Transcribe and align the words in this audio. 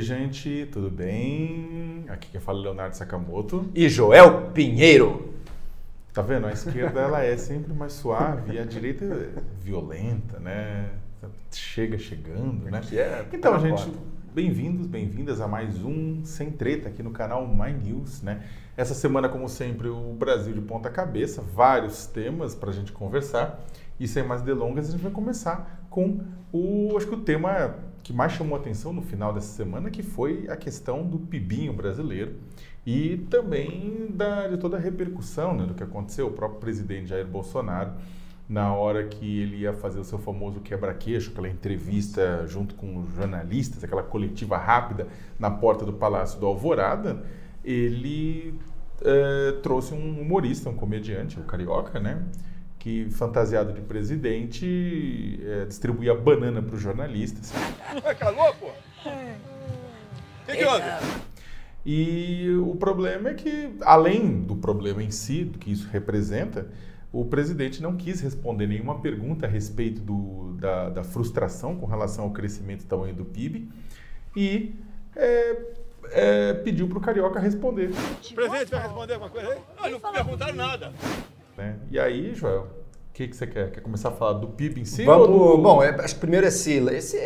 Oi, 0.00 0.06
gente, 0.06 0.66
tudo 0.72 0.90
bem? 0.90 2.06
Aqui 2.08 2.30
quem 2.32 2.40
fala 2.40 2.58
é 2.58 2.62
Leonardo 2.62 2.96
Sakamoto. 2.96 3.68
E 3.74 3.86
Joel 3.86 4.50
Pinheiro. 4.52 5.34
Tá 6.10 6.22
vendo? 6.22 6.46
A 6.46 6.52
esquerda 6.52 7.00
ela 7.00 7.22
é 7.22 7.36
sempre 7.36 7.74
mais 7.74 7.92
suave 7.92 8.54
e 8.54 8.58
a 8.58 8.64
direita 8.64 9.04
é 9.04 9.28
violenta, 9.62 10.38
né? 10.38 10.88
Chega 11.52 11.98
chegando, 11.98 12.70
né? 12.70 12.80
É, 12.92 13.26
então, 13.30 13.60
gente, 13.60 13.92
bem-vindos, 14.32 14.86
bem-vindas 14.86 15.38
a 15.38 15.46
mais 15.46 15.84
um 15.84 16.24
Sem 16.24 16.50
Treta 16.50 16.88
aqui 16.88 17.02
no 17.02 17.10
canal 17.10 17.46
My 17.46 17.70
News, 17.70 18.22
né? 18.22 18.42
Essa 18.78 18.94
semana, 18.94 19.28
como 19.28 19.50
sempre, 19.50 19.88
o 19.88 20.14
Brasil 20.14 20.54
de 20.54 20.62
ponta 20.62 20.88
cabeça, 20.88 21.42
vários 21.42 22.06
temas 22.06 22.54
para 22.54 22.70
a 22.70 22.72
gente 22.72 22.90
conversar. 22.90 23.62
E 23.98 24.08
sem 24.08 24.22
mais 24.22 24.40
delongas, 24.40 24.88
a 24.88 24.92
gente 24.92 25.02
vai 25.02 25.12
começar 25.12 25.84
com 25.90 26.20
o, 26.50 26.96
acho 26.96 27.06
que 27.06 27.14
o 27.14 27.20
tema 27.20 27.89
que 28.02 28.12
mais 28.12 28.32
chamou 28.32 28.56
atenção 28.56 28.92
no 28.92 29.02
final 29.02 29.32
dessa 29.32 29.54
semana, 29.54 29.90
que 29.90 30.02
foi 30.02 30.46
a 30.48 30.56
questão 30.56 31.06
do 31.06 31.18
pibinho 31.18 31.72
brasileiro 31.72 32.34
e 32.86 33.18
também 33.30 34.08
da, 34.10 34.48
de 34.48 34.56
toda 34.56 34.76
a 34.76 34.80
repercussão 34.80 35.54
né, 35.54 35.66
do 35.66 35.74
que 35.74 35.82
aconteceu. 35.82 36.28
O 36.28 36.32
próprio 36.32 36.60
presidente 36.60 37.08
Jair 37.08 37.26
Bolsonaro, 37.26 37.92
na 38.48 38.74
hora 38.74 39.06
que 39.06 39.40
ele 39.40 39.58
ia 39.58 39.72
fazer 39.72 40.00
o 40.00 40.04
seu 40.04 40.18
famoso 40.18 40.60
quebra-queixo, 40.60 41.30
aquela 41.30 41.48
entrevista 41.48 42.46
junto 42.46 42.74
com 42.74 43.04
jornalistas, 43.14 43.84
aquela 43.84 44.02
coletiva 44.02 44.56
rápida 44.56 45.06
na 45.38 45.50
porta 45.50 45.84
do 45.84 45.92
Palácio 45.92 46.40
do 46.40 46.46
Alvorada, 46.46 47.22
ele 47.64 48.54
é, 49.02 49.52
trouxe 49.62 49.94
um 49.94 50.20
humorista, 50.20 50.68
um 50.68 50.74
comediante, 50.74 51.38
o 51.38 51.44
Carioca, 51.44 52.00
né? 52.00 52.22
Que, 52.80 53.10
fantasiado 53.10 53.74
de 53.74 53.82
presidente, 53.82 55.38
é, 55.44 55.66
distribuía 55.66 56.14
banana 56.14 56.62
para 56.62 56.74
os 56.74 56.82
jornalistas. 56.82 57.52
Calou, 58.18 58.52
pô? 58.54 58.66
O 58.66 60.46
que, 60.46 60.56
que 60.56 60.64
houve? 60.64 60.84
E 61.84 62.48
o 62.58 62.74
problema 62.76 63.28
é 63.28 63.34
que, 63.34 63.70
além 63.82 64.42
do 64.42 64.56
problema 64.56 65.02
em 65.02 65.10
si, 65.10 65.44
do 65.44 65.58
que 65.58 65.70
isso 65.70 65.88
representa, 65.92 66.68
o 67.12 67.24
presidente 67.26 67.82
não 67.82 67.96
quis 67.96 68.20
responder 68.22 68.66
nenhuma 68.66 69.00
pergunta 69.00 69.44
a 69.46 69.48
respeito 69.48 70.00
do, 70.00 70.54
da, 70.54 70.88
da, 70.88 71.04
frustração 71.04 71.76
com 71.76 71.84
relação 71.84 72.24
ao 72.24 72.30
crescimento 72.30 72.82
e 72.82 72.86
tamanho 72.86 73.14
do 73.14 73.24
PIB 73.24 73.68
e 74.36 74.74
é, 75.16 75.56
é, 76.12 76.54
pediu 76.54 76.88
para 76.88 76.98
o 76.98 77.00
Carioca 77.00 77.40
responder. 77.40 77.90
O 77.90 78.34
presidente 78.34 78.70
vai 78.70 78.82
responder 78.82 79.14
alguma 79.14 79.30
coisa 79.30 79.48
aí? 79.48 79.90
Não, 79.90 79.98
não 79.98 80.12
perguntaram 80.12 80.54
nada. 80.54 80.92
Né? 81.56 81.76
E 81.90 81.98
aí, 81.98 82.34
Joel, 82.34 82.62
o 83.10 83.12
que, 83.12 83.28
que 83.28 83.36
você 83.36 83.46
quer? 83.46 83.70
Quer 83.70 83.80
começar 83.80 84.10
a 84.10 84.12
falar 84.12 84.34
do 84.34 84.48
PIB 84.48 84.80
em 84.80 84.84
si? 84.84 85.04
Vamos, 85.04 85.28
do... 85.28 85.58
Bom, 85.58 85.82
é, 85.82 85.90
acho 86.00 86.14
que 86.14 86.20
primeiro 86.20 86.46
esse, 86.46 86.78
esse 86.88 87.18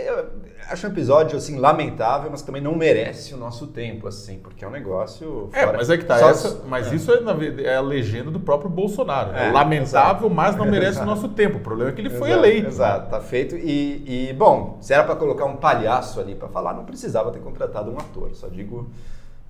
acho 0.69 0.87
um 0.87 0.91
episódio 0.91 1.37
assim 1.37 1.59
lamentável, 1.59 2.31
mas 2.31 2.43
também 2.43 2.63
não 2.63 2.75
merece 2.75 3.35
o 3.35 3.37
nosso 3.37 3.67
tempo 3.69 4.09
assim, 4.09 4.39
porque 4.39 4.65
é 4.65 4.69
um 4.69 4.71
negócio. 4.71 5.51
É, 5.53 5.67
mas 5.67 5.91
é 5.91 5.99
que 5.99 6.05
tá 6.05 6.19
essa, 6.19 6.63
mas 6.67 6.91
é. 6.91 6.95
isso 6.95 7.13
é, 7.13 7.21
na, 7.21 7.33
é, 7.63 7.77
a 7.77 7.81
legenda 7.81 8.31
do 8.31 8.41
próprio 8.41 8.71
Bolsonaro. 8.71 9.37
É, 9.37 9.49
é 9.49 9.53
lamentável, 9.53 9.83
exato. 9.83 10.31
mas 10.31 10.57
não 10.57 10.67
merece 10.67 11.01
o 11.01 11.05
nosso 11.07 11.29
tempo. 11.29 11.59
O 11.59 11.61
problema 11.61 11.91
é 11.91 11.95
que 11.95 12.01
ele 12.01 12.11
foi 12.11 12.31
exato, 12.31 12.47
eleito. 12.47 12.69
Exato, 12.69 13.11
tá 13.11 13.21
feito. 13.21 13.57
E, 13.57 14.31
e 14.31 14.33
bom, 14.33 14.79
se 14.81 14.93
era 14.93 15.05
para 15.05 15.17
colocar 15.17 15.45
um 15.45 15.57
palhaço 15.57 16.21
ali 16.21 16.35
para 16.35 16.49
falar, 16.49 16.75
não 16.75 16.85
precisava 16.85 17.31
ter 17.31 17.41
contratado 17.41 17.91
um 17.91 17.99
ator. 17.99 18.35
Só 18.35 18.49
digo 18.49 18.91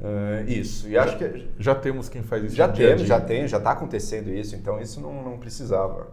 Uh, 0.04 0.46
isso. 0.46 0.86
E 0.86 0.98
acho 0.98 1.16
que 1.16 1.48
já 1.58 1.74
temos 1.74 2.10
quem 2.10 2.22
faz 2.22 2.44
isso. 2.44 2.54
Já 2.54 2.68
temos, 2.68 3.02
já 3.02 3.18
tem, 3.18 3.48
já 3.48 3.56
está 3.56 3.70
acontecendo 3.70 4.28
isso. 4.28 4.54
Então 4.54 4.78
isso 4.78 5.00
não, 5.00 5.22
não 5.22 5.38
precisava. 5.38 6.08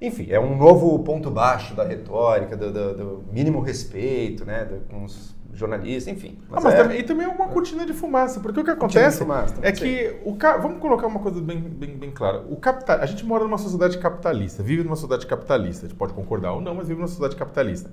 Enfim, 0.00 0.28
é 0.30 0.40
um 0.40 0.56
novo 0.56 0.98
ponto 1.00 1.30
baixo 1.30 1.74
da 1.74 1.84
retórica, 1.84 2.56
do, 2.56 2.72
do, 2.72 2.94
do 2.94 3.24
mínimo 3.30 3.60
respeito, 3.60 4.44
né, 4.44 4.64
do, 4.64 4.80
com 4.88 5.04
os 5.04 5.34
jornalistas, 5.52 6.12
enfim. 6.12 6.38
Mas, 6.48 6.64
ah, 6.64 6.68
mas 6.68 6.74
é... 6.74 6.82
também, 6.82 7.00
e 7.00 7.02
também 7.02 7.26
é 7.26 7.28
uma 7.28 7.48
cortina 7.48 7.86
de 7.86 7.92
fumaça, 7.92 8.40
porque 8.40 8.60
o 8.60 8.64
que 8.64 8.70
acontece 8.70 9.18
fumaça, 9.18 9.54
é 9.62 9.70
que 9.70 10.16
o 10.24 10.34
ca... 10.36 10.56
vamos 10.56 10.80
colocar 10.80 11.06
uma 11.06 11.20
coisa 11.20 11.40
bem, 11.40 11.60
bem, 11.60 11.96
bem 11.96 12.10
clara. 12.10 12.44
O 12.50 12.56
capital, 12.56 12.98
a 12.98 13.06
gente 13.06 13.24
mora 13.24 13.44
numa 13.44 13.58
sociedade 13.58 13.98
capitalista, 13.98 14.62
vive 14.62 14.82
numa 14.82 14.96
sociedade 14.96 15.26
capitalista. 15.26 15.86
A 15.86 15.88
gente 15.88 15.96
pode 15.96 16.12
concordar 16.12 16.52
ou 16.52 16.60
não, 16.60 16.74
mas 16.74 16.88
vive 16.88 16.98
numa 16.98 17.08
sociedade 17.08 17.36
capitalista. 17.36 17.90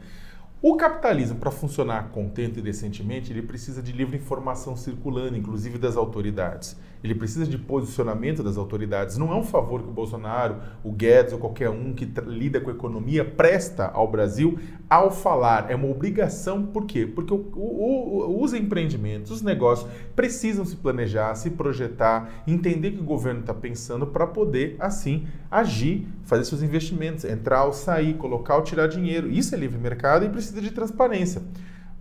O 0.64 0.76
capitalismo, 0.78 1.40
para 1.40 1.50
funcionar 1.50 2.10
contente 2.10 2.60
e 2.60 2.62
decentemente, 2.62 3.34
ele 3.34 3.42
precisa 3.42 3.82
de 3.82 3.92
livre 3.92 4.18
informação 4.18 4.76
circulando, 4.76 5.36
inclusive 5.36 5.80
das 5.80 5.98
autoridades. 5.98 6.78
Ele 7.04 7.16
precisa 7.16 7.46
de 7.46 7.58
posicionamento 7.58 8.44
das 8.44 8.58
autoridades. 8.58 9.18
Não 9.18 9.32
é 9.32 9.36
um 9.36 9.44
favor 9.44 9.82
que 9.82 9.90
o 9.90 9.92
Bolsonaro, 9.92 10.58
o 10.84 10.92
Guedes 10.92 11.34
ou 11.34 11.40
qualquer 11.40 11.70
um 11.70 11.94
que 11.94 12.06
lida 12.26 12.62
com 12.62 12.70
a 12.70 12.74
economia 12.74 13.26
presta 13.26 13.88
ao 13.88 14.08
Brasil 14.08 14.60
ao 14.90 15.10
falar. 15.10 15.72
É 15.72 15.76
uma 15.76 15.88
obrigação, 15.88 16.66
por 16.66 16.86
quê? 16.86 17.06
Porque 17.06 17.34
o, 17.34 17.38
o, 17.38 18.44
os 18.44 18.54
empreendimentos, 18.54 19.32
os 19.32 19.42
negócios 19.42 19.90
precisam 20.16 20.64
se 20.66 20.76
planejar, 20.76 21.34
se 21.36 21.50
projetar, 21.50 22.44
entender 22.46 22.90
o 22.90 22.92
que 22.94 23.02
o 23.02 23.06
governo 23.06 23.42
está 23.42 23.54
pensando 23.54 24.06
para 24.06 24.28
poder, 24.28 24.76
assim, 24.80 25.28
agir, 25.50 26.08
fazer 26.24 26.46
seus 26.46 26.62
investimentos, 26.62 27.26
entrar 27.26 27.66
ou 27.66 27.74
sair, 27.74 28.14
colocar 28.16 28.58
ou 28.58 28.62
tirar 28.62 28.88
dinheiro. 28.88 29.30
Isso 29.30 29.56
é 29.56 29.58
livre 29.58 29.80
mercado 29.80 30.26
e 30.26 30.30
precisa 30.30 30.62
de 30.62 30.72
transparência 30.72 31.42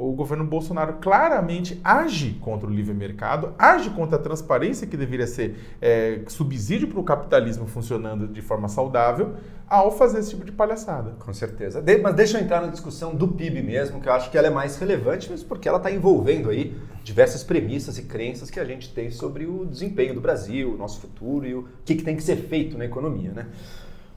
o 0.00 0.12
governo 0.12 0.44
Bolsonaro 0.44 0.94
claramente 0.94 1.78
age 1.84 2.38
contra 2.40 2.66
o 2.66 2.72
livre 2.72 2.94
mercado, 2.94 3.52
age 3.58 3.90
contra 3.90 4.16
a 4.16 4.18
transparência 4.18 4.86
que 4.86 4.96
deveria 4.96 5.26
ser 5.26 5.56
é, 5.80 6.22
subsídio 6.26 6.88
para 6.88 6.98
o 6.98 7.04
capitalismo 7.04 7.66
funcionando 7.66 8.26
de 8.26 8.40
forma 8.40 8.66
saudável, 8.66 9.34
ao 9.68 9.92
fazer 9.92 10.20
esse 10.20 10.30
tipo 10.30 10.44
de 10.44 10.52
palhaçada. 10.52 11.12
Com 11.18 11.32
certeza. 11.34 11.82
De, 11.82 11.98
mas 11.98 12.14
deixa 12.14 12.38
eu 12.38 12.42
entrar 12.42 12.62
na 12.62 12.68
discussão 12.68 13.14
do 13.14 13.28
PIB 13.28 13.62
mesmo, 13.62 14.00
que 14.00 14.08
eu 14.08 14.12
acho 14.14 14.30
que 14.30 14.38
ela 14.38 14.46
é 14.46 14.50
mais 14.50 14.78
relevante, 14.78 15.30
mesmo 15.30 15.46
porque 15.46 15.68
ela 15.68 15.76
está 15.76 15.90
envolvendo 15.90 16.48
aí 16.48 16.74
diversas 17.04 17.44
premissas 17.44 17.98
e 17.98 18.02
crenças 18.02 18.50
que 18.50 18.58
a 18.58 18.64
gente 18.64 18.94
tem 18.94 19.10
sobre 19.10 19.44
o 19.44 19.66
desempenho 19.66 20.14
do 20.14 20.20
Brasil, 20.20 20.72
o 20.72 20.78
nosso 20.78 20.98
futuro 20.98 21.46
e 21.46 21.54
o 21.54 21.68
que, 21.84 21.94
que 21.94 22.02
tem 22.02 22.16
que 22.16 22.22
ser 22.22 22.36
feito 22.36 22.78
na 22.78 22.86
economia. 22.86 23.32
Né? 23.32 23.46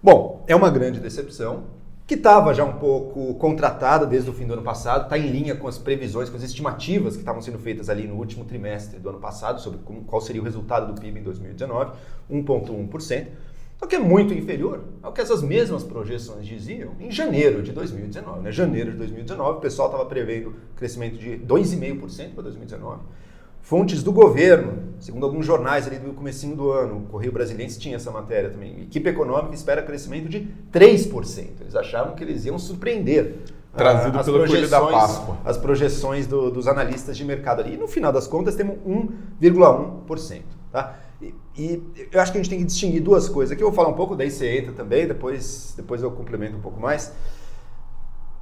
Bom, 0.01 0.45
é 0.47 0.55
uma 0.55 0.69
grande 0.69 1.01
decepção 1.01 1.82
que 2.05 2.15
estava 2.15 2.53
já 2.53 2.65
um 2.65 2.73
pouco 2.73 3.33
contratada 3.35 4.05
desde 4.05 4.29
o 4.29 4.33
fim 4.33 4.45
do 4.45 4.53
ano 4.53 4.61
passado, 4.61 5.03
está 5.03 5.17
em 5.17 5.27
linha 5.27 5.55
com 5.55 5.67
as 5.67 5.77
previsões, 5.77 6.29
com 6.29 6.35
as 6.35 6.43
estimativas 6.43 7.13
que 7.13 7.21
estavam 7.21 7.41
sendo 7.41 7.57
feitas 7.57 7.89
ali 7.89 8.05
no 8.05 8.15
último 8.15 8.43
trimestre 8.43 8.99
do 8.99 9.09
ano 9.09 9.19
passado 9.19 9.61
sobre 9.61 9.79
como, 9.79 10.03
qual 10.03 10.21
seria 10.21 10.41
o 10.41 10.45
resultado 10.45 10.93
do 10.93 10.99
PIB 10.99 11.21
em 11.21 11.23
2019, 11.23 11.93
1,1%, 12.29 13.27
o 13.81 13.87
que 13.87 13.95
é 13.95 13.99
muito 13.99 14.33
inferior 14.33 14.83
ao 15.01 15.11
que 15.11 15.21
essas 15.21 15.41
mesmas 15.41 15.83
projeções 15.83 16.45
diziam 16.45 16.93
em 16.99 17.11
janeiro 17.11 17.61
de 17.61 17.71
2019. 17.71 18.41
Né? 18.41 18.51
Janeiro 18.51 18.91
de 18.91 18.97
2019, 18.97 19.57
o 19.57 19.61
pessoal 19.61 19.89
estava 19.89 20.05
prevendo 20.05 20.55
crescimento 20.75 21.17
de 21.17 21.37
2,5% 21.37 22.33
para 22.33 22.43
2019 22.43 23.01
Fontes 23.63 24.03
do 24.03 24.11
governo, 24.11 24.93
segundo 24.99 25.25
alguns 25.25 25.45
jornais 25.45 25.87
ali 25.87 25.97
do 25.97 26.11
comecinho 26.11 26.53
do 26.53 26.69
ano, 26.69 26.97
o 26.97 27.01
Correio 27.03 27.31
Brasiliense 27.31 27.79
tinha 27.79 27.95
essa 27.95 28.11
matéria 28.11 28.49
também. 28.49 28.81
Equipe 28.81 29.09
econômica 29.09 29.55
espera 29.55 29.81
crescimento 29.81 30.27
de 30.27 30.49
3%. 30.69 31.61
Eles 31.61 31.73
achavam 31.73 32.13
que 32.13 32.21
eles 32.21 32.43
iam 32.43 32.59
surpreender. 32.59 33.37
Trazido 33.73 34.19
as 34.19 34.25
pelo 34.25 34.45
Coelho 34.45 34.69
da 34.69 34.81
Páscoa. 34.81 35.37
As 35.45 35.57
projeções 35.57 36.27
do, 36.27 36.51
dos 36.51 36.67
analistas 36.67 37.15
de 37.15 37.23
mercado 37.23 37.61
ali. 37.61 37.75
E 37.75 37.77
no 37.77 37.87
final 37.87 38.11
das 38.11 38.27
contas 38.27 38.53
temos 38.53 38.75
1,1%. 38.85 40.41
Tá? 40.69 40.99
E, 41.21 41.33
e, 41.57 42.07
eu 42.11 42.19
acho 42.19 42.33
que 42.33 42.37
a 42.37 42.41
gente 42.41 42.49
tem 42.49 42.59
que 42.59 42.65
distinguir 42.65 43.01
duas 43.01 43.29
coisas. 43.29 43.53
Aqui 43.53 43.63
eu 43.63 43.67
vou 43.67 43.75
falar 43.75 43.87
um 43.87 43.95
pouco, 43.95 44.13
daí 44.13 44.29
você 44.29 44.57
entra 44.57 44.73
também, 44.73 45.07
depois, 45.07 45.73
depois 45.77 46.03
eu 46.03 46.11
complemento 46.11 46.57
um 46.57 46.61
pouco 46.61 46.81
mais. 46.81 47.13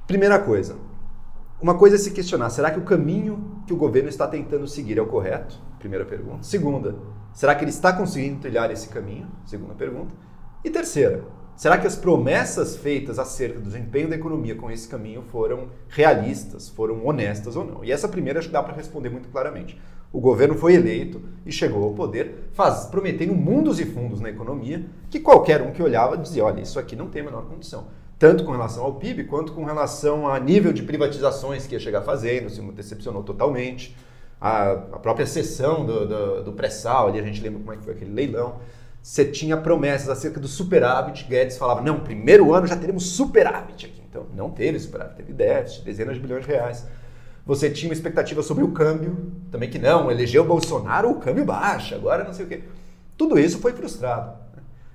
Primeira 0.04 0.40
coisa, 0.40 0.74
uma 1.62 1.76
coisa 1.76 1.94
é 1.94 1.98
se 1.98 2.10
questionar: 2.10 2.50
será 2.50 2.72
que 2.72 2.80
o 2.80 2.84
caminho 2.84 3.62
que 3.66 3.72
o 3.72 3.76
governo 3.76 4.08
está 4.08 4.26
tentando 4.26 4.66
seguir 4.66 4.98
é 4.98 5.00
o 5.00 5.06
correto? 5.06 5.56
Primeira 5.78 6.04
pergunta. 6.04 6.42
Segunda, 6.42 6.96
será 7.32 7.54
que 7.54 7.62
ele 7.62 7.70
está 7.70 7.92
conseguindo 7.92 8.40
trilhar 8.40 8.70
esse 8.72 8.88
caminho? 8.88 9.28
Segunda 9.46 9.72
pergunta. 9.74 10.12
E 10.64 10.70
terceira, 10.70 11.24
será 11.54 11.78
que 11.78 11.86
as 11.86 11.94
promessas 11.94 12.76
feitas 12.76 13.16
acerca 13.16 13.60
do 13.60 13.66
desempenho 13.66 14.08
da 14.08 14.16
economia 14.16 14.56
com 14.56 14.70
esse 14.72 14.88
caminho 14.88 15.22
foram 15.22 15.68
realistas, 15.88 16.68
foram 16.68 17.06
honestas 17.06 17.54
ou 17.54 17.64
não? 17.64 17.84
E 17.84 17.92
essa 17.92 18.08
primeira 18.08 18.40
acho 18.40 18.48
que 18.48 18.52
dá 18.52 18.62
para 18.62 18.74
responder 18.74 19.10
muito 19.10 19.28
claramente. 19.28 19.80
O 20.12 20.20
governo 20.20 20.56
foi 20.56 20.74
eleito 20.74 21.22
e 21.46 21.52
chegou 21.52 21.84
ao 21.84 21.94
poder 21.94 22.50
faz, 22.52 22.86
prometendo 22.86 23.34
mundos 23.34 23.78
e 23.78 23.86
fundos 23.86 24.20
na 24.20 24.28
economia 24.28 24.84
que 25.08 25.20
qualquer 25.20 25.62
um 25.62 25.70
que 25.70 25.82
olhava 25.82 26.18
dizia: 26.18 26.44
olha, 26.44 26.60
isso 26.60 26.78
aqui 26.78 26.96
não 26.96 27.08
tem 27.08 27.22
a 27.22 27.24
menor 27.24 27.44
condição 27.46 28.01
tanto 28.22 28.44
com 28.44 28.52
relação 28.52 28.84
ao 28.84 28.94
PIB 28.94 29.24
quanto 29.24 29.52
com 29.52 29.64
relação 29.64 30.28
a 30.28 30.38
nível 30.38 30.72
de 30.72 30.84
privatizações 30.84 31.66
que 31.66 31.74
ia 31.74 31.80
chegar 31.80 32.02
fazendo, 32.02 32.48
se 32.48 32.60
decepcionou 32.60 33.24
totalmente. 33.24 33.96
A, 34.40 34.70
a 34.70 34.98
própria 35.00 35.26
sessão 35.26 35.84
do, 35.84 36.06
do, 36.06 36.44
do 36.44 36.52
pré-sal, 36.52 37.08
ali 37.08 37.18
a 37.18 37.22
gente 37.24 37.42
lembra 37.42 37.58
como 37.58 37.72
é 37.72 37.76
que 37.76 37.82
foi 37.82 37.94
aquele 37.94 38.12
leilão. 38.12 38.60
Você 39.02 39.24
tinha 39.24 39.56
promessas 39.56 40.08
acerca 40.08 40.38
do 40.38 40.46
superávit. 40.46 41.24
Guedes 41.24 41.58
falava: 41.58 41.80
não, 41.80 41.98
primeiro 41.98 42.54
ano 42.54 42.64
já 42.64 42.76
teremos 42.76 43.06
superávit 43.06 43.86
aqui. 43.86 44.00
Então, 44.08 44.24
não 44.36 44.52
teve 44.52 44.78
superávit, 44.78 45.16
teve 45.16 45.32
déficit, 45.32 45.84
dezenas 45.84 46.14
de 46.14 46.20
bilhões 46.20 46.46
de 46.46 46.48
reais. 46.52 46.86
Você 47.44 47.70
tinha 47.70 47.90
uma 47.90 47.94
expectativa 47.94 48.40
sobre 48.40 48.62
o 48.62 48.70
câmbio, 48.70 49.32
também 49.50 49.68
que 49.68 49.80
não, 49.80 50.12
elegeu 50.12 50.44
o 50.44 50.46
Bolsonaro, 50.46 51.10
o 51.10 51.18
câmbio 51.18 51.44
baixa, 51.44 51.96
agora 51.96 52.22
não 52.22 52.32
sei 52.32 52.46
o 52.46 52.48
quê. 52.48 52.62
Tudo 53.16 53.36
isso 53.36 53.58
foi 53.58 53.72
frustrado. 53.72 54.41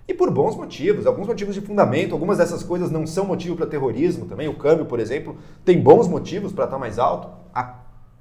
E 0.07 0.13
por 0.13 0.31
bons 0.31 0.55
motivos, 0.55 1.05
alguns 1.05 1.27
motivos 1.27 1.53
de 1.53 1.59
fundamento, 1.59 2.13
algumas 2.13 2.37
dessas 2.37 2.63
coisas 2.63 2.89
não 2.89 3.05
são 3.05 3.25
motivo 3.25 3.57
para 3.57 3.67
terrorismo 3.67 4.25
também. 4.25 4.47
O 4.47 4.55
câmbio, 4.55 4.85
por 4.85 4.99
exemplo, 4.99 5.37
tem 5.65 5.81
bons 5.81 6.07
motivos 6.07 6.53
para 6.53 6.63
estar 6.63 6.77
tá 6.77 6.79
mais 6.79 6.97
alto. 6.97 7.27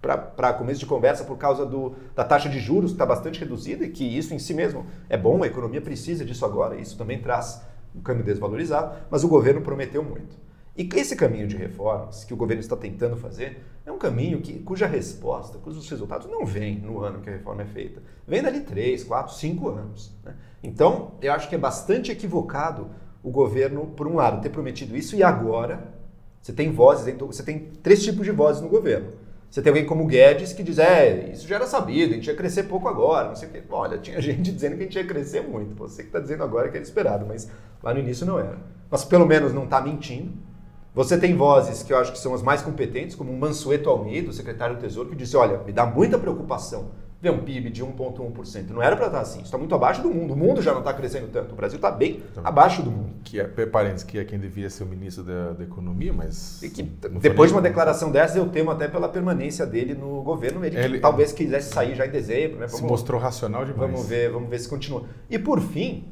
Para 0.01 0.53
começo 0.53 0.81
de 0.81 0.87
conversa 0.87 1.25
por 1.25 1.37
causa 1.37 1.65
do, 1.65 1.95
da 2.15 2.25
taxa 2.25 2.49
de 2.49 2.59
juros 2.59 2.91
que 2.91 2.95
está 2.95 3.07
bastante 3.07 3.41
reduzida 3.41 3.85
e 3.85 3.91
que 3.91 4.05
isso 4.05 4.35
em 4.35 4.39
si 4.39 4.55
mesmo 4.55 4.87
é 5.09 5.17
bom, 5.17 5.43
a 5.43 5.47
economia 5.47 5.81
precisa 5.81 6.25
disso 6.25 6.45
agora, 6.45 6.77
isso 6.77 6.97
também 6.97 7.21
traz 7.21 7.61
o 7.93 8.01
câmbio 8.01 8.25
desvalorizado, 8.25 8.95
mas 9.11 9.25
o 9.25 9.29
governo 9.29 9.63
prometeu 9.63 10.05
muito. 10.05 10.37
E 10.77 10.89
esse 10.95 11.17
caminho 11.17 11.47
de 11.47 11.57
reformas 11.57 12.25
que 12.25 12.35
o 12.35 12.37
governo 12.37 12.61
está 12.61 12.77
tentando 12.77 13.17
fazer 13.17 13.63
é 13.85 13.91
um 13.91 13.99
caminho 13.99 14.41
que, 14.41 14.59
cuja 14.59 14.87
resposta, 14.87 15.59
cujos 15.59 15.89
resultados 15.89 16.29
não 16.29 16.45
vêm 16.45 16.79
no 16.79 17.01
ano 17.01 17.21
que 17.21 17.31
a 17.31 17.33
reforma 17.33 17.63
é 17.63 17.67
feita. 17.67 18.03
Vem 18.27 18.43
dali 18.43 18.61
3, 18.61 19.05
4, 19.05 19.35
5 19.35 19.69
anos. 19.69 20.13
Né? 20.23 20.35
Então, 20.63 21.13
eu 21.23 21.33
acho 21.33 21.49
que 21.49 21.55
é 21.55 21.59
bastante 21.59 22.13
equivocado 22.13 22.91
o 23.23 23.31
governo, 23.31 23.87
por 23.87 24.07
um 24.07 24.17
lado, 24.17 24.43
ter 24.43 24.51
prometido 24.51 24.97
isso 24.97 25.17
e 25.17 25.23
agora 25.23 25.97
você 26.47 26.53
tem 26.53 26.71
vozes, 26.71 27.13
você 27.19 27.43
tem 27.43 27.59
três 27.83 28.05
tipos 28.05 28.25
de 28.25 28.31
vozes 28.31 28.63
no 28.63 28.69
governo. 28.69 29.09
Você 29.51 29.61
tem 29.61 29.71
alguém 29.71 29.85
como 29.85 30.05
o 30.05 30.07
Guedes 30.07 30.53
que 30.53 30.63
diz, 30.63 30.79
é, 30.79 31.31
isso 31.33 31.49
já 31.49 31.57
era 31.57 31.67
sabido, 31.67 32.13
a 32.13 32.15
gente 32.15 32.29
ia 32.29 32.37
crescer 32.37 32.65
pouco 32.65 32.87
agora, 32.87 33.29
não 33.29 33.35
sei 33.35 33.49
o 33.49 33.53
quê. 33.53 33.63
Olha, 33.69 33.99
tinha 33.99 34.21
gente 34.23 34.53
dizendo 34.53 34.77
que 34.77 34.83
a 34.83 34.85
gente 34.85 34.97
ia 34.97 35.05
crescer 35.05 35.41
muito. 35.41 35.75
Você 35.75 36.03
que 36.03 36.09
está 36.09 36.21
dizendo 36.21 36.45
agora 36.45 36.69
que 36.69 36.77
era 36.77 36.85
esperado, 36.85 37.27
mas 37.27 37.51
lá 37.83 37.93
no 37.93 37.99
início 37.99 38.25
não 38.25 38.39
era. 38.39 38.59
Mas 38.89 39.05
pelo 39.05 39.27
menos 39.27 39.53
não 39.53 39.65
está 39.65 39.81
mentindo. 39.81 40.35
Você 40.97 41.19
tem 41.19 41.37
vozes 41.37 41.83
que 41.83 41.93
eu 41.93 41.99
acho 41.99 42.11
que 42.11 42.19
são 42.19 42.33
as 42.33 42.43
mais 42.43 42.63
competentes, 42.63 43.15
como 43.15 43.31
o 43.31 43.39
Mansueto 43.39 43.91
Almeida, 43.91 44.31
o 44.31 44.33
secretário 44.33 44.77
do 44.77 44.81
Tesouro, 44.81 45.11
que 45.11 45.15
disse: 45.15 45.37
olha, 45.37 45.59
me 45.59 45.71
dá 45.71 45.85
muita 45.85 46.19
preocupação 46.19 46.89
ver 47.21 47.31
um 47.31 47.45
PIB 47.45 47.69
de 47.69 47.85
1,1%. 47.85 48.71
Não 48.71 48.83
era 48.83 48.97
para 48.97 49.07
estar 49.07 49.21
assim. 49.21 49.39
Isso 49.39 49.47
está 49.47 49.59
muito 49.59 49.75
abaixo 49.75 50.03
do 50.03 50.09
mundo. 50.09 50.33
O 50.33 50.37
mundo 50.37 50.63
já 50.63 50.73
não 50.73 50.79
está 50.79 50.95
crescendo 50.95 51.29
tanto. 51.29 51.53
O 51.53 51.55
Brasil 51.55 51.77
está 51.77 51.91
bem 51.91 52.23
então, 52.31 52.43
abaixo 52.47 52.83
do 52.83 52.91
mundo. 52.91 53.11
Que 53.25 53.39
é, 53.39 53.45
parênteses, 53.45 54.05
que 54.05 54.19
é 54.19 54.25
quem 54.25 54.39
devia 54.39 54.71
ser 54.71 54.85
o 54.85 54.87
ministro 54.87 55.23
da, 55.23 55.53
da 55.53 55.65
Economia, 55.65 56.15
mas. 56.15 56.61
Que, 56.75 56.83
depois 57.21 57.51
de 57.51 57.57
uma 57.57 57.63
declaração 57.63 58.11
dessa, 58.11 58.39
eu 58.39 58.49
temo 58.49 58.71
até 58.71 58.89
pela 58.89 59.07
permanência 59.07 59.67
dele 59.67 59.93
no 59.93 60.23
governo. 60.23 60.65
Ele, 60.65 60.79
ele 60.79 60.99
talvez 60.99 61.31
quisesse 61.31 61.75
sair 61.75 61.95
já 61.95 62.07
em 62.07 62.11
dezembro. 62.11 62.59
Né? 62.59 62.69
Vamos, 62.69 62.81
se 62.81 62.83
mostrou 62.83 63.21
racional 63.21 63.67
demais. 63.67 63.91
Vamos 63.91 64.09
ver, 64.09 64.31
vamos 64.31 64.49
ver 64.49 64.59
se 64.59 64.69
continua. 64.69 65.05
E 65.29 65.39
por 65.39 65.61
fim, 65.61 66.09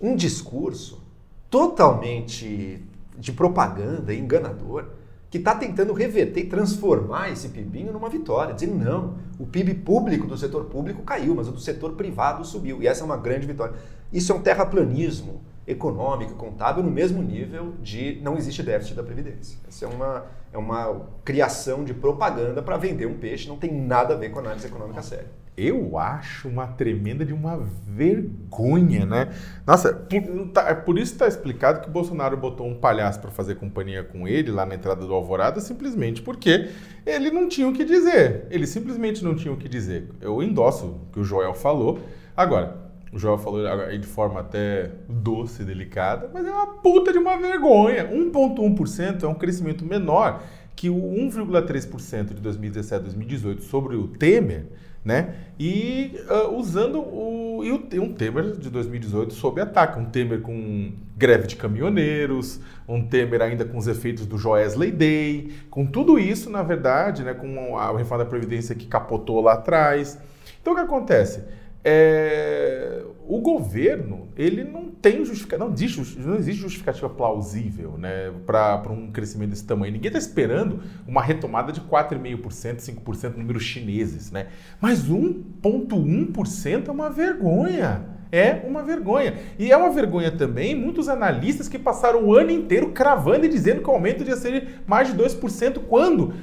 um 0.00 0.16
discurso 0.16 1.02
totalmente 1.50 2.88
de 3.20 3.32
propaganda 3.32 4.12
enganador 4.14 4.86
que 5.30 5.38
está 5.38 5.54
tentando 5.54 5.92
reverter 5.92 6.40
e 6.40 6.46
transformar 6.46 7.30
esse 7.30 7.50
PIBinho 7.50 7.92
numa 7.92 8.08
vitória, 8.08 8.52
dizendo 8.52 8.84
não, 8.84 9.14
o 9.38 9.46
PIB 9.46 9.74
público 9.74 10.26
do 10.26 10.36
setor 10.36 10.64
público 10.64 11.02
caiu, 11.02 11.36
mas 11.36 11.46
o 11.46 11.52
do 11.52 11.60
setor 11.60 11.92
privado 11.92 12.44
subiu. 12.44 12.82
E 12.82 12.88
essa 12.88 13.02
é 13.02 13.04
uma 13.04 13.16
grande 13.16 13.46
vitória. 13.46 13.74
Isso 14.12 14.32
é 14.32 14.34
um 14.34 14.40
terraplanismo 14.40 15.42
econômico, 15.70 16.34
contábil, 16.34 16.82
no 16.82 16.90
mesmo 16.90 17.22
nível 17.22 17.74
de 17.82 18.20
não 18.22 18.36
existe 18.36 18.62
déficit 18.62 18.94
da 18.94 19.02
Previdência. 19.02 19.58
Essa 19.68 19.86
é 19.86 19.88
uma, 19.88 20.26
é 20.52 20.58
uma 20.58 21.06
criação 21.24 21.84
de 21.84 21.94
propaganda 21.94 22.62
para 22.62 22.76
vender 22.76 23.06
um 23.06 23.18
peixe, 23.18 23.48
não 23.48 23.56
tem 23.56 23.72
nada 23.72 24.14
a 24.14 24.16
ver 24.16 24.30
com 24.30 24.38
análise 24.38 24.66
econômica 24.66 25.02
séria 25.02 25.40
eu 25.56 25.98
acho 25.98 26.48
uma 26.48 26.66
tremenda 26.66 27.24
de 27.24 27.34
uma 27.34 27.58
vergonha, 27.86 29.04
né? 29.04 29.30
Nossa, 29.66 29.92
por, 29.92 30.48
tá, 30.48 30.68
é 30.68 30.74
por 30.74 30.98
isso 30.98 31.12
está 31.12 31.28
explicado 31.28 31.80
que 31.80 31.88
o 31.88 31.92
Bolsonaro 31.92 32.36
botou 32.36 32.66
um 32.66 32.74
palhaço 32.74 33.20
para 33.20 33.30
fazer 33.30 33.56
companhia 33.56 34.02
com 34.02 34.26
ele 34.26 34.50
lá 34.50 34.64
na 34.64 34.74
entrada 34.74 35.04
do 35.04 35.12
Alvorada, 35.12 35.60
simplesmente 35.60 36.22
porque 36.22 36.70
ele 37.04 37.30
não 37.30 37.48
tinha 37.48 37.68
o 37.68 37.72
que 37.72 37.84
dizer. 37.84 38.46
Ele 38.50 38.66
simplesmente 38.66 39.22
não 39.22 39.34
tinha 39.34 39.52
o 39.52 39.56
que 39.56 39.68
dizer. 39.68 40.08
Eu 40.20 40.42
endosso 40.42 40.86
o 40.86 41.12
que 41.12 41.20
o 41.20 41.24
Joel 41.24 41.52
falou. 41.52 42.00
Agora, 42.34 42.78
o 43.12 43.18
Joel 43.18 43.38
falou 43.38 43.66
aí 43.66 43.98
de 43.98 44.06
forma 44.06 44.40
até 44.40 44.90
doce, 45.08 45.64
delicada, 45.64 46.30
mas 46.32 46.46
é 46.46 46.50
uma 46.50 46.66
puta 46.74 47.12
de 47.12 47.18
uma 47.18 47.36
vergonha. 47.36 48.08
1,1% 48.08 49.22
é 49.22 49.26
um 49.26 49.34
crescimento 49.34 49.84
menor 49.84 50.42
que 50.76 50.88
o 50.88 50.94
1,3% 50.94 52.28
de 52.28 52.40
2017 52.40 52.94
a 52.94 52.98
2018 52.98 53.62
sobre 53.64 53.96
o 53.96 54.08
Temer 54.08 54.66
né? 55.04 55.34
E 55.58 56.20
uh, 56.28 56.54
usando 56.56 57.00
o, 57.00 57.62
e 57.64 57.98
o, 57.98 58.02
um 58.02 58.12
Temer 58.12 58.56
de 58.56 58.68
2018 58.68 59.32
sob 59.32 59.60
ataque, 59.60 59.98
um 59.98 60.04
Temer 60.04 60.40
com 60.40 60.92
greve 61.16 61.46
de 61.46 61.56
caminhoneiros, 61.56 62.60
um 62.86 63.02
Temer 63.06 63.40
ainda 63.40 63.64
com 63.64 63.78
os 63.78 63.86
efeitos 63.86 64.26
do 64.26 64.36
Joesley 64.36 64.90
Day, 64.90 65.52
com 65.70 65.86
tudo 65.86 66.18
isso, 66.18 66.50
na 66.50 66.62
verdade, 66.62 67.22
né, 67.22 67.34
com 67.34 67.78
a 67.78 67.96
reforma 67.96 68.24
da 68.24 68.30
Previdência 68.30 68.74
que 68.74 68.86
capotou 68.86 69.40
lá 69.40 69.54
atrás. 69.54 70.18
Então 70.60 70.74
o 70.74 70.76
que 70.76 70.82
acontece? 70.82 71.44
É, 71.82 73.02
o 73.26 73.40
governo 73.40 74.28
ele 74.36 74.64
não 74.64 74.90
tem 74.90 75.24
justificativa, 75.24 75.64
não 75.64 75.72
existe, 75.72 76.18
não 76.18 76.36
existe 76.36 76.60
justificativa 76.60 77.08
plausível 77.08 77.96
né, 77.96 78.32
para 78.44 78.82
um 78.90 79.10
crescimento 79.10 79.50
desse 79.50 79.64
tamanho. 79.64 79.92
Ninguém 79.92 80.08
está 80.08 80.18
esperando 80.18 80.82
uma 81.06 81.22
retomada 81.22 81.72
de 81.72 81.80
4,5%, 81.80 82.78
5% 82.78 83.36
números 83.36 83.62
chineses. 83.62 84.30
Né? 84.30 84.48
Mas 84.80 85.08
1,1% 85.08 86.88
é 86.88 86.90
uma 86.90 87.08
vergonha. 87.08 88.04
É 88.32 88.62
uma 88.64 88.82
vergonha. 88.82 89.34
E 89.58 89.72
é 89.72 89.76
uma 89.76 89.90
vergonha 89.90 90.30
também 90.30 90.74
muitos 90.74 91.08
analistas 91.08 91.68
que 91.68 91.78
passaram 91.78 92.24
o 92.24 92.34
ano 92.34 92.50
inteiro 92.50 92.90
cravando 92.92 93.44
e 93.44 93.48
dizendo 93.48 93.82
que 93.82 93.88
o 93.88 93.92
aumento 93.92 94.22
ia 94.22 94.36
ser 94.36 94.82
mais 94.86 95.08
de 95.08 95.20
2%, 95.20 95.80
quando 95.88 96.34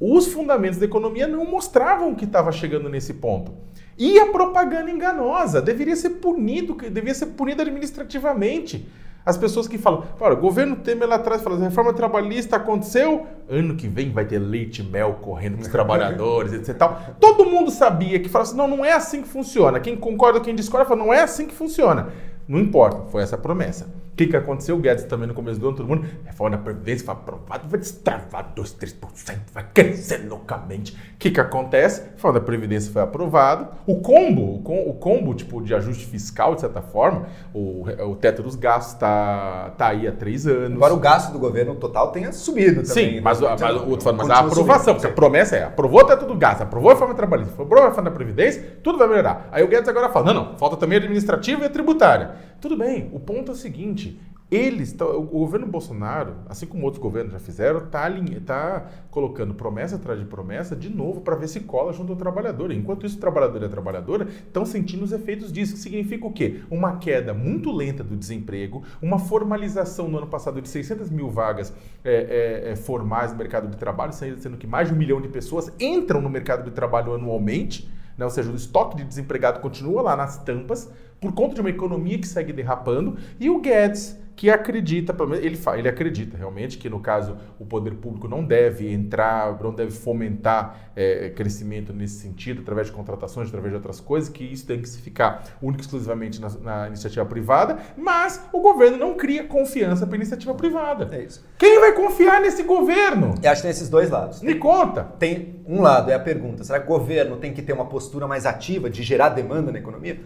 os 0.00 0.26
fundamentos 0.26 0.78
da 0.78 0.84
economia 0.84 1.26
não 1.26 1.44
mostravam 1.44 2.14
que 2.14 2.24
estava 2.24 2.50
chegando 2.50 2.88
nesse 2.88 3.14
ponto. 3.14 3.52
E 3.96 4.18
a 4.18 4.26
propaganda 4.26 4.90
enganosa 4.90 5.62
deveria 5.62 5.94
ser 5.94 6.10
punido, 6.10 6.74
deveria 6.74 7.14
ser 7.14 7.26
punido 7.26 7.62
administrativamente. 7.62 8.88
As 9.24 9.38
pessoas 9.38 9.66
que 9.66 9.78
falam, 9.78 10.04
olha, 10.20 10.34
o 10.34 10.40
governo 10.40 10.76
Temer 10.76 11.08
lá 11.08 11.14
atrás 11.14 11.40
fala, 11.40 11.56
a 11.56 11.60
reforma 11.60 11.94
trabalhista 11.94 12.56
aconteceu, 12.56 13.26
ano 13.48 13.74
que 13.74 13.88
vem 13.88 14.12
vai 14.12 14.26
ter 14.26 14.38
leite 14.38 14.82
e 14.82 14.84
mel 14.84 15.14
correndo 15.22 15.54
para 15.54 15.62
os 15.62 15.68
trabalhadores, 15.72 16.52
etc. 16.52 16.76
Tal. 16.76 17.16
Todo 17.18 17.46
mundo 17.46 17.70
sabia 17.70 18.20
que 18.20 18.28
fala 18.28 18.42
assim, 18.42 18.56
não, 18.56 18.68
não 18.68 18.84
é 18.84 18.92
assim 18.92 19.22
que 19.22 19.28
funciona. 19.28 19.80
Quem 19.80 19.96
concorda, 19.96 20.40
quem 20.40 20.54
discorda, 20.54 20.86
fala, 20.86 21.02
não 21.02 21.14
é 21.14 21.22
assim 21.22 21.46
que 21.46 21.54
funciona. 21.54 22.08
Não 22.46 22.58
importa, 22.58 23.08
foi 23.10 23.22
essa 23.22 23.36
a 23.36 23.38
promessa. 23.38 23.88
O 24.14 24.16
que, 24.16 24.28
que 24.28 24.36
aconteceu? 24.36 24.76
O 24.76 24.78
Guedes 24.78 25.02
também 25.06 25.26
no 25.26 25.34
começo 25.34 25.58
do 25.58 25.66
ano, 25.66 25.76
todo 25.76 25.88
mundo, 25.88 26.06
reforma 26.24 26.56
da 26.56 26.62
Previdência 26.62 27.04
foi 27.04 27.14
aprovada, 27.14 27.66
vai 27.66 27.80
destravar 27.80 28.52
2, 28.54 28.76
3%, 28.76 29.38
vai 29.52 29.66
crescer 29.74 30.24
loucamente. 30.28 30.92
O 30.92 31.18
que, 31.18 31.32
que 31.32 31.40
acontece? 31.40 32.00
A 32.00 32.04
reforma 32.12 32.38
da 32.38 32.46
Previdência 32.46 32.92
foi 32.92 33.02
aprovada. 33.02 33.70
O 33.84 33.96
combo, 33.96 34.62
o, 34.64 34.90
o 34.90 34.94
combo 34.94 35.34
tipo, 35.34 35.60
de 35.60 35.74
ajuste 35.74 36.06
fiscal, 36.06 36.54
de 36.54 36.60
certa 36.60 36.80
forma, 36.80 37.26
o, 37.52 37.88
o 38.08 38.14
teto 38.14 38.40
dos 38.40 38.54
gastos 38.54 38.94
está 38.94 39.72
tá 39.76 39.88
aí 39.88 40.06
há 40.06 40.12
três 40.12 40.46
anos. 40.46 40.76
Agora 40.76 40.94
o 40.94 40.98
gasto 40.98 41.32
do 41.32 41.38
governo 41.40 41.74
total 41.74 42.12
tenha 42.12 42.30
subido 42.30 42.82
também. 42.82 42.84
Sim, 42.84 43.14
né? 43.16 43.20
mas, 43.20 43.40
mas, 43.40 43.60
mas, 43.60 44.16
mas 44.16 44.30
a 44.30 44.38
aprovação, 44.38 44.94
porque 44.94 45.08
a 45.08 45.12
promessa 45.12 45.56
é, 45.56 45.64
aprovou 45.64 46.02
o 46.02 46.04
teto 46.04 46.24
do 46.24 46.36
gasto, 46.36 46.60
aprovou 46.62 46.90
a 46.90 46.94
reforma 46.94 47.14
trabalhista, 47.14 47.52
aprovou 47.52 47.78
a 47.78 47.88
reforma 47.88 48.10
da 48.10 48.14
Previdência, 48.14 48.78
tudo 48.80 48.96
vai 48.96 49.08
melhorar. 49.08 49.48
Aí 49.50 49.64
o 49.64 49.66
Guedes 49.66 49.88
agora 49.88 50.08
fala, 50.08 50.32
não, 50.32 50.34
não, 50.34 50.56
falta 50.56 50.76
também 50.76 50.98
a 50.98 51.00
administrativa 51.00 51.64
e 51.64 51.66
a 51.66 51.68
tributária. 51.68 52.53
Tudo 52.64 52.78
bem, 52.78 53.10
o 53.12 53.20
ponto 53.20 53.50
é 53.50 53.52
o 53.52 53.54
seguinte: 53.54 54.18
eles, 54.50 54.96
o 54.98 55.20
governo 55.20 55.66
Bolsonaro, 55.66 56.36
assim 56.48 56.64
como 56.64 56.84
outros 56.84 57.02
governos 57.02 57.34
já 57.34 57.38
fizeram, 57.38 57.80
está 57.80 58.08
tá 58.46 58.86
colocando 59.10 59.52
promessa 59.52 59.96
atrás 59.96 60.18
de 60.18 60.24
promessa 60.24 60.74
de 60.74 60.88
novo 60.88 61.20
para 61.20 61.36
ver 61.36 61.46
se 61.46 61.60
cola 61.60 61.92
junto 61.92 62.12
ao 62.12 62.16
trabalhador. 62.16 62.72
Enquanto 62.72 63.04
isso, 63.04 63.18
o 63.18 63.20
trabalhador 63.20 63.60
e 63.60 63.66
a 63.66 63.68
trabalhadora 63.68 64.26
estão 64.26 64.64
sentindo 64.64 65.04
os 65.04 65.12
efeitos 65.12 65.52
disso. 65.52 65.74
Que 65.74 65.78
significa 65.78 66.26
o 66.26 66.32
quê? 66.32 66.62
Uma 66.70 66.96
queda 66.96 67.34
muito 67.34 67.70
lenta 67.70 68.02
do 68.02 68.16
desemprego, 68.16 68.82
uma 69.02 69.18
formalização 69.18 70.08
no 70.08 70.16
ano 70.16 70.28
passado 70.28 70.62
de 70.62 70.68
600 70.70 71.10
mil 71.10 71.28
vagas 71.28 71.70
é, 72.02 72.62
é, 72.64 72.70
é, 72.70 72.76
formais 72.76 73.30
no 73.30 73.36
mercado 73.36 73.68
de 73.68 73.76
trabalho, 73.76 74.14
sendo 74.14 74.56
que 74.56 74.66
mais 74.66 74.88
de 74.88 74.94
um 74.94 74.96
milhão 74.96 75.20
de 75.20 75.28
pessoas 75.28 75.70
entram 75.78 76.18
no 76.18 76.30
mercado 76.30 76.64
de 76.64 76.70
trabalho 76.70 77.12
anualmente. 77.12 77.92
Né? 78.16 78.24
Ou 78.24 78.30
seja, 78.30 78.50
o 78.50 78.54
estoque 78.54 78.96
de 78.96 79.04
desempregado 79.04 79.60
continua 79.60 80.02
lá 80.02 80.16
nas 80.16 80.38
tampas 80.38 80.90
por 81.20 81.32
conta 81.32 81.54
de 81.54 81.60
uma 81.60 81.70
economia 81.70 82.18
que 82.18 82.28
segue 82.28 82.52
derrapando. 82.52 83.16
E 83.40 83.48
o 83.48 83.60
Guedes 83.60 84.18
que 84.36 84.50
acredita, 84.50 85.14
ele, 85.40 85.58
ele 85.76 85.88
acredita 85.88 86.36
realmente 86.36 86.76
que, 86.78 86.88
no 86.88 87.00
caso, 87.00 87.36
o 87.58 87.64
poder 87.64 87.94
público 87.94 88.26
não 88.26 88.44
deve 88.44 88.92
entrar, 88.92 89.60
não 89.62 89.72
deve 89.72 89.92
fomentar 89.92 90.90
é, 90.96 91.30
crescimento 91.30 91.92
nesse 91.92 92.20
sentido, 92.20 92.62
através 92.62 92.88
de 92.88 92.92
contratações, 92.92 93.48
através 93.48 93.72
de 93.72 93.76
outras 93.76 94.00
coisas, 94.00 94.28
que 94.28 94.44
isso 94.44 94.66
tem 94.66 94.80
que 94.80 94.88
se 94.88 95.00
ficar 95.00 95.44
único 95.62 95.82
e 95.82 95.84
exclusivamente 95.84 96.40
na, 96.40 96.48
na 96.48 96.88
iniciativa 96.88 97.24
privada, 97.24 97.78
mas 97.96 98.44
o 98.52 98.60
governo 98.60 98.96
não 98.96 99.14
cria 99.14 99.44
confiança 99.44 100.06
para 100.06 100.16
a 100.16 100.18
iniciativa 100.18 100.54
privada. 100.54 101.08
É 101.12 101.22
isso. 101.22 101.46
Quem 101.58 101.78
vai 101.80 101.92
confiar 101.92 102.40
nesse 102.40 102.62
governo? 102.62 103.34
Eu 103.42 103.50
acho 103.50 103.60
que 103.60 103.62
tem 103.62 103.70
esses 103.70 103.88
dois 103.88 104.10
lados. 104.10 104.42
Me 104.42 104.56
conta. 104.56 105.04
Tem 105.18 105.62
um 105.66 105.80
lado, 105.80 106.10
é 106.10 106.14
a 106.14 106.20
pergunta, 106.20 106.64
será 106.64 106.80
que 106.80 106.86
o 106.86 106.98
governo 106.98 107.36
tem 107.36 107.52
que 107.52 107.62
ter 107.62 107.72
uma 107.72 107.86
postura 107.86 108.26
mais 108.26 108.44
ativa 108.44 108.90
de 108.90 109.02
gerar 109.02 109.30
demanda 109.30 109.70
na 109.70 109.78
economia? 109.78 110.20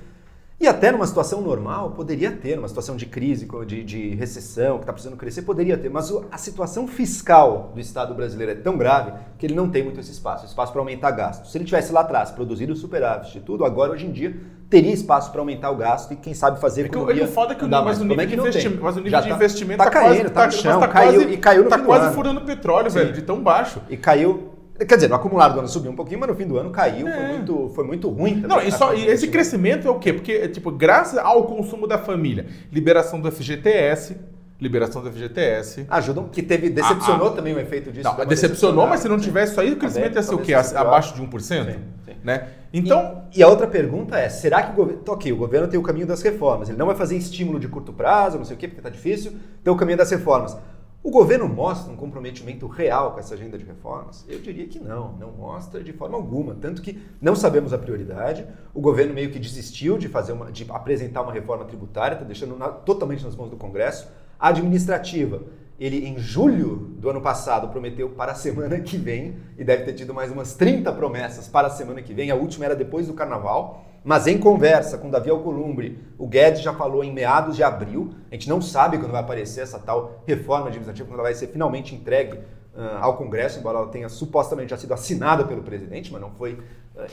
E 0.61 0.67
até 0.67 0.91
numa 0.91 1.07
situação 1.07 1.41
normal, 1.41 1.93
poderia 1.93 2.33
ter, 2.33 2.57
numa 2.57 2.67
situação 2.67 2.97
de 2.97 3.07
crise, 3.07 3.49
de, 3.65 3.85
de 3.85 4.15
recessão, 4.17 4.79
que 4.79 4.83
está 4.83 4.93
precisando 4.93 5.17
crescer, 5.17 5.43
poderia 5.43 5.79
ter. 5.79 5.89
Mas 5.89 6.13
a 6.33 6.37
situação 6.37 6.89
fiscal 6.89 7.71
do 7.73 7.81
Estado 7.81 8.13
brasileiro 8.13 8.51
é 8.51 8.55
tão 8.57 8.77
grave 8.77 9.13
que 9.39 9.47
ele 9.47 9.55
não 9.55 9.71
tem 9.71 9.85
muito 9.85 10.01
esse 10.01 10.11
espaço 10.11 10.45
espaço 10.47 10.73
para 10.73 10.81
aumentar 10.81 11.13
gastos. 11.13 11.53
Se 11.53 11.59
ele 11.59 11.65
tivesse 11.65 11.93
lá 11.93 12.01
atrás 12.01 12.33
produzido 12.33 12.75
superávit 12.75 13.39
e 13.39 13.41
tudo, 13.41 13.65
agora, 13.65 13.93
hoje 13.93 14.07
em 14.07 14.11
dia, 14.11 14.37
teria 14.69 14.93
espaço 14.93 15.31
para 15.31 15.41
aumentar 15.41 15.71
o 15.71 15.77
gasto 15.77 16.13
e, 16.13 16.17
quem 16.17 16.35
sabe, 16.35 16.61
fazer 16.61 16.83
é 16.83 16.87
economia. 16.87 17.23
É 17.23 17.27
foda 17.29 17.55
que 17.55 17.65
o, 17.65 17.69
mas, 17.69 18.01
o 18.01 18.05
nível, 18.05 18.21
é 18.21 18.27
de, 18.27 18.35
investimento, 18.35 18.83
mas 18.83 18.97
o 18.97 19.01
nível 19.01 19.21
de 19.21 19.29
tá, 19.29 19.35
investimento 19.37 19.83
está 19.85 19.91
tá 19.93 20.01
caindo, 20.01 20.27
está 20.27 20.41
tá 20.41 20.47
no 20.47 20.53
chão, 20.53 20.81
tá 20.81 20.89
caiu, 20.89 21.21
quase, 21.21 21.33
e 21.33 21.37
caiu 21.37 21.65
no 21.65 21.71
tá 21.71 21.79
quase 21.79 22.15
furando 22.17 22.41
petróleo, 22.41 22.91
Sim. 22.91 22.99
velho, 22.99 23.13
de 23.13 23.23
tão 23.23 23.41
baixo. 23.41 23.81
E 23.89 23.97
caiu 23.97 24.58
Quer 24.87 24.95
dizer, 24.95 25.09
no 25.09 25.17
acumulado 25.17 25.55
do 25.55 25.59
ano 25.59 25.69
subiu 25.69 25.91
um 25.91 25.97
pouquinho, 25.97 26.21
mas 26.21 26.29
no 26.29 26.37
fim 26.37 26.47
do 26.47 26.57
ano 26.57 26.71
caiu, 26.71 27.09
é. 27.09 27.13
foi, 27.13 27.27
muito, 27.27 27.69
foi 27.75 27.85
muito 27.85 28.09
ruim. 28.09 28.41
Também, 28.41 28.49
não, 28.49 28.63
e, 28.63 28.71
só, 28.71 28.95
e 28.95 29.07
esse 29.07 29.27
crescimento 29.29 29.89
é 29.89 29.91
o 29.91 29.99
quê? 29.99 30.13
Porque, 30.13 30.49
tipo, 30.49 30.71
graças 30.71 31.19
ao 31.19 31.45
consumo 31.45 31.87
da 31.87 31.99
família, 31.99 32.47
liberação 32.73 33.21
do 33.21 33.31
FGTS, 33.31 34.17
liberação 34.61 35.03
do 35.03 35.11
FGTS. 35.11 35.87
Ajudam, 35.89 36.29
que 36.29 36.43
teve, 36.43 36.69
decepcionou 36.71 37.29
ah, 37.29 37.31
ah, 37.31 37.35
também 37.35 37.55
o 37.55 37.61
efeito 37.61 37.93
disso. 37.93 38.09
Não, 38.09 38.27
decepcionou, 38.27 38.87
mas 38.87 39.01
se 39.01 39.09
não 39.09 39.19
tivesse 39.19 39.53
isso 39.53 39.61
aí, 39.61 39.73
o 39.73 39.77
crescimento 39.77 40.17
ia 40.17 40.23
ser 40.23 40.35
o 40.35 40.39
quê? 40.39 40.55
Abaixo 40.55 41.15
de 41.15 41.23
1%? 41.23 41.41
Sim, 41.41 41.65
sim. 42.05 42.15
Né? 42.25 42.49
Então... 42.73 43.25
E, 43.33 43.39
e, 43.39 43.43
a 43.43 43.49
outra 43.49 43.67
pergunta 43.67 44.19
é, 44.19 44.29
será 44.29 44.63
que 44.63 44.73
o 44.73 44.75
governo... 44.75 45.03
Ok, 45.09 45.33
o 45.33 45.37
governo 45.37 45.69
tem 45.69 45.79
o 45.79 45.83
caminho 45.83 46.07
das 46.07 46.23
reformas, 46.23 46.69
ele 46.69 46.79
não 46.79 46.87
vai 46.87 46.97
fazer 46.97 47.17
estímulo 47.17 47.59
de 47.59 47.69
curto 47.69 47.93
prazo, 47.93 48.37
não 48.37 48.45
sei 48.45 48.57
o 48.57 48.59
quê, 48.59 48.67
porque 48.67 48.81
está 48.81 48.91
difícil, 48.91 49.33
tem 49.63 49.73
o 49.73 49.77
caminho 49.77 49.99
das 49.99 50.11
reformas. 50.11 50.57
O 51.01 51.11
governo 51.11 51.49
mostra 51.49 51.93
um 51.93 51.97
comprometimento 51.97 52.67
real 52.67 53.13
com 53.13 53.21
essa 53.21 53.35
agenda 53.35 53.57
de 53.57 53.65
reformas? 53.65 54.25
Eu 54.29 54.41
diria 54.41 54.67
que 54.67 54.81
não, 54.81 55.13
não 55.13 55.31
mostra 55.31 55.83
de 55.83 55.93
forma 55.93 56.17
alguma. 56.17 56.57
Tanto 56.57 56.83
que 56.83 57.01
não 57.21 57.37
sabemos 57.37 57.73
a 57.73 57.79
prioridade. 57.79 58.45
O 58.75 58.81
governo 58.81 59.15
meio 59.15 59.31
que 59.31 59.39
desistiu 59.39 59.97
de 59.97 60.09
fazer 60.09 60.33
uma, 60.33 60.51
de 60.51 60.67
apresentar 60.69 61.23
uma 61.23 61.33
reforma 61.33 61.65
tributária, 61.65 62.15
está 62.15 62.25
deixando 62.25 62.57
na, 62.57 62.69
totalmente 62.69 63.25
nas 63.25 63.37
mãos 63.37 63.49
do 63.49 63.57
Congresso. 63.57 64.09
A 64.39 64.49
administrativa, 64.49 65.43
ele 65.79 66.07
em 66.07 66.19
julho 66.19 66.77
do 66.99 67.09
ano 67.09 67.21
passado 67.21 67.69
prometeu 67.69 68.11
para 68.11 68.33
a 68.33 68.35
semana 68.35 68.81
que 68.81 68.97
vem 68.97 69.37
e 69.57 69.63
deve 69.63 69.85
ter 69.85 69.93
tido 69.93 70.13
mais 70.13 70.31
umas 70.33 70.55
30 70.55 70.93
promessas 70.93 71.47
para 71.47 71.69
a 71.69 71.71
semana 71.71 72.03
que 72.03 72.13
vem. 72.13 72.31
A 72.31 72.35
última 72.35 72.65
era 72.65 72.75
depois 72.75 73.07
do 73.07 73.15
Carnaval. 73.15 73.85
Mas 74.05 74.27
em 74.27 74.39
conversa 74.39 74.97
com 74.97 75.11
Davi 75.11 75.29
Alcolumbre, 75.29 75.99
o 76.17 76.27
Guedes 76.27 76.63
já 76.63 76.73
falou 76.73 77.05
em 77.05 77.13
meados 77.13 77.57
de 77.57 77.63
abril. 77.63 78.15
A 78.31 78.35
gente 78.35 78.49
não 78.49 78.63
sabe 78.63 78.97
quando 78.97 79.13
vai 79.13 79.21
aparecer 79.21 79.61
essa 79.61 79.79
tal 79.79 80.23
reforma 80.27 80.69
administrativa, 80.69 81.07
quando 81.07 81.19
ela 81.19 81.29
vai 81.29 81.35
ser 81.35 81.49
finalmente 81.49 81.95
entregue 81.95 82.39
uh, 82.39 82.99
ao 83.01 83.17
Congresso, 83.17 83.59
embora 83.59 83.79
ela 83.79 83.89
tenha 83.89 84.09
supostamente 84.09 84.71
já 84.71 84.77
sido 84.77 84.95
assinada 84.95 85.45
pelo 85.45 85.63
presidente, 85.63 86.13
mas 86.13 86.21
não 86.21 86.31
foi 86.31 86.59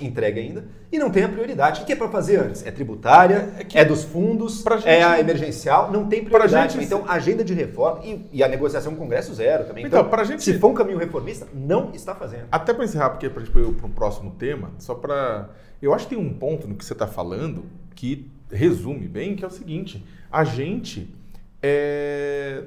entregue 0.01 0.39
ainda. 0.39 0.65
E 0.91 0.97
não 0.97 1.09
tem 1.09 1.23
a 1.23 1.29
prioridade. 1.29 1.81
O 1.81 1.85
que 1.85 1.93
é 1.93 1.95
para 1.95 2.09
fazer 2.09 2.37
antes? 2.37 2.65
É 2.65 2.71
tributária, 2.71 3.53
é, 3.59 3.63
que, 3.63 3.77
é 3.77 3.85
dos 3.85 4.03
fundos, 4.03 4.63
gente, 4.63 4.87
é 4.87 5.03
a 5.03 5.19
emergencial, 5.19 5.91
não 5.91 6.07
tem 6.07 6.23
prioridade. 6.23 6.73
Gente, 6.73 6.85
então, 6.85 7.03
agenda 7.07 7.43
de 7.43 7.53
reforma 7.53 8.03
e, 8.03 8.27
e, 8.33 8.43
a 8.43 8.47
negociação 8.47 8.93
com 8.93 8.97
o 8.97 9.01
Congresso 9.01 9.33
zero 9.33 9.65
também. 9.65 9.85
Então, 9.85 10.05
então 10.05 10.25
gente, 10.25 10.43
se 10.43 10.57
for 10.57 10.69
um 10.69 10.73
caminho 10.73 10.97
reformista, 10.97 11.47
não 11.53 11.91
está 11.93 12.15
fazendo. 12.15 12.45
Até 12.51 12.73
para 12.73 12.85
encerrar, 12.85 13.11
porque 13.11 13.29
para 13.29 13.43
ir 13.43 13.49
para 13.49 13.87
um 13.87 13.91
próximo 13.91 14.31
tema, 14.31 14.71
só 14.79 14.95
para 14.95 15.49
eu 15.81 15.93
acho 15.93 16.07
que 16.07 16.15
tem 16.15 16.23
um 16.23 16.33
ponto 16.33 16.67
no 16.67 16.75
que 16.75 16.83
você 16.83 16.93
está 16.93 17.07
falando 17.07 17.65
que 17.93 18.29
resume 18.51 19.07
bem, 19.07 19.35
que 19.35 19.43
é 19.43 19.47
o 19.47 19.51
seguinte: 19.51 20.03
a 20.31 20.43
gente 20.43 21.13
é, 21.61 22.63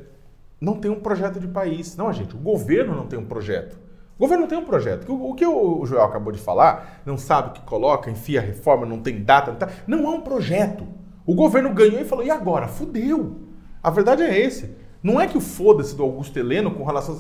não 0.61 0.79
tem 0.79 0.91
um 0.91 1.01
projeto 1.01 1.41
de 1.41 1.49
país. 1.49 1.97
Não, 1.97 2.09
a 2.09 2.13
gente, 2.13 2.35
o 2.35 2.39
governo 2.39 2.95
não 2.95 3.07
tem 3.07 3.19
um 3.19 3.25
projeto. 3.25 3.79
O 4.19 4.23
governo 4.23 4.43
não 4.43 4.49
tem 4.49 4.59
um 4.59 4.65
projeto. 4.65 5.07
O, 5.09 5.33
que 5.35 5.47
o 5.47 5.87
Joel 5.87 6.03
acabou 6.03 6.33
de 6.33 6.41
falar, 6.41 7.01
não 7.07 7.17
sabe 7.17 7.51
o 7.51 7.53
que 7.53 7.61
coloca, 7.61 8.11
enfia 8.11 8.41
a 8.41 8.43
reforma, 8.43 8.85
não 8.85 8.99
tem 8.99 9.23
data, 9.23 9.53
não, 9.53 9.59
tá, 9.59 9.69
não 9.87 10.05
é 10.07 10.09
um 10.09 10.21
projeto. 10.21 10.87
O 11.25 11.35
governo 11.35 11.73
ganhou 11.73 12.01
e 12.01 12.05
falou: 12.05 12.25
e 12.25 12.31
agora? 12.31 12.67
Fudeu. 12.67 13.37
A 13.81 13.91
verdade 13.91 14.23
é 14.25 14.37
esse. 14.37 14.77
Não 15.01 15.21
é 15.21 15.29
que 15.29 15.39
o 15.39 15.41
foda-se 15.41 15.95
do 15.95 16.03
Augusto 16.03 16.37
Heleno 16.37 16.73
com 16.73 16.83
relação 16.83 17.17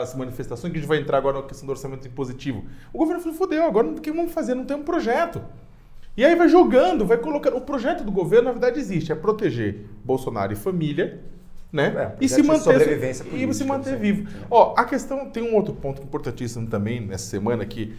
às 0.00 0.14
manifestações, 0.14 0.70
que 0.70 0.78
a 0.78 0.80
gente 0.80 0.88
vai 0.88 0.98
entrar 0.98 1.18
agora 1.18 1.38
na 1.38 1.42
questão 1.42 1.66
do 1.66 1.70
orçamento 1.70 2.06
impositivo. 2.06 2.64
O 2.92 2.98
governo 2.98 3.20
falou, 3.20 3.36
fodeu, 3.36 3.64
agora 3.64 3.88
o 3.88 4.00
que 4.00 4.12
vamos 4.12 4.30
fazer? 4.30 4.54
Não 4.54 4.64
tem 4.64 4.76
um 4.76 4.84
projeto. 4.84 5.42
E 6.16 6.24
aí 6.24 6.36
vai 6.36 6.48
jogando, 6.48 7.04
vai 7.04 7.18
colocando. 7.18 7.56
O 7.56 7.60
projeto 7.60 8.04
do 8.04 8.12
governo, 8.12 8.44
na 8.44 8.52
verdade, 8.52 8.78
existe. 8.78 9.10
É 9.10 9.14
proteger 9.16 9.86
Bolsonaro 10.04 10.52
e 10.52 10.56
família, 10.56 11.20
né? 11.72 12.14
É, 12.20 12.24
e 12.24 12.28
se 12.28 12.42
manter, 12.42 13.02
e 13.32 13.54
se 13.54 13.64
manter 13.64 13.98
vivo. 13.98 14.28
Ó, 14.50 14.74
a 14.76 14.84
questão 14.84 15.28
tem 15.30 15.42
um 15.42 15.54
outro 15.54 15.74
ponto 15.74 16.02
importantíssimo 16.02 16.66
também 16.66 17.00
nessa 17.00 17.26
semana 17.26 17.64
que 17.66 17.94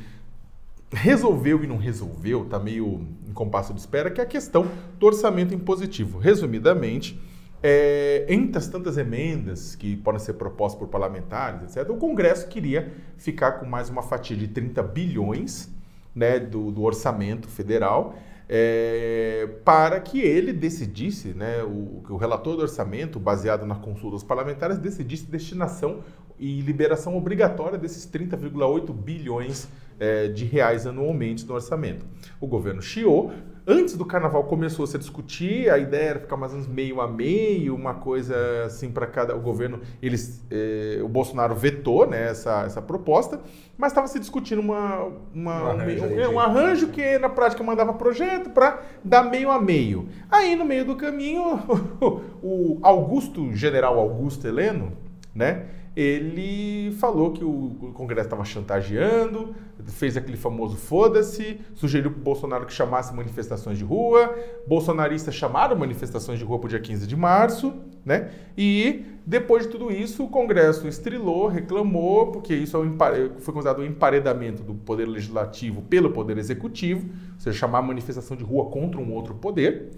resolveu 0.91 1.63
e 1.63 1.67
não 1.67 1.77
resolveu, 1.77 2.45
tá 2.45 2.57
meio 2.57 3.07
em 3.27 3.33
compasso 3.33 3.73
de 3.73 3.79
espera, 3.79 4.09
que 4.09 4.19
é 4.19 4.23
a 4.23 4.27
questão 4.27 4.67
do 4.97 5.05
orçamento 5.05 5.53
impositivo. 5.53 6.17
Resumidamente, 6.17 7.19
é, 7.61 8.25
entre 8.27 8.57
as 8.57 8.67
tantas 8.67 8.97
emendas 8.97 9.75
que 9.75 9.95
podem 9.97 10.19
ser 10.19 10.33
propostas 10.33 10.79
por 10.79 10.87
parlamentares, 10.87 11.75
etc., 11.75 11.89
o 11.91 11.97
Congresso 11.97 12.47
queria 12.47 12.91
ficar 13.17 13.53
com 13.53 13.65
mais 13.65 13.89
uma 13.89 14.01
fatia 14.01 14.35
de 14.35 14.47
30 14.47 14.81
bilhões 14.81 15.69
né, 16.15 16.39
do, 16.39 16.71
do 16.71 16.81
orçamento 16.81 17.47
federal 17.47 18.15
é, 18.51 19.47
para 19.63 19.99
que 19.99 20.19
ele 20.19 20.51
decidisse, 20.51 21.29
né, 21.29 21.61
o, 21.63 22.01
o 22.09 22.17
relator 22.17 22.55
do 22.55 22.63
orçamento, 22.63 23.19
baseado 23.19 23.63
na 23.63 23.75
consulta 23.75 24.15
dos 24.15 24.23
parlamentares, 24.23 24.79
decidisse 24.79 25.25
destinação 25.25 25.99
e 26.39 26.59
liberação 26.61 27.15
obrigatória 27.15 27.77
desses 27.77 28.09
30,8 28.09 28.91
bilhões 28.91 29.67
é, 29.99 30.29
de 30.29 30.45
reais 30.45 30.87
anualmente 30.87 31.45
no 31.45 31.53
orçamento. 31.53 32.05
O 32.41 32.47
governo 32.47 32.81
chiou, 32.81 33.31
Antes 33.71 33.95
do 33.95 34.03
carnaval 34.03 34.45
começou 34.45 34.87
-se 34.87 34.95
a 34.95 34.99
discutir, 34.99 35.69
a 35.69 35.77
ideia 35.77 36.09
era 36.09 36.19
ficar 36.19 36.35
mais 36.35 36.51
ou 36.51 36.57
menos 36.57 36.73
meio 36.73 36.99
a 36.99 37.07
meio, 37.07 37.75
uma 37.75 37.93
coisa 37.93 38.35
assim 38.65 38.89
para 38.89 39.05
cada. 39.05 39.35
O 39.35 39.39
governo, 39.39 39.79
eles, 40.01 40.43
eh, 40.49 40.99
o 41.03 41.07
Bolsonaro 41.07 41.53
vetou 41.53 42.07
né, 42.07 42.31
essa, 42.31 42.63
essa 42.63 42.81
proposta, 42.81 43.39
mas 43.77 43.91
estava 43.91 44.07
se 44.07 44.17
discutindo 44.19 44.59
uma, 44.59 45.11
uma, 45.31 45.65
um, 45.65 45.67
arranjo, 45.67 46.05
um, 46.05 46.33
um 46.33 46.39
arranjo 46.39 46.87
que 46.87 47.19
na 47.19 47.29
prática 47.29 47.63
mandava 47.63 47.93
projeto 47.93 48.49
para 48.49 48.81
dar 49.03 49.21
meio 49.21 49.51
a 49.51 49.61
meio. 49.61 50.09
Aí 50.31 50.55
no 50.55 50.65
meio 50.65 50.83
do 50.83 50.95
caminho, 50.95 51.61
o 52.41 52.79
Augusto, 52.81 53.53
general 53.53 53.99
Augusto 53.99 54.47
Heleno, 54.47 54.97
né? 55.35 55.67
Ele 55.95 56.91
falou 56.93 57.31
que 57.31 57.43
o 57.43 57.91
Congresso 57.93 58.27
estava 58.27 58.45
chantageando, 58.45 59.55
fez 59.87 60.15
aquele 60.15 60.37
famoso 60.37 60.77
foda-se, 60.77 61.59
sugeriu 61.73 62.11
para 62.11 62.19
o 62.19 62.23
Bolsonaro 62.23 62.65
que 62.65 62.73
chamasse 62.73 63.13
manifestações 63.13 63.77
de 63.77 63.83
rua, 63.83 64.35
bolsonaristas 64.67 65.33
chamaram 65.33 65.75
manifestações 65.77 66.39
de 66.39 66.45
rua 66.45 66.59
para 66.59 66.67
o 66.67 66.69
dia 66.69 66.79
15 66.79 67.07
de 67.07 67.15
março, 67.15 67.73
né? 68.05 68.29
E 68.57 69.05
depois 69.25 69.65
de 69.65 69.69
tudo 69.69 69.91
isso, 69.91 70.23
o 70.23 70.27
Congresso 70.27 70.87
estrilou, 70.87 71.47
reclamou, 71.47 72.31
porque 72.31 72.53
isso 72.53 72.77
é 72.77 73.39
foi 73.39 73.53
considerado 73.53 73.81
um 73.81 73.85
emparedamento 73.85 74.63
do 74.63 74.73
Poder 74.73 75.05
Legislativo 75.05 75.81
pelo 75.83 76.11
Poder 76.11 76.37
Executivo, 76.37 77.07
ou 77.33 77.39
seja, 77.39 77.57
chamar 77.57 77.81
manifestação 77.81 78.35
de 78.35 78.43
rua 78.43 78.65
contra 78.65 78.99
um 78.99 79.13
outro 79.13 79.35
poder. 79.35 79.91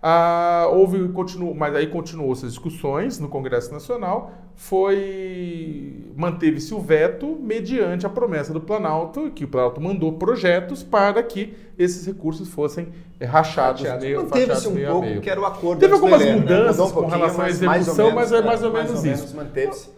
Ah, 0.00 0.68
houve, 0.70 1.08
continuou, 1.08 1.54
mas 1.54 1.74
aí 1.74 1.88
continuou 1.88 2.32
essas 2.32 2.50
discussões 2.50 3.18
no 3.18 3.28
Congresso 3.28 3.72
Nacional, 3.72 4.32
foi 4.54 6.12
manteve-se 6.16 6.72
o 6.72 6.80
veto 6.80 7.36
mediante 7.40 8.06
a 8.06 8.08
promessa 8.08 8.52
do 8.52 8.60
Planalto, 8.60 9.30
que 9.30 9.44
o 9.44 9.48
Planalto 9.48 9.80
mandou 9.80 10.12
projetos 10.12 10.84
para 10.84 11.20
que 11.22 11.54
esses 11.76 12.06
recursos 12.06 12.48
fossem 12.48 12.88
rachados 13.20 13.82
meio 14.00 14.22
Manteve-se 14.22 14.68
um 14.68 14.72
meio 14.72 14.90
pouco, 14.90 15.20
que 15.20 15.30
era 15.30 15.40
o 15.40 15.44
acordo 15.44 15.80
Teve 15.80 15.94
algumas 15.94 16.24
né? 16.24 16.32
mudanças 16.32 16.78
né? 16.78 16.84
um 16.84 16.90
com 16.90 17.06
relação 17.06 17.44
à 17.44 17.48
execução, 17.48 18.10
mas 18.12 18.32
é 18.32 18.40
mais 18.40 18.62
ou 18.62 18.72
menos, 18.72 18.90
mais 18.90 18.96
ou 18.96 19.02
menos 19.02 19.24
isso. 19.24 19.36
Manteve-se. 19.36 19.90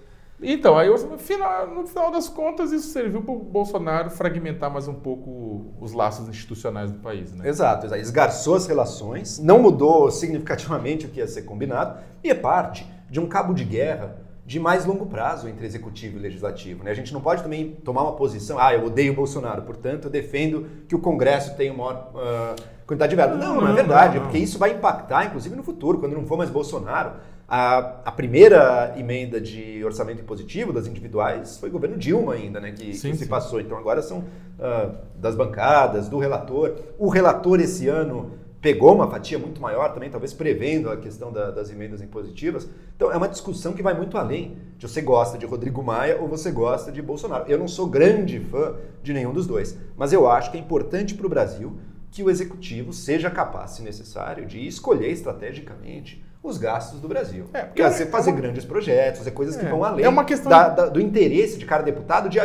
Então, 0.42 0.78
aí 0.78 0.88
no 0.88 1.18
final, 1.18 1.66
no 1.68 1.86
final 1.86 2.10
das 2.10 2.28
contas, 2.28 2.72
isso 2.72 2.88
serviu 2.88 3.22
para 3.22 3.34
o 3.34 3.38
Bolsonaro 3.38 4.10
fragmentar 4.10 4.70
mais 4.70 4.88
um 4.88 4.94
pouco 4.94 5.66
os 5.80 5.92
laços 5.92 6.28
institucionais 6.28 6.90
do 6.90 6.98
país. 6.98 7.32
Né? 7.32 7.48
Exato, 7.48 7.94
esgarçou 7.94 8.54
as 8.54 8.66
relações, 8.66 9.38
não 9.38 9.58
mudou 9.58 10.10
significativamente 10.10 11.04
o 11.06 11.10
que 11.10 11.20
ia 11.20 11.26
ser 11.26 11.42
combinado, 11.42 11.98
e 12.24 12.30
é 12.30 12.34
parte 12.34 12.86
de 13.10 13.20
um 13.20 13.26
cabo 13.26 13.52
de 13.52 13.64
guerra 13.64 14.16
de 14.46 14.58
mais 14.58 14.84
longo 14.84 15.06
prazo 15.06 15.46
entre 15.46 15.64
executivo 15.64 16.16
e 16.16 16.20
legislativo. 16.20 16.82
Né? 16.82 16.90
A 16.90 16.94
gente 16.94 17.12
não 17.12 17.20
pode 17.20 17.42
também 17.42 17.72
tomar 17.84 18.02
uma 18.02 18.14
posição, 18.14 18.58
ah, 18.58 18.74
eu 18.74 18.84
odeio 18.84 19.12
o 19.12 19.16
Bolsonaro, 19.16 19.62
portanto 19.62 20.06
eu 20.06 20.10
defendo 20.10 20.66
que 20.88 20.94
o 20.94 20.98
Congresso 20.98 21.54
tenha 21.56 21.72
uma 21.72 21.84
maior 21.84 22.10
uh, 22.14 22.62
quantidade 22.86 23.10
de 23.10 23.16
verba. 23.16 23.36
Não, 23.36 23.54
não, 23.54 23.60
não 23.60 23.68
é 23.68 23.72
verdade, 23.74 24.14
não, 24.14 24.22
não. 24.22 24.22
porque 24.22 24.38
isso 24.38 24.58
vai 24.58 24.72
impactar, 24.72 25.26
inclusive 25.26 25.54
no 25.54 25.62
futuro, 25.62 25.98
quando 25.98 26.14
não 26.14 26.26
for 26.26 26.36
mais 26.36 26.50
Bolsonaro 26.50 27.12
a, 27.50 27.78
a, 28.04 28.12
primeira 28.12 28.94
emenda 28.96 29.40
de 29.40 29.84
orçamento 29.84 30.22
impositivo 30.22 30.72
das 30.72 30.86
individuais 30.86 31.58
foi 31.58 31.68
o 31.68 31.72
governo 31.72 31.98
Dilma 31.98 32.34
ainda, 32.34 32.60
né, 32.60 32.70
que, 32.70 32.94
sim, 32.94 33.10
que 33.10 33.16
se 33.16 33.26
passou. 33.26 33.60
Então 33.60 33.76
agora 33.76 34.00
são 34.02 34.18
uh, 34.20 34.94
das 35.16 35.34
bancadas, 35.34 36.08
do 36.08 36.16
relator. 36.16 36.76
O 36.96 37.08
relator 37.08 37.58
esse 37.58 37.88
ano 37.88 38.38
pegou 38.60 38.94
uma 38.94 39.10
fatia 39.10 39.36
muito 39.36 39.60
maior 39.60 39.92
também, 39.92 40.08
talvez 40.08 40.32
prevendo 40.32 40.90
a 40.90 40.96
questão 40.96 41.32
da, 41.32 41.50
das 41.50 41.72
emendas 41.72 42.00
impositivas. 42.00 42.68
Então 42.94 43.10
é 43.10 43.16
uma 43.16 43.28
discussão 43.28 43.72
que 43.72 43.82
vai 43.82 43.94
muito 43.94 44.16
além 44.16 44.56
de 44.78 44.86
você 44.86 45.02
gosta 45.02 45.36
de 45.36 45.44
Rodrigo 45.44 45.82
Maia 45.82 46.18
ou 46.20 46.28
você 46.28 46.52
gosta 46.52 46.92
de 46.92 47.02
Bolsonaro. 47.02 47.46
Eu 47.48 47.58
não 47.58 47.66
sou 47.66 47.88
grande 47.88 48.38
fã 48.38 48.76
de 49.02 49.12
nenhum 49.12 49.32
dos 49.32 49.48
dois, 49.48 49.76
mas 49.96 50.12
eu 50.12 50.28
acho 50.30 50.52
que 50.52 50.56
é 50.56 50.60
importante 50.60 51.16
para 51.16 51.26
o 51.26 51.30
Brasil 51.30 51.76
que 52.12 52.22
o 52.22 52.30
executivo 52.30 52.92
seja 52.92 53.28
capaz, 53.28 53.72
se 53.72 53.82
necessário, 53.82 54.46
de 54.46 54.64
escolher 54.64 55.10
estrategicamente 55.10 56.29
os 56.42 56.56
gastos 56.58 57.00
do 57.00 57.08
Brasil. 57.08 57.46
É, 57.52 57.62
porque 57.62 57.82
fazer, 57.82 58.04
é 58.04 58.06
fazer 58.06 58.30
uma... 58.30 58.40
grandes 58.40 58.64
projetos, 58.64 59.18
fazer 59.18 59.30
coisas 59.32 59.56
é, 59.56 59.60
que 59.60 59.66
vão 59.66 59.84
além 59.84 60.04
é 60.04 60.08
uma 60.08 60.24
questão 60.24 60.50
da, 60.50 60.68
da, 60.68 60.86
do 60.86 61.00
interesse 61.00 61.58
de 61.58 61.66
cada 61.66 61.82
deputado 61.82 62.28
de 62.28 62.38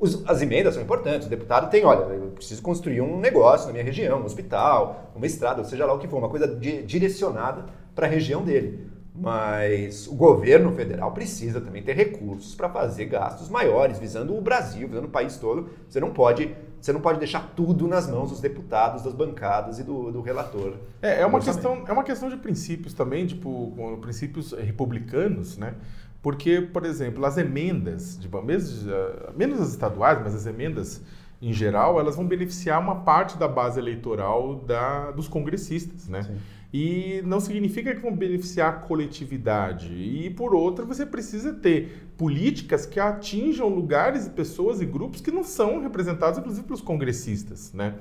os, 0.00 0.28
as 0.28 0.40
emendas 0.42 0.74
são 0.74 0.82
importantes. 0.82 1.26
O 1.26 1.30
deputado 1.30 1.70
tem, 1.70 1.84
olha, 1.84 2.14
eu 2.14 2.30
preciso 2.30 2.62
construir 2.62 3.00
um 3.00 3.18
negócio 3.18 3.66
na 3.66 3.72
minha 3.72 3.84
região, 3.84 4.20
um 4.20 4.24
hospital, 4.24 5.12
uma 5.14 5.26
estrada, 5.26 5.64
seja 5.64 5.84
lá 5.84 5.92
o 5.92 5.98
que 5.98 6.08
for, 6.08 6.18
uma 6.18 6.28
coisa 6.28 6.46
direcionada 6.46 7.64
para 7.94 8.06
a 8.06 8.10
região 8.10 8.42
dele. 8.42 8.86
Mas 9.14 10.06
o 10.06 10.14
governo 10.14 10.72
federal 10.72 11.10
precisa 11.10 11.60
também 11.60 11.82
ter 11.82 11.96
recursos 11.96 12.54
para 12.54 12.68
fazer 12.68 13.06
gastos 13.06 13.48
maiores, 13.48 13.98
visando 13.98 14.36
o 14.36 14.40
Brasil, 14.40 14.86
visando 14.86 15.08
o 15.08 15.10
país 15.10 15.36
todo. 15.36 15.70
Você 15.88 15.98
não 15.98 16.10
pode, 16.10 16.54
você 16.80 16.92
não 16.92 17.00
pode 17.00 17.18
deixar 17.18 17.52
tudo 17.54 17.86
nas 17.86 18.08
mãos 18.08 18.30
dos 18.30 18.40
deputados, 18.40 19.02
das 19.02 19.14
bancadas 19.14 19.78
e 19.78 19.84
do, 19.84 20.10
do 20.10 20.20
relator. 20.20 20.74
É, 21.02 21.22
é 21.22 21.26
uma 21.26 21.40
questão, 21.40 21.84
é 21.86 21.92
uma 21.92 22.04
questão 22.04 22.28
de 22.28 22.36
princípios 22.36 22.94
também, 22.94 23.26
tipo, 23.26 23.98
princípios 24.00 24.52
republicanos, 24.52 25.58
né? 25.58 25.74
Porque, 26.22 26.60
por 26.60 26.84
exemplo, 26.84 27.24
as 27.24 27.38
emendas, 27.38 28.18
de, 28.18 28.28
mesmo, 28.44 28.90
menos 29.36 29.60
as 29.60 29.70
estaduais, 29.70 30.20
mas 30.22 30.34
as 30.34 30.46
emendas 30.46 31.00
em 31.40 31.52
geral, 31.52 32.00
elas 32.00 32.16
vão 32.16 32.26
beneficiar 32.26 32.80
uma 32.80 32.96
parte 32.96 33.38
da 33.38 33.46
base 33.46 33.78
eleitoral 33.78 34.56
da, 34.56 35.12
dos 35.12 35.28
congressistas, 35.28 36.08
né? 36.08 36.22
Sim. 36.22 36.36
E 36.72 37.22
não 37.24 37.40
significa 37.40 37.94
que 37.94 38.00
vão 38.00 38.14
beneficiar 38.14 38.68
a 38.68 38.72
coletividade. 38.72 39.92
E 39.92 40.28
por 40.30 40.54
outra, 40.54 40.84
você 40.84 41.06
precisa 41.06 41.54
ter 41.54 42.07
políticas 42.18 42.84
que 42.84 42.98
atinjam 42.98 43.68
lugares 43.68 44.26
e 44.26 44.30
pessoas 44.30 44.80
e 44.80 44.84
grupos 44.84 45.20
que 45.20 45.30
não 45.30 45.44
são 45.44 45.80
representados, 45.80 46.38
inclusive, 46.38 46.66
pelos 46.66 46.82
congressistas, 46.82 47.72
né? 47.72 47.94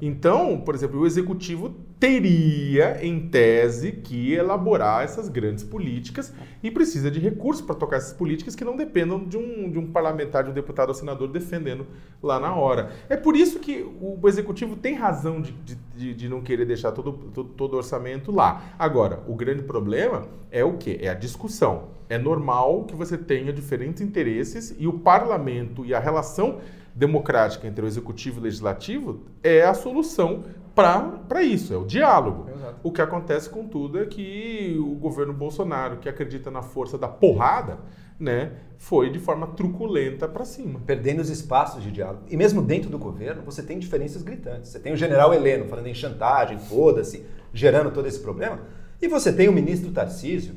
Então, 0.00 0.60
por 0.60 0.74
exemplo, 0.74 1.00
o 1.00 1.06
executivo 1.06 1.74
teria, 1.98 3.02
em 3.04 3.28
tese, 3.28 3.92
que 3.92 4.34
elaborar 4.34 5.02
essas 5.02 5.28
grandes 5.28 5.64
políticas 5.64 6.34
e 6.62 6.70
precisa 6.70 7.10
de 7.10 7.18
recursos 7.18 7.64
para 7.64 7.74
tocar 7.74 7.96
essas 7.96 8.12
políticas 8.12 8.54
que 8.54 8.62
não 8.62 8.76
dependam 8.76 9.24
de 9.24 9.38
um, 9.38 9.70
de 9.70 9.78
um 9.78 9.90
parlamentar, 9.90 10.44
de 10.44 10.50
um 10.50 10.52
deputado 10.52 10.90
ou 10.90 10.94
senador 10.94 11.28
defendendo 11.28 11.86
lá 12.22 12.38
na 12.38 12.54
hora. 12.54 12.90
É 13.08 13.16
por 13.16 13.34
isso 13.34 13.58
que 13.58 13.86
o 13.98 14.28
executivo 14.28 14.76
tem 14.76 14.94
razão 14.94 15.40
de, 15.40 15.54
de, 15.96 16.12
de 16.12 16.28
não 16.28 16.42
querer 16.42 16.66
deixar 16.66 16.92
todo, 16.92 17.12
todo, 17.12 17.48
todo 17.48 17.76
orçamento 17.78 18.30
lá. 18.30 18.74
Agora, 18.78 19.22
o 19.26 19.34
grande 19.34 19.62
problema 19.62 20.28
é 20.50 20.62
o 20.62 20.76
quê? 20.76 20.98
É 21.00 21.08
a 21.08 21.14
discussão. 21.14 21.96
É 22.08 22.18
normal 22.18 22.84
que 22.84 22.94
você 22.94 23.18
tenha 23.18 23.52
diferentes 23.52 24.00
interesses 24.00 24.74
e 24.78 24.86
o 24.86 24.92
parlamento 24.92 25.84
e 25.84 25.94
a 25.94 25.98
relação 25.98 26.58
democrática 26.94 27.66
entre 27.66 27.84
o 27.84 27.88
executivo 27.88 28.38
e 28.38 28.40
o 28.40 28.42
legislativo 28.44 29.20
é 29.42 29.62
a 29.62 29.74
solução 29.74 30.44
para 30.74 31.42
isso, 31.42 31.72
é 31.72 31.76
o 31.76 31.84
diálogo. 31.84 32.50
Exato. 32.50 32.76
O 32.82 32.92
que 32.92 33.00
acontece, 33.00 33.48
contudo, 33.48 33.98
é 33.98 34.04
que 34.04 34.76
o 34.78 34.94
governo 34.94 35.32
Bolsonaro, 35.32 35.96
que 35.96 36.08
acredita 36.08 36.50
na 36.50 36.60
força 36.60 36.98
da 36.98 37.08
porrada, 37.08 37.78
né, 38.20 38.52
foi 38.76 39.10
de 39.10 39.18
forma 39.18 39.46
truculenta 39.48 40.28
para 40.28 40.44
cima. 40.44 40.80
Perdendo 40.86 41.20
os 41.20 41.30
espaços 41.30 41.82
de 41.82 41.90
diálogo. 41.90 42.24
E 42.28 42.36
mesmo 42.36 42.60
dentro 42.60 42.90
do 42.90 42.98
governo, 42.98 43.42
você 43.42 43.62
tem 43.62 43.78
diferenças 43.78 44.22
gritantes. 44.22 44.70
Você 44.70 44.78
tem 44.78 44.92
o 44.92 44.96
general 44.96 45.32
Heleno 45.32 45.66
falando 45.66 45.86
em 45.86 45.94
chantagem, 45.94 46.58
foda-se, 46.58 47.24
gerando 47.52 47.90
todo 47.90 48.06
esse 48.06 48.20
problema. 48.20 48.60
E 49.00 49.08
você 49.08 49.32
tem 49.32 49.48
o 49.48 49.52
ministro 49.52 49.90
Tarcísio, 49.92 50.54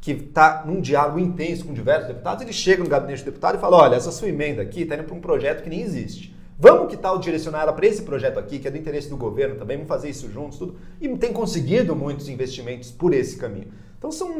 que 0.00 0.12
está 0.12 0.64
num 0.66 0.80
diálogo 0.80 1.18
intenso 1.18 1.66
com 1.66 1.74
diversos 1.74 2.08
deputados, 2.08 2.42
ele 2.42 2.52
chega 2.52 2.82
no 2.82 2.88
gabinete 2.88 3.22
do 3.22 3.26
deputado 3.26 3.56
e 3.56 3.60
fala: 3.60 3.76
olha, 3.76 3.96
essa 3.96 4.10
sua 4.10 4.28
emenda 4.28 4.62
aqui 4.62 4.82
está 4.82 4.94
indo 4.94 5.04
para 5.04 5.14
um 5.14 5.20
projeto 5.20 5.62
que 5.62 5.68
nem 5.68 5.82
existe. 5.82 6.34
Vamos 6.58 6.90
que 6.90 6.96
tal 6.96 7.18
direcionar 7.18 7.62
ela 7.62 7.72
para 7.72 7.86
esse 7.86 8.02
projeto 8.02 8.38
aqui, 8.38 8.58
que 8.58 8.68
é 8.68 8.70
do 8.70 8.76
interesse 8.76 9.08
do 9.08 9.16
governo 9.16 9.56
também, 9.56 9.78
vamos 9.78 9.88
fazer 9.88 10.10
isso 10.10 10.30
juntos, 10.30 10.58
tudo. 10.58 10.76
E 11.00 11.08
tem 11.16 11.32
conseguido 11.32 11.96
muitos 11.96 12.28
investimentos 12.28 12.90
por 12.90 13.14
esse 13.14 13.38
caminho. 13.38 13.68
Então, 13.96 14.10
são 14.10 14.34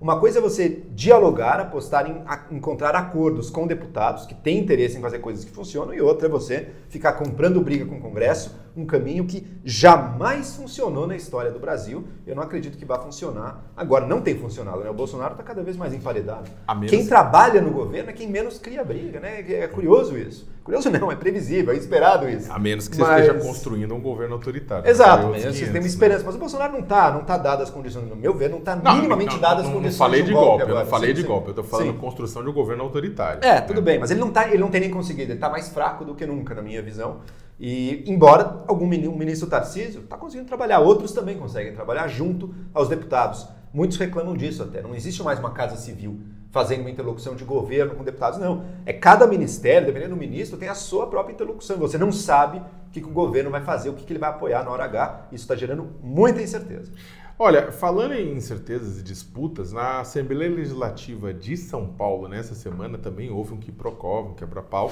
uma 0.00 0.18
coisa 0.18 0.40
é 0.40 0.42
você 0.42 0.82
dialogar, 0.90 1.60
apostar 1.60 2.10
em 2.10 2.56
encontrar 2.56 2.96
acordos 2.96 3.48
com 3.48 3.64
deputados 3.64 4.26
que 4.26 4.34
têm 4.34 4.58
interesse 4.58 4.98
em 4.98 5.00
fazer 5.00 5.20
coisas 5.20 5.44
que 5.44 5.52
funcionam, 5.52 5.94
e 5.94 6.00
outra 6.00 6.26
é 6.26 6.30
você 6.30 6.68
ficar 6.88 7.12
comprando 7.12 7.60
briga 7.60 7.86
com 7.86 7.96
o 7.96 8.00
Congresso, 8.00 8.54
um 8.76 8.84
caminho 8.84 9.24
que 9.24 9.46
jamais 9.64 10.56
funcionou 10.56 11.06
na 11.06 11.14
história 11.14 11.50
do 11.50 11.58
Brasil. 11.58 12.04
Eu 12.26 12.34
não 12.34 12.42
acredito 12.42 12.76
que 12.76 12.84
vá 12.84 12.98
funcionar. 12.98 13.64
Agora, 13.76 14.06
não 14.06 14.20
tem 14.20 14.36
funcionado, 14.36 14.80
né? 14.80 14.90
O 14.90 14.94
Bolsonaro 14.94 15.32
está 15.32 15.44
cada 15.44 15.62
vez 15.62 15.76
mais 15.76 15.94
emparedado. 15.94 16.50
Menos... 16.74 16.90
Quem 16.90 17.06
trabalha 17.06 17.60
no 17.60 17.70
governo 17.70 18.10
é 18.10 18.12
quem 18.12 18.28
menos 18.28 18.58
cria 18.58 18.84
briga, 18.84 19.20
né? 19.20 19.44
É 19.48 19.68
curioso 19.68 20.18
isso. 20.18 20.52
Curioso 20.64 20.88
não, 20.88 21.12
é 21.12 21.16
previsível, 21.16 21.74
é 21.74 21.76
esperado 21.76 22.26
isso. 22.26 22.50
A 22.50 22.58
menos 22.58 22.88
que 22.88 22.96
você 22.96 23.02
mas... 23.02 23.26
esteja 23.26 23.44
construindo 23.44 23.94
um 23.94 24.00
governo 24.00 24.34
autoritário. 24.34 24.88
Exato, 24.88 25.28
mas 25.28 25.44
você 25.44 25.66
tem 25.66 25.78
uma 25.78 25.86
esperança. 25.86 26.20
Né? 26.20 26.24
Mas 26.26 26.34
o 26.36 26.38
Bolsonaro 26.38 26.72
não 26.72 26.80
está 26.80 27.10
não 27.10 27.22
tá 27.22 27.36
dadas 27.36 27.68
as 27.68 27.70
condições, 27.70 28.08
no 28.08 28.16
meu 28.16 28.32
ver, 28.32 28.48
não 28.48 28.58
está 28.58 28.74
minimamente 28.74 29.34
não, 29.34 29.40
dadas 29.40 29.66
as 29.66 29.70
condições. 29.70 29.92
Não 29.92 29.98
falei 29.98 30.22
de 30.22 30.32
golpe, 30.32 30.48
golpe 30.48 30.72
eu 30.72 30.78
não 30.78 30.86
falei 30.86 31.10
sim, 31.10 31.14
de 31.16 31.20
sim. 31.20 31.26
golpe, 31.26 31.46
eu 31.48 31.50
estou 31.50 31.64
falando 31.64 31.92
sim. 31.92 31.98
construção 31.98 32.42
de 32.42 32.48
um 32.48 32.52
governo 32.54 32.82
autoritário. 32.82 33.44
É, 33.44 33.60
tudo 33.60 33.82
né? 33.82 33.82
bem, 33.82 33.98
mas 33.98 34.10
ele 34.10 34.20
não, 34.20 34.30
tá, 34.30 34.48
ele 34.48 34.58
não 34.58 34.70
tem 34.70 34.80
nem 34.80 34.90
conseguido, 34.90 35.32
ele 35.32 35.34
está 35.34 35.50
mais 35.50 35.68
fraco 35.68 36.02
do 36.02 36.14
que 36.14 36.24
nunca, 36.24 36.54
na 36.54 36.62
minha 36.62 36.80
visão. 36.80 37.18
E, 37.58 38.04
embora 38.06 38.64
algum 38.66 38.86
ministro, 38.86 39.48
Tarcísio 39.48 40.02
está 40.02 40.16
conseguindo 40.16 40.48
trabalhar, 40.48 40.80
outros 40.80 41.12
também 41.12 41.38
conseguem 41.38 41.72
trabalhar 41.72 42.08
junto 42.08 42.54
aos 42.72 42.88
deputados. 42.88 43.46
Muitos 43.72 43.96
reclamam 43.96 44.36
disso 44.36 44.62
até. 44.62 44.82
Não 44.82 44.94
existe 44.94 45.22
mais 45.22 45.38
uma 45.38 45.50
casa 45.50 45.76
civil 45.76 46.20
fazendo 46.50 46.82
uma 46.82 46.90
interlocução 46.90 47.34
de 47.34 47.44
governo 47.44 47.96
com 47.96 48.04
deputados, 48.04 48.38
não. 48.38 48.64
É 48.86 48.92
cada 48.92 49.26
ministério, 49.26 49.88
dependendo 49.88 50.14
do 50.14 50.20
ministro, 50.20 50.56
tem 50.56 50.68
a 50.68 50.74
sua 50.74 51.08
própria 51.08 51.32
interlocução. 51.34 51.76
Você 51.78 51.98
não 51.98 52.12
sabe 52.12 52.58
o 52.58 52.90
que, 52.92 53.00
que 53.00 53.08
o 53.08 53.12
governo 53.12 53.50
vai 53.50 53.60
fazer, 53.60 53.88
o 53.88 53.94
que, 53.94 54.04
que 54.04 54.12
ele 54.12 54.20
vai 54.20 54.30
apoiar 54.30 54.62
na 54.62 54.70
hora 54.70 54.84
H. 54.84 55.26
Isso 55.32 55.42
está 55.42 55.56
gerando 55.56 55.90
muita 56.00 56.40
incerteza. 56.40 56.92
Olha, 57.36 57.72
falando 57.72 58.14
em 58.14 58.36
incertezas 58.36 59.00
e 59.00 59.02
disputas, 59.02 59.72
na 59.72 59.98
Assembleia 59.98 60.54
Legislativa 60.54 61.34
de 61.34 61.56
São 61.56 61.88
Paulo, 61.88 62.28
nessa 62.28 62.54
semana, 62.54 62.96
também 62.96 63.28
houve 63.28 63.52
um 63.52 63.58
quiprocó, 63.58 64.22
um 64.22 64.34
quebra-pau. 64.34 64.88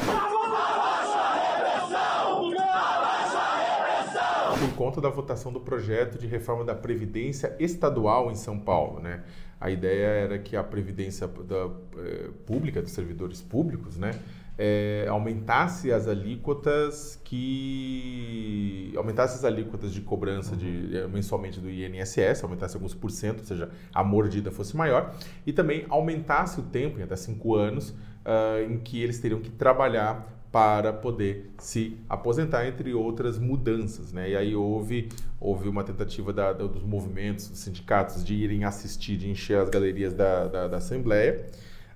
Por 4.63 4.77
conta 4.77 5.01
da 5.01 5.09
votação 5.09 5.53
do 5.53 5.59
projeto 5.59 6.17
de 6.17 6.29
reforma 6.29 6.65
da 6.65 6.73
Previdência 6.73 7.57
Estadual 7.59 8.31
em 8.31 8.37
São 8.37 8.57
Paulo, 8.61 9.01
né? 9.01 9.25
A 9.61 9.69
ideia 9.71 10.07
era 10.07 10.39
que 10.39 10.55
a 10.55 10.63
previdência 10.63 11.27
da, 11.27 11.69
eh, 11.99 12.31
pública, 12.47 12.81
dos 12.81 12.93
servidores 12.93 13.43
públicos, 13.43 13.99
né, 13.99 14.13
eh, 14.57 15.05
aumentasse 15.09 15.93
as 15.93 16.07
alíquotas 16.07 17.21
que 17.25 18.93
aumentasse 18.97 19.37
as 19.37 19.45
alíquotas 19.45 19.93
de 19.93 20.01
cobrança 20.01 20.55
de 20.55 20.97
eh, 20.97 21.09
mensalmente 21.09 21.59
do 21.59 21.69
INSS, 21.69 22.45
aumentasse 22.45 22.77
alguns 22.77 22.95
por 22.95 23.11
cento, 23.11 23.41
ou 23.41 23.45
seja, 23.45 23.69
a 23.93 24.05
mordida 24.05 24.53
fosse 24.53 24.77
maior, 24.77 25.13
e 25.45 25.53
também 25.53 25.87
aumentasse 25.89 26.61
o 26.61 26.63
tempo, 26.63 27.01
em 27.01 27.03
até 27.03 27.17
cinco 27.17 27.57
anos, 27.57 27.91
uh, 27.91 28.63
em 28.71 28.79
que 28.79 29.03
eles 29.03 29.19
teriam 29.19 29.41
que 29.41 29.51
trabalhar 29.51 30.42
para 30.53 30.93
poder 30.93 31.51
se 31.59 31.97
aposentar, 32.07 32.67
entre 32.67 32.93
outras 32.93 33.39
mudanças. 33.39 34.13
Né? 34.13 34.31
E 34.31 34.37
aí 34.37 34.55
houve, 34.55 35.09
houve 35.41 35.67
uma 35.67 35.83
tentativa 35.83 36.31
da, 36.31 36.53
da, 36.53 36.67
dos 36.67 36.83
movimentos, 36.83 37.49
dos 37.49 37.59
sindicatos, 37.61 38.23
de 38.23 38.35
irem 38.35 38.65
assistir, 38.65 39.17
de 39.17 39.31
encher 39.31 39.59
as 39.59 39.71
galerias 39.71 40.13
da, 40.13 40.47
da, 40.47 40.69
da, 40.69 40.77
Assembleia. 40.77 41.47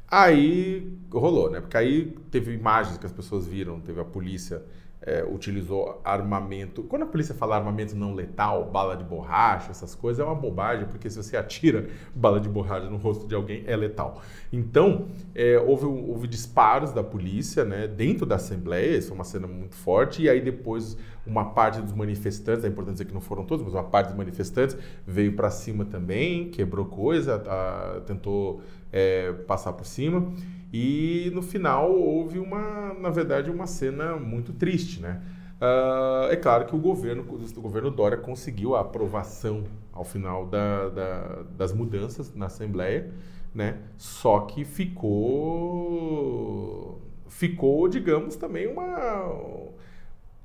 Aí 0.08 0.98
rolou, 1.12 1.50
né? 1.50 1.60
Porque 1.60 1.76
aí 1.76 2.16
teve 2.30 2.54
imagens 2.54 2.96
que 2.96 3.04
as 3.04 3.12
pessoas 3.12 3.46
viram, 3.46 3.78
teve 3.80 4.00
a 4.00 4.04
polícia 4.04 4.62
é, 5.06 5.24
utilizou 5.24 6.00
armamento. 6.04 6.82
Quando 6.82 7.04
a 7.04 7.06
polícia 7.06 7.34
fala 7.34 7.56
armamento 7.56 7.94
não 7.94 8.12
letal, 8.12 8.64
bala 8.64 8.96
de 8.96 9.04
borracha, 9.04 9.70
essas 9.70 9.94
coisas, 9.94 10.20
é 10.20 10.24
uma 10.24 10.34
bobagem, 10.34 10.86
porque 10.88 11.08
se 11.08 11.16
você 11.16 11.36
atira 11.36 11.86
bala 12.14 12.40
de 12.40 12.48
borracha 12.48 12.90
no 12.90 12.96
rosto 12.96 13.28
de 13.28 13.34
alguém, 13.34 13.62
é 13.66 13.76
letal. 13.76 14.20
Então, 14.52 15.06
é, 15.34 15.58
houve, 15.58 15.86
houve 15.86 16.26
disparos 16.26 16.92
da 16.92 17.04
polícia 17.04 17.64
né, 17.64 17.86
dentro 17.86 18.26
da 18.26 18.34
Assembleia, 18.34 18.98
isso 18.98 19.08
foi 19.08 19.16
uma 19.16 19.24
cena 19.24 19.46
muito 19.46 19.76
forte, 19.76 20.22
e 20.22 20.28
aí 20.28 20.40
depois 20.40 20.98
uma 21.24 21.46
parte 21.46 21.80
dos 21.80 21.92
manifestantes, 21.92 22.64
é 22.64 22.68
importante 22.68 22.94
dizer 22.94 23.04
que 23.06 23.14
não 23.14 23.20
foram 23.20 23.44
todos, 23.44 23.64
mas 23.64 23.74
uma 23.74 23.84
parte 23.84 24.08
dos 24.08 24.16
manifestantes 24.16 24.76
veio 25.06 25.34
para 25.34 25.50
cima 25.50 25.84
também, 25.84 26.50
quebrou 26.50 26.86
coisa, 26.86 27.42
a, 27.46 28.00
tentou 28.06 28.60
é, 28.92 29.32
passar 29.32 29.72
por 29.72 29.84
cima. 29.84 30.32
E 30.78 31.30
no 31.30 31.40
final 31.40 31.90
houve 31.90 32.38
uma, 32.38 32.92
na 32.92 33.08
verdade, 33.08 33.50
uma 33.50 33.66
cena 33.66 34.16
muito 34.16 34.52
triste, 34.52 35.00
né? 35.00 35.22
Uh, 35.58 36.30
é 36.30 36.36
claro 36.36 36.66
que 36.66 36.76
o 36.76 36.78
governo, 36.78 37.22
o 37.22 37.60
governo 37.62 37.90
Dória 37.90 38.18
conseguiu 38.18 38.76
a 38.76 38.80
aprovação 38.82 39.64
ao 39.90 40.04
final 40.04 40.44
da, 40.44 40.90
da, 40.90 41.44
das 41.56 41.72
mudanças 41.72 42.30
na 42.34 42.44
Assembleia, 42.44 43.10
né? 43.54 43.78
Só 43.96 44.40
que 44.40 44.66
ficou, 44.66 45.00
ficou, 47.26 47.88
digamos, 47.88 48.36
também 48.36 48.66
uma 48.66 49.32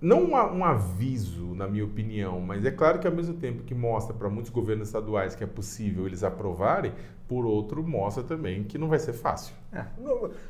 não 0.02 0.24
um, 0.24 0.34
um, 0.34 0.66
aviso, 0.66 1.54
na 1.54 1.68
minha 1.68 1.86
opinião, 1.86 2.42
mas 2.42 2.66
é 2.66 2.72
claro 2.72 2.98
que 2.98 3.06
ao 3.06 3.14
mesmo 3.14 3.36
tempo 3.36 3.62
que 3.64 3.76
mostra 3.76 4.16
para 4.16 4.28
muitos 4.30 4.52
governos 4.52 4.88
estaduais 4.88 5.36
que 5.36 5.44
é 5.44 5.48
possível 5.48 6.08
eles 6.08 6.24
aprovarem, 6.24 6.92
por 7.28 7.46
outro 7.46 7.82
mostra 7.82 8.24
também 8.24 8.64
que 8.64 8.78
não 8.78 8.90
vai 8.90 9.00
ser 9.00 9.14
fácil. 9.14 9.54
É, 9.72 9.86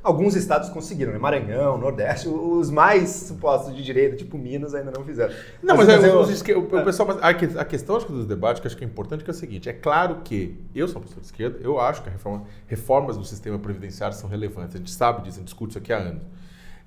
alguns 0.01 0.35
estados 0.35 0.69
conseguiram, 0.69 1.11
né? 1.11 1.19
Maranhão, 1.19 1.77
Nordeste, 1.77 2.27
os 2.27 2.71
mais 2.71 3.09
supostos 3.09 3.75
de 3.75 3.83
direita, 3.83 4.15
tipo 4.15 4.37
Minas, 4.37 4.73
ainda 4.73 4.89
não 4.89 5.03
fizeram. 5.03 5.33
Não, 5.61 5.75
mas, 5.75 5.85
mas, 5.85 6.01
mas 6.01 6.49
eu, 6.49 6.57
o, 6.57 6.63
o, 6.63 6.83
pessoal, 6.83 7.09
a, 7.21 7.65
questão 7.65 7.97
acho 7.97 8.07
que 8.07 8.13
dos 8.13 8.25
debates 8.25 8.61
que 8.61 8.67
acho 8.67 8.77
que 8.77 8.83
é 8.83 8.87
importante 8.87 9.23
que 9.23 9.29
é 9.29 9.33
o 9.33 9.35
seguinte: 9.35 9.69
é 9.69 9.73
claro 9.73 10.21
que 10.23 10.57
eu 10.73 10.87
sou 10.87 10.97
uma 10.97 11.03
pessoa 11.03 11.19
de 11.19 11.27
esquerda, 11.27 11.59
eu 11.61 11.79
acho 11.79 12.01
que 12.01 12.09
reforma, 12.09 12.45
reformas 12.65 13.17
do 13.17 13.25
sistema 13.25 13.59
previdenciário 13.59 14.15
são 14.15 14.27
relevantes. 14.27 14.73
A 14.73 14.79
gente 14.79 14.91
sabe 14.91 15.21
disso, 15.21 15.37
a 15.37 15.39
gente 15.41 15.49
discute 15.49 15.71
isso 15.71 15.77
aqui 15.77 15.93
há 15.93 15.97
anos. 15.97 16.23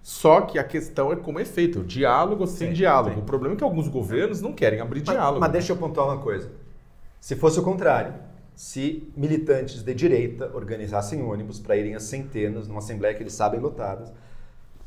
Só 0.04 0.42
que 0.42 0.58
a 0.58 0.64
questão 0.64 1.10
é 1.10 1.16
como 1.16 1.40
é 1.40 1.46
feito, 1.46 1.80
o 1.80 1.82
diálogo 1.82 2.46
sem 2.46 2.68
sim, 2.68 2.74
diálogo. 2.74 3.14
Sim. 3.14 3.20
O 3.22 3.24
problema 3.24 3.54
é 3.54 3.56
que 3.56 3.64
alguns 3.64 3.88
governos 3.88 4.38
não 4.42 4.52
querem 4.52 4.78
abrir 4.78 5.00
mas, 5.00 5.08
diálogo. 5.08 5.40
Mas 5.40 5.50
deixa 5.50 5.72
eu 5.72 5.78
pontuar 5.78 6.06
uma 6.08 6.18
coisa. 6.18 6.52
Se 7.18 7.34
fosse 7.34 7.58
o 7.58 7.62
contrário, 7.62 8.12
se 8.54 9.10
militantes 9.16 9.82
de 9.82 9.94
direita 9.94 10.50
organizassem 10.52 11.22
ônibus 11.22 11.58
para 11.58 11.78
irem 11.78 11.94
às 11.94 12.02
centenas 12.02 12.68
numa 12.68 12.80
assembleia 12.80 13.14
que 13.14 13.22
eles 13.22 13.32
sabem 13.32 13.58
lotadas. 13.58 14.12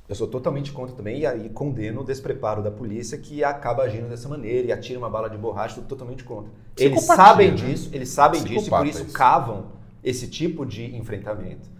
Eu 0.07 0.13
sou 0.13 0.27
totalmente 0.27 0.71
contra 0.71 0.95
também 0.95 1.21
e 1.21 1.25
aí 1.25 1.49
condeno 1.49 2.01
o 2.01 2.03
despreparo 2.03 2.61
da 2.61 2.69
polícia 2.69 3.17
que 3.17 3.43
acaba 3.43 3.81
agindo 3.81 4.07
dessa 4.07 4.29
maneira 4.29 4.67
e 4.67 4.71
atira 4.71 4.99
uma 4.99 5.09
bala 5.09 5.31
de 5.31 5.37
borracha, 5.37 5.79
estou 5.79 5.97
totalmente 5.97 6.23
contra. 6.23 6.51
Eles 6.77 7.01
sabem 7.01 7.49
né? 7.49 7.55
disso, 7.55 7.89
eles 7.91 8.09
sabem 8.09 8.43
disso 8.43 8.67
e 8.67 8.69
por 8.69 8.85
isso, 8.85 9.01
isso 9.01 9.13
cavam 9.13 9.71
esse 10.03 10.27
tipo 10.27 10.63
de 10.63 10.95
enfrentamento 10.95 11.75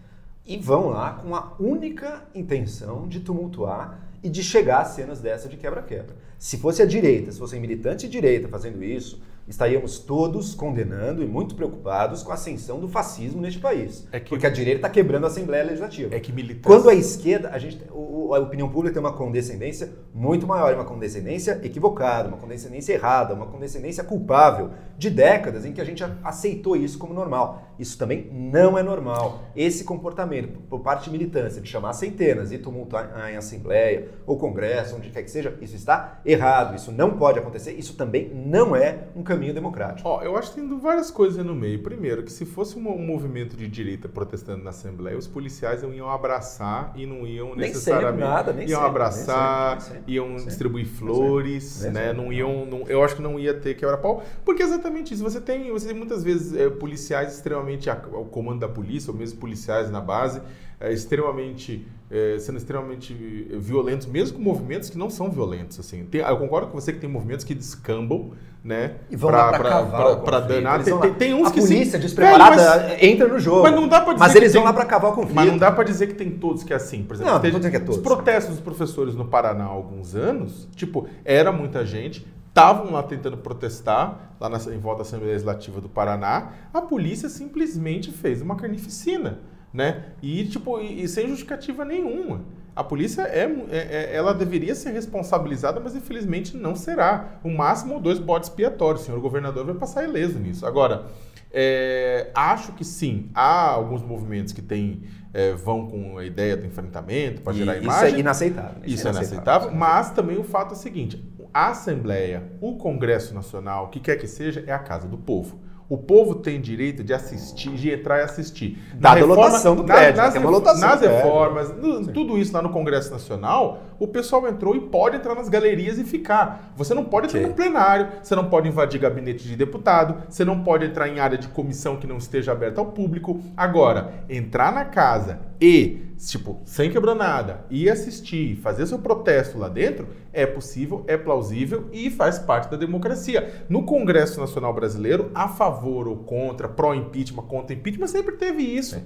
e 0.48 0.58
vão 0.58 0.88
lá 0.88 1.12
com 1.12 1.36
a 1.36 1.54
única 1.60 2.24
intenção 2.34 3.08
de 3.08 3.20
tumultuar 3.20 4.08
e 4.24 4.30
de 4.30 4.42
chegar 4.42 4.80
a 4.80 4.86
cenas 4.86 5.20
dessa 5.20 5.50
de 5.50 5.58
quebra-quebra. 5.58 6.16
Se 6.40 6.58
fosse 6.58 6.82
a 6.82 6.86
direita, 6.86 7.32
se 7.32 7.40
fossem 7.40 7.60
militantes 7.60 8.06
de 8.06 8.12
direita 8.12 8.48
fazendo 8.48 8.84
isso, 8.84 9.22
estaríamos 9.48 10.00
todos 10.00 10.54
condenando 10.54 11.24
e 11.24 11.26
muito 11.26 11.56
preocupados 11.56 12.22
com 12.22 12.32
a 12.32 12.34
ascensão 12.34 12.80
do 12.80 12.88
fascismo 12.88 13.42
neste 13.42 13.60
país. 13.60 14.08
É 14.12 14.20
que, 14.20 14.30
porque 14.30 14.46
a 14.46 14.50
direita 14.50 14.80
está 14.80 14.90
quebrando 14.90 15.24
a 15.24 15.28
Assembleia 15.28 15.64
Legislativa. 15.64 16.14
É 16.14 16.20
que 16.20 16.34
militantes... 16.34 16.66
Quando 16.66 16.90
a 16.90 16.94
esquerda, 16.94 17.50
a, 17.50 17.58
gente, 17.58 17.82
a 17.90 18.40
opinião 18.40 18.70
pública 18.70 18.94
tem 18.94 19.00
uma 19.02 19.14
condescendência 19.14 19.90
muito 20.14 20.46
maior, 20.46 20.74
uma 20.74 20.86
condescendência 20.86 21.62
equivocada, 21.64 22.28
uma 22.28 22.38
condescendência 22.38 22.94
errada, 22.94 23.34
uma 23.34 23.48
condescendência 23.48 24.04
culpável, 24.04 24.72
de 24.98 25.10
décadas 25.10 25.66
em 25.66 25.72
que 25.72 25.80
a 25.80 25.86
gente 25.86 26.04
aceitou 26.24 26.76
isso 26.76 26.98
como 26.98 27.14
normal. 27.14 27.67
Isso 27.80 27.98
também 27.98 28.30
não 28.32 28.78
é 28.78 28.84
normal. 28.84 29.44
Esse 29.56 29.84
comportamento 29.84 30.60
por 30.70 30.80
parte 30.80 31.06
de 31.06 31.12
militância, 31.12 31.62
de 31.62 31.68
chamar 31.68 31.94
centenas 31.94 32.52
e 32.52 32.58
tumultuar 32.58 33.30
em 33.32 33.36
Assembleia 33.36 34.10
ou 34.26 34.38
Congresso, 34.38 34.96
onde 34.96 35.10
quer 35.10 35.24
que 35.24 35.32
seja, 35.32 35.56
isso 35.62 35.76
está 35.76 36.20
errado, 36.26 36.76
isso 36.76 36.92
não 36.92 37.18
pode 37.18 37.40
acontecer, 37.40 37.74
isso 37.74 37.96
também 37.96 38.32
não 38.34 38.76
é 38.76 39.08
um 39.16 39.24
caminho 39.24 39.54
democrático. 39.54 40.08
Ó, 40.08 40.22
eu 40.22 40.38
acho 40.38 40.54
que 40.54 40.62
tem 40.62 40.80
várias 40.80 41.12
coisas 41.12 41.44
no 41.46 41.56
meio. 41.56 41.82
Primeiro, 41.84 42.24
que 42.24 42.32
se 42.32 42.46
fosse 42.46 42.78
um, 42.78 42.82
movimento 42.82 43.56
de 43.56 43.68
direita 43.68 44.08
protestando 44.08 44.64
na 44.64 44.72
Assembleia, 44.72 45.18
os 45.18 45.28
policiais 45.28 45.84
iam 45.84 46.10
abraçar 46.10 46.94
e 46.96 47.06
não 47.06 47.28
iam 47.28 47.56
nem 47.56 47.70
necessariamente. 47.70 48.24
nada, 48.24 48.54
nem 48.54 48.68
iam 48.68 48.80
sempre, 48.80 48.90
abraçar, 48.90 49.72
nem 49.72 49.80
sempre, 49.80 50.14
iam 50.14 50.28
sempre, 50.30 50.46
distribuir 50.46 50.86
flores, 50.88 51.82
né? 51.84 52.14
Não 52.14 52.32
iam. 52.32 52.66
Não, 52.66 52.84
eu 52.88 53.04
acho 53.04 53.16
que 53.16 53.22
não 53.22 53.40
ia 53.40 53.54
ter 53.54 53.76
quebra-pau, 53.76 54.24
porque 54.44 54.64
é 54.64 54.66
exatamente 54.66 55.14
isso. 55.14 55.24
Você 55.24 55.40
tem, 55.40 55.72
você 55.72 55.88
tem 55.88 55.96
muitas 55.96 56.24
vezes 56.24 56.54
é, 56.56 56.70
policiais 56.70 57.34
extremamente. 57.34 57.67
O 58.14 58.26
comando 58.26 58.60
da 58.60 58.68
polícia, 58.68 59.12
ou 59.12 59.18
mesmo 59.18 59.40
policiais 59.40 59.90
na 59.90 60.02
base, 60.02 60.42
é, 60.80 60.92
extremamente 60.94 61.86
é, 62.10 62.38
sendo 62.40 62.58
extremamente 62.58 63.14
violentos, 63.60 64.08
mesmo 64.08 64.38
com 64.38 64.44
movimentos 64.44 64.90
que 64.90 64.98
não 64.98 65.10
são 65.10 65.30
violentos. 65.30 65.80
Assim. 65.80 66.06
Tem, 66.06 66.22
eu 66.22 66.38
concordo 66.38 66.68
com 66.68 66.80
você 66.80 66.94
que 66.94 67.00
tem 67.00 67.10
movimentos 67.10 67.44
que 67.44 67.54
descambam, 67.54 68.32
né? 68.64 68.96
E 69.10 69.16
vão 69.16 69.30
pra, 69.30 69.46
lá 69.46 69.50
pra, 69.50 69.60
pra 69.60 69.70
cavar 69.70 70.16
pra, 70.22 70.40
danar. 70.40 70.84
Tem, 70.84 70.98
tem, 71.00 71.14
tem, 71.14 71.34
uns 71.34 71.48
a 71.48 71.52
que 71.52 71.60
polícia 71.60 71.98
sim. 71.98 72.00
despreparada 72.00 72.56
mas, 72.56 73.04
entra 73.04 73.28
no 73.28 73.40
jogo. 73.40 73.64
Mas 73.64 73.76
não 73.76 73.88
dá 73.88 74.02
pra 74.02 74.14
dizer 74.14 74.26
Mas 74.26 74.36
eles 74.36 74.54
vão 74.54 74.64
lá 74.64 74.74
pra 74.74 74.86
cavar 74.86 75.12
o 75.12 75.16
conflito. 75.16 75.36
Mas 75.36 75.48
não 75.48 75.58
dá 75.58 75.72
pra 75.72 75.84
dizer 75.84 76.08
que 76.08 76.14
tem 76.14 76.32
todos 76.32 76.64
que 76.64 76.72
é 76.72 76.76
assim. 76.78 77.04
Por 77.04 77.16
exemplo, 77.16 77.34
não, 77.34 77.60
não 77.60 77.70
que 77.70 77.76
é 77.76 77.80
todos. 77.80 77.98
os 77.98 78.02
protestos 78.02 78.56
dos 78.56 78.64
professores 78.64 79.14
no 79.16 79.26
Paraná 79.26 79.66
há 79.66 79.68
alguns 79.68 80.16
anos, 80.16 80.68
tipo, 80.76 81.08
era 81.26 81.52
muita 81.52 81.86
gente, 81.86 82.26
estavam 82.58 82.92
lá 82.92 83.04
tentando 83.04 83.38
protestar, 83.38 84.36
lá 84.40 84.50
na, 84.50 84.58
em 84.58 84.80
volta 84.80 85.04
da 85.04 85.08
Assembleia 85.08 85.34
Legislativa 85.34 85.80
do 85.80 85.88
Paraná, 85.88 86.54
a 86.74 86.82
polícia 86.82 87.30
simplesmente 87.30 88.12
fez 88.12 88.42
uma 88.42 88.56
carnificina 88.56 89.40
né? 89.74 90.06
E 90.22 90.46
tipo, 90.46 90.80
e, 90.80 91.04
e 91.04 91.08
sem 91.08 91.28
justificativa 91.28 91.84
nenhuma. 91.86 92.42
A 92.76 92.84
polícia 92.84 93.24
é, 93.24 93.44
é, 93.70 93.78
é, 93.78 94.16
ela 94.16 94.34
deveria 94.34 94.76
ser 94.76 94.92
responsabilizada, 94.92 95.80
mas 95.80 95.96
infelizmente 95.96 96.56
não 96.56 96.76
será. 96.76 97.40
O 97.44 97.50
máximo 97.50 98.00
dois 98.00 98.20
bodes 98.20 98.50
expiatórios. 98.50 99.02
O 99.02 99.06
senhor 99.06 99.20
governador 99.20 99.66
vai 99.66 99.76
passar 99.76 100.04
ileso 100.04 100.38
nisso. 100.38 100.66
Agora, 100.66 101.06
é, 101.52 102.30
acho 102.36 102.74
que 102.74 102.84
sim, 102.84 103.30
há 103.34 103.70
alguns 103.70 104.04
movimentos 104.04 104.54
que 104.54 104.62
têm, 104.62 105.04
é, 105.34 105.54
vão 105.54 105.88
com 105.88 106.18
a 106.18 106.26
ideia 106.26 106.56
do 106.56 106.66
enfrentamento 106.66 107.42
para 107.42 107.54
gerar 107.54 107.78
imagem. 107.78 108.08
Isso 108.08 108.16
é 108.16 108.20
inaceitável. 108.20 108.78
Isso, 108.84 108.96
isso 108.96 109.08
é 109.08 109.12
inaceitável, 109.12 109.72
mas 109.72 110.12
também 110.12 110.38
o 110.38 110.44
fato 110.44 110.72
é 110.72 110.78
o 110.78 110.80
seguinte: 110.80 111.24
a 111.54 111.70
Assembleia, 111.70 112.52
o 112.62 112.76
Congresso 112.76 113.34
Nacional, 113.34 113.86
o 113.86 113.90
que 113.90 114.00
quer 114.00 114.16
que 114.18 114.28
seja, 114.28 114.64
é 114.68 114.72
a 114.72 114.80
casa 114.80 115.08
do 115.08 115.18
povo. 115.18 115.68
O 115.90 115.98
povo 115.98 116.36
tem 116.36 116.60
direito 116.60 117.02
de 117.02 117.14
assistir, 117.14 117.72
de 117.72 117.90
entrar 117.90 118.20
e 118.20 118.24
assistir. 118.24 118.78
Na 118.96 119.10
Dada 119.10 119.22
reforma, 119.22 119.46
lotação 119.46 119.76
do 119.76 119.86
prédio. 119.86 120.22
Nas, 120.22 120.34
nas, 120.34 120.44
lotação 120.44 120.90
nas 120.90 121.02
reformas, 121.02 121.78
no, 121.78 122.08
tudo 122.08 122.38
isso 122.38 122.54
lá 122.54 122.62
no 122.62 122.72
Congresso 122.72 123.10
Nacional, 123.10 123.84
o 123.98 124.06
pessoal 124.06 124.46
entrou 124.50 124.76
e 124.76 124.82
pode 124.82 125.16
entrar 125.16 125.34
nas 125.34 125.48
galerias 125.48 125.98
e 125.98 126.04
ficar. 126.04 126.74
Você 126.76 126.94
não 126.94 127.06
pode 127.06 127.28
entrar 127.28 127.48
no 127.48 127.54
plenário, 127.54 128.10
você 128.22 128.36
não 128.36 128.50
pode 128.50 128.68
invadir 128.68 129.00
gabinete 129.00 129.48
de 129.48 129.56
deputado, 129.56 130.24
você 130.30 130.44
não 130.44 130.62
pode 130.62 130.86
entrar 130.86 131.08
em 131.08 131.22
área 131.22 131.38
de 131.38 131.48
comissão 131.48 131.96
que 131.96 132.06
não 132.06 132.18
esteja 132.18 132.52
aberta 132.52 132.82
ao 132.82 132.88
público. 132.88 133.40
Agora, 133.56 134.26
entrar 134.30 134.74
na 134.74 134.84
casa 134.84 135.40
e, 135.60 136.02
tipo, 136.18 136.62
sem 136.66 136.90
quebrar 136.90 137.16
nada, 137.16 137.66
ir 137.70 137.90
assistir, 137.90 138.56
fazer 138.58 138.86
seu 138.88 139.00
protesto 139.00 139.58
lá 139.58 139.70
dentro, 139.70 140.08
é 140.34 140.46
possível, 140.46 141.04
é 141.08 141.16
plausível 141.18 141.88
e 141.92 142.10
faz 142.10 142.40
parte 142.40 142.72
da 142.72 142.78
democracia. 142.78 143.66
No 143.70 143.84
Congresso 143.84 144.40
Nacional 144.40 144.74
Brasileiro, 144.74 145.32
a 145.36 145.48
favor 145.48 146.08
ou 146.08 146.18
contra, 146.18 146.68
pró-impeachment, 146.68 147.44
contra 147.44 147.76
impeachment, 147.76 148.08
sempre 148.08 148.36
teve 148.36 148.64
isso. 148.64 148.96
É 148.96 149.02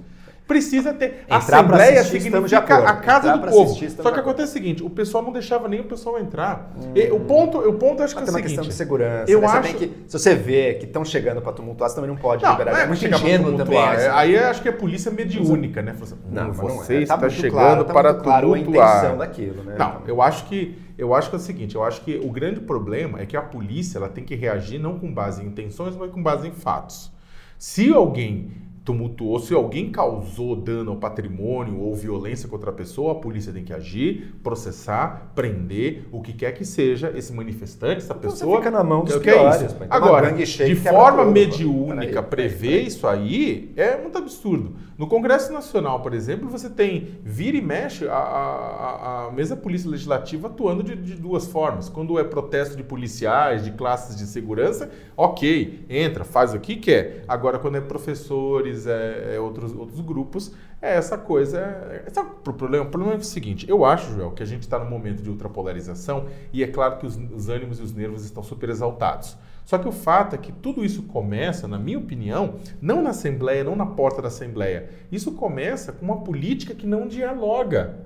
precisa 0.52 0.92
ter. 0.92 1.24
A 1.28 1.38
Assembleia 1.38 2.00
assistir, 2.00 2.20
significa 2.20 2.58
a 2.58 2.96
casa 2.96 3.28
entrar 3.28 3.36
do 3.36 3.50
povo. 3.50 3.70
Assistir, 3.70 3.90
Só 3.90 4.10
que 4.10 4.20
acontece 4.20 4.50
o 4.50 4.52
seguinte: 4.52 4.82
o 4.82 4.90
pessoal 4.90 5.24
não 5.24 5.32
deixava 5.32 5.68
nem 5.68 5.80
o 5.80 5.84
pessoal 5.84 6.18
entrar. 6.18 6.72
Hum. 6.76 6.92
E, 6.94 7.10
o 7.10 7.20
ponto, 7.20 7.58
o 7.58 7.72
ponto 7.74 8.02
acho 8.02 8.14
que 8.14 8.20
é 8.20 8.24
o 8.24 8.26
seguinte. 8.26 8.42
questão 8.42 8.64
de 8.64 8.74
segurança. 8.74 9.30
Eu 9.30 9.40
né? 9.40 9.46
acho 9.46 9.74
que, 9.74 9.90
se 10.06 10.18
você 10.18 10.34
vê 10.34 10.74
que 10.74 10.84
estão 10.84 11.04
chegando 11.04 11.40
para 11.40 11.52
tumultuar, 11.52 11.88
você 11.88 11.96
também 11.96 12.10
não 12.10 12.16
pode 12.16 12.42
não, 12.42 12.52
liberar. 12.52 12.72
Não 12.72 12.78
é, 12.78 12.82
é 12.82 12.86
muito 12.86 13.06
ingênuo 13.06 13.56
também. 13.56 13.78
É, 13.78 14.10
aí 14.10 14.36
acho 14.36 14.60
que 14.62 14.68
é 14.68 14.72
polícia 14.72 15.10
mediúnica, 15.10 15.80
né? 15.80 15.96
Assim, 16.00 16.16
não, 16.30 16.48
não, 16.48 16.52
você 16.52 16.96
é. 16.96 17.02
está 17.02 17.16
tá 17.16 17.28
chegando 17.30 17.52
claro, 17.52 17.84
tá 17.84 17.92
para 17.92 18.14
claro 18.14 18.48
tumultuar. 18.52 18.88
a 18.88 18.98
intenção 18.98 19.18
daquilo, 19.18 19.62
né? 19.64 19.76
Não, 19.78 20.02
eu 20.06 20.20
acho 20.20 20.46
que 20.46 20.78
eu 20.98 21.14
acho 21.14 21.30
que 21.30 21.36
é 21.36 21.38
o 21.38 21.42
seguinte, 21.42 21.74
eu 21.74 21.82
acho 21.82 22.02
que 22.02 22.20
o 22.22 22.30
grande 22.30 22.60
problema 22.60 23.20
é 23.20 23.26
que 23.26 23.36
a 23.36 23.42
polícia 23.42 23.98
ela 23.98 24.08
tem 24.08 24.22
que 24.22 24.34
reagir 24.34 24.78
não 24.78 24.98
com 24.98 25.12
base 25.12 25.42
em 25.42 25.46
intenções, 25.46 25.96
mas 25.96 26.10
com 26.10 26.22
base 26.22 26.46
em 26.46 26.52
fatos. 26.52 27.10
Se 27.58 27.92
alguém 27.92 28.50
tumultuou, 28.84 29.38
se 29.38 29.54
alguém 29.54 29.90
causou 29.90 30.56
dano 30.56 30.90
ao 30.90 30.96
patrimônio 30.96 31.78
ou 31.78 31.94
violência 31.94 32.48
contra 32.48 32.70
a 32.70 32.72
pessoa, 32.72 33.12
a 33.12 33.14
polícia 33.14 33.52
tem 33.52 33.62
que 33.62 33.72
agir, 33.72 34.34
processar, 34.42 35.32
prender, 35.34 36.04
o 36.10 36.20
que 36.20 36.32
quer 36.32 36.52
que 36.52 36.64
seja 36.64 37.12
esse 37.16 37.32
manifestante, 37.32 37.98
essa 37.98 38.14
então 38.14 38.30
pessoa. 38.30 38.58
fica 38.58 38.70
na 38.70 38.82
mão 38.82 39.04
dos 39.04 39.16
que 39.16 39.30
é 39.30 39.50
isso. 39.50 39.76
Agora, 39.88 40.32
de 40.32 40.74
forma 40.74 41.24
mediúnica, 41.24 42.22
prever 42.22 42.82
isso 42.82 43.06
aí 43.06 43.72
é 43.76 43.96
muito 43.96 44.18
absurdo. 44.18 44.74
No 44.98 45.06
Congresso 45.06 45.52
Nacional, 45.52 46.00
por 46.00 46.14
exemplo, 46.14 46.48
você 46.48 46.70
tem 46.70 47.18
vira 47.24 47.56
e 47.56 47.62
mexe 47.62 48.06
a, 48.06 48.14
a, 48.14 49.26
a 49.26 49.32
mesa 49.32 49.56
polícia 49.56 49.90
legislativa 49.90 50.48
atuando 50.48 50.82
de, 50.82 50.94
de 50.94 51.14
duas 51.14 51.46
formas. 51.46 51.88
Quando 51.88 52.18
é 52.18 52.24
protesto 52.24 52.76
de 52.76 52.84
policiais, 52.84 53.64
de 53.64 53.72
classes 53.72 54.16
de 54.16 54.26
segurança, 54.26 54.90
ok, 55.16 55.86
entra, 55.88 56.24
faz 56.24 56.54
o 56.54 56.60
que 56.60 56.76
quer. 56.76 57.24
Agora, 57.26 57.58
quando 57.58 57.76
é 57.76 57.80
professores 57.80 58.71
é, 58.86 59.34
é 59.34 59.40
outros, 59.40 59.74
outros 59.74 60.00
grupos, 60.00 60.52
é 60.80 60.94
essa 60.94 61.16
coisa. 61.16 61.58
É, 61.58 62.10
sabe 62.12 62.30
o 62.30 62.52
problema? 62.52 62.84
O 62.84 62.88
problema 62.88 63.14
é 63.14 63.18
o 63.18 63.22
seguinte: 63.22 63.68
eu 63.68 63.84
acho, 63.84 64.12
Joel, 64.14 64.32
que 64.32 64.42
a 64.42 64.46
gente 64.46 64.62
está 64.62 64.78
num 64.78 64.90
momento 64.90 65.22
de 65.22 65.30
ultrapolarização 65.30 66.26
e 66.52 66.62
é 66.62 66.66
claro 66.66 66.98
que 66.98 67.06
os, 67.06 67.16
os 67.16 67.48
ânimos 67.48 67.78
e 67.78 67.82
os 67.82 67.94
nervos 67.94 68.24
estão 68.24 68.42
super 68.42 68.68
exaltados. 68.68 69.36
Só 69.64 69.78
que 69.78 69.88
o 69.88 69.92
fato 69.92 70.34
é 70.34 70.38
que 70.38 70.50
tudo 70.52 70.84
isso 70.84 71.04
começa, 71.04 71.68
na 71.68 71.78
minha 71.78 71.98
opinião, 71.98 72.56
não 72.80 73.00
na 73.00 73.10
Assembleia, 73.10 73.62
não 73.62 73.76
na 73.76 73.86
porta 73.86 74.20
da 74.20 74.28
Assembleia. 74.28 74.90
Isso 75.10 75.32
começa 75.32 75.92
com 75.92 76.04
uma 76.04 76.22
política 76.22 76.74
que 76.74 76.86
não 76.86 77.06
dialoga. 77.06 78.00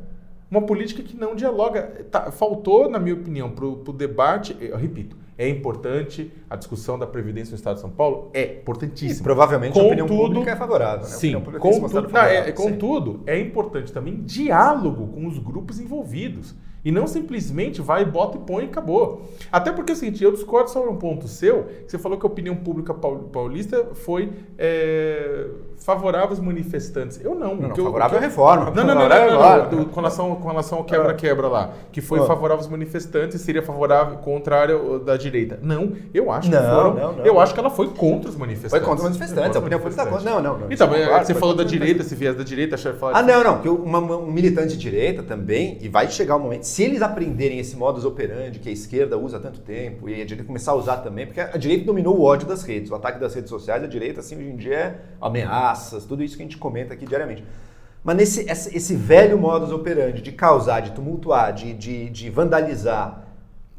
Uma 0.50 0.62
política 0.62 1.02
que 1.02 1.16
não 1.16 1.35
dialoga. 1.35 1.83
Tá, 2.11 2.31
faltou, 2.31 2.90
na 2.90 2.98
minha 2.98 3.14
opinião, 3.14 3.50
para 3.50 3.64
o 3.64 3.92
debate, 3.92 4.57
eu 4.61 4.76
repito, 4.76 5.16
é 5.38 5.49
importante 5.49 6.33
a 6.49 6.57
discussão 6.57 6.99
da 6.99 7.07
Previdência 7.07 7.51
no 7.51 7.57
Estado 7.57 7.75
de 7.75 7.81
São 7.83 7.90
Paulo? 7.90 8.31
É 8.33 8.55
importantíssimo. 8.55 9.20
E 9.20 9.22
provavelmente 9.22 9.75
contudo, 9.75 9.87
a 9.87 10.05
opinião 10.05 10.07
pública 10.07 10.51
é 10.51 10.57
favorável. 10.57 11.07
Né? 11.07 11.12
Sim, 11.12 11.40
contudo, 11.59 12.09
não, 12.11 12.20
é, 12.20 12.53
contudo, 12.53 13.20
é 13.27 13.38
importante 13.38 13.92
também 13.92 14.22
diálogo 14.22 15.09
com 15.09 15.27
os 15.27 15.38
grupos 15.38 15.79
envolvidos. 15.79 16.55
E 16.87 16.92
não 16.92 17.09
simplesmente 17.09 17.83
vai, 17.83 18.05
bota 18.05 18.38
e 18.38 18.40
põe 18.40 18.62
e 18.62 18.66
acabou. 18.68 19.29
Até 19.51 19.72
porque 19.72 19.90
é 19.90 19.94
o 19.94 19.96
seguinte, 19.96 20.22
eu 20.22 20.31
discordo 20.31 20.70
sobre 20.70 20.88
um 20.88 20.96
ponto 20.96 21.27
seu, 21.27 21.64
que 21.64 21.90
você 21.90 21.99
falou 21.99 22.16
que 22.16 22.25
a 22.25 22.29
opinião 22.29 22.55
pública 22.55 22.94
paulista 22.94 23.87
foi, 23.92 24.33
é, 24.57 25.49
favorável 25.87 26.31
aos 26.31 26.40
manifestantes. 26.40 27.20
Eu 27.22 27.37
não. 27.37 27.55
Não, 27.55 27.68
não 27.68 27.77
eu, 27.77 27.85
favorável 27.85 28.18
à 28.18 28.20
reforma. 28.20 28.72
Não, 28.75 28.85
não, 28.85 28.94
não, 28.96 29.09
não, 29.09 29.70
não, 29.70 29.85
com 29.85 29.94
relação, 29.94 30.35
com 30.35 30.49
relação 30.49 30.79
ao 30.79 30.85
quebra-quebra 30.85 31.46
lá, 31.46 31.70
que 31.92 32.01
foi 32.01 32.18
oh. 32.18 32.27
favorável 32.27 32.64
aos 32.64 32.68
manifestantes, 32.68 33.40
seria 33.40 33.62
favorável, 33.62 34.18
contrário 34.18 34.99
da 34.99 35.16
direita. 35.16 35.61
Não, 35.62 35.92
eu 36.12 36.33
acho 36.33 36.51
que 36.51 36.57
foram. 36.57 37.25
Eu 37.25 37.38
acho 37.38 37.55
que 37.55 37.61
ela 37.61 37.70
foi 37.70 37.87
contra 37.90 38.29
os 38.29 38.35
manifestantes. 38.35 38.70
Foi 38.70 38.81
contra 38.81 39.05
os 39.05 39.11
manifestantes, 39.11 39.57
a 39.57 39.61
opinião 39.61 39.81
foi 39.81 39.92
contra. 39.92 40.20
Não, 40.20 40.42
não, 40.42 40.59
não. 40.59 40.72
Então, 40.72 40.88
você 41.22 41.35
falou 41.35 41.55
da 41.55 41.62
direita, 41.62 42.03
se 42.03 42.16
viés 42.16 42.37
da 42.37 42.42
direita, 42.42 42.75
achei 42.75 42.92
falar 42.94 43.18
Ah, 43.18 43.22
não, 43.22 43.44
não, 43.44 43.61
que 43.61 43.68
um 43.68 44.27
militante 44.33 44.70
de 44.70 44.79
direita 44.79 45.22
também, 45.22 45.79
e 45.81 45.88
vai 45.88 46.11
chegar 46.11 46.35
um 46.35 46.40
momento, 46.40 46.64
se 46.64 46.83
eles 46.83 47.01
aprenderem 47.01 47.61
esse 47.61 47.77
modus 47.77 48.05
operandi 48.05 48.59
que 48.59 48.68
a 48.68 48.72
esquerda 48.72 49.16
usa 49.16 49.37
há 49.37 49.40
tanto 49.40 49.61
tempo, 49.61 50.09
e 50.09 50.20
a 50.20 50.25
direita 50.25 50.42
começar 50.42 50.72
a 50.72 50.75
usar 50.75 50.96
também, 50.96 51.27
porque 51.27 51.40
a 51.40 51.57
direita 51.57 51.85
dominou 51.85 52.18
o 52.18 52.25
ódio 52.25 52.49
das 52.49 52.64
redes, 52.64 52.90
o 52.90 52.94
ataque 52.96 53.20
das 53.20 53.33
redes 53.35 53.51
sociais, 53.51 53.85
a 53.85 53.87
direita, 53.87 54.18
assim, 54.18 54.37
hoje 54.37 54.49
em 54.49 54.57
dia 54.57 54.75
é 54.75 54.94
tudo 56.06 56.22
isso 56.22 56.36
que 56.36 56.42
a 56.42 56.46
gente 56.46 56.58
comenta 56.58 56.94
aqui 56.94 57.06
diariamente. 57.06 57.44
Mas 58.02 58.16
nesse 58.16 58.46
esse 58.48 58.94
velho 58.94 59.36
modus 59.36 59.72
operandi 59.72 60.22
de 60.22 60.32
causar, 60.32 60.80
de 60.80 60.92
tumultuar, 60.92 61.52
de, 61.52 61.72
de, 61.74 62.08
de 62.08 62.30
vandalizar, 62.30 63.25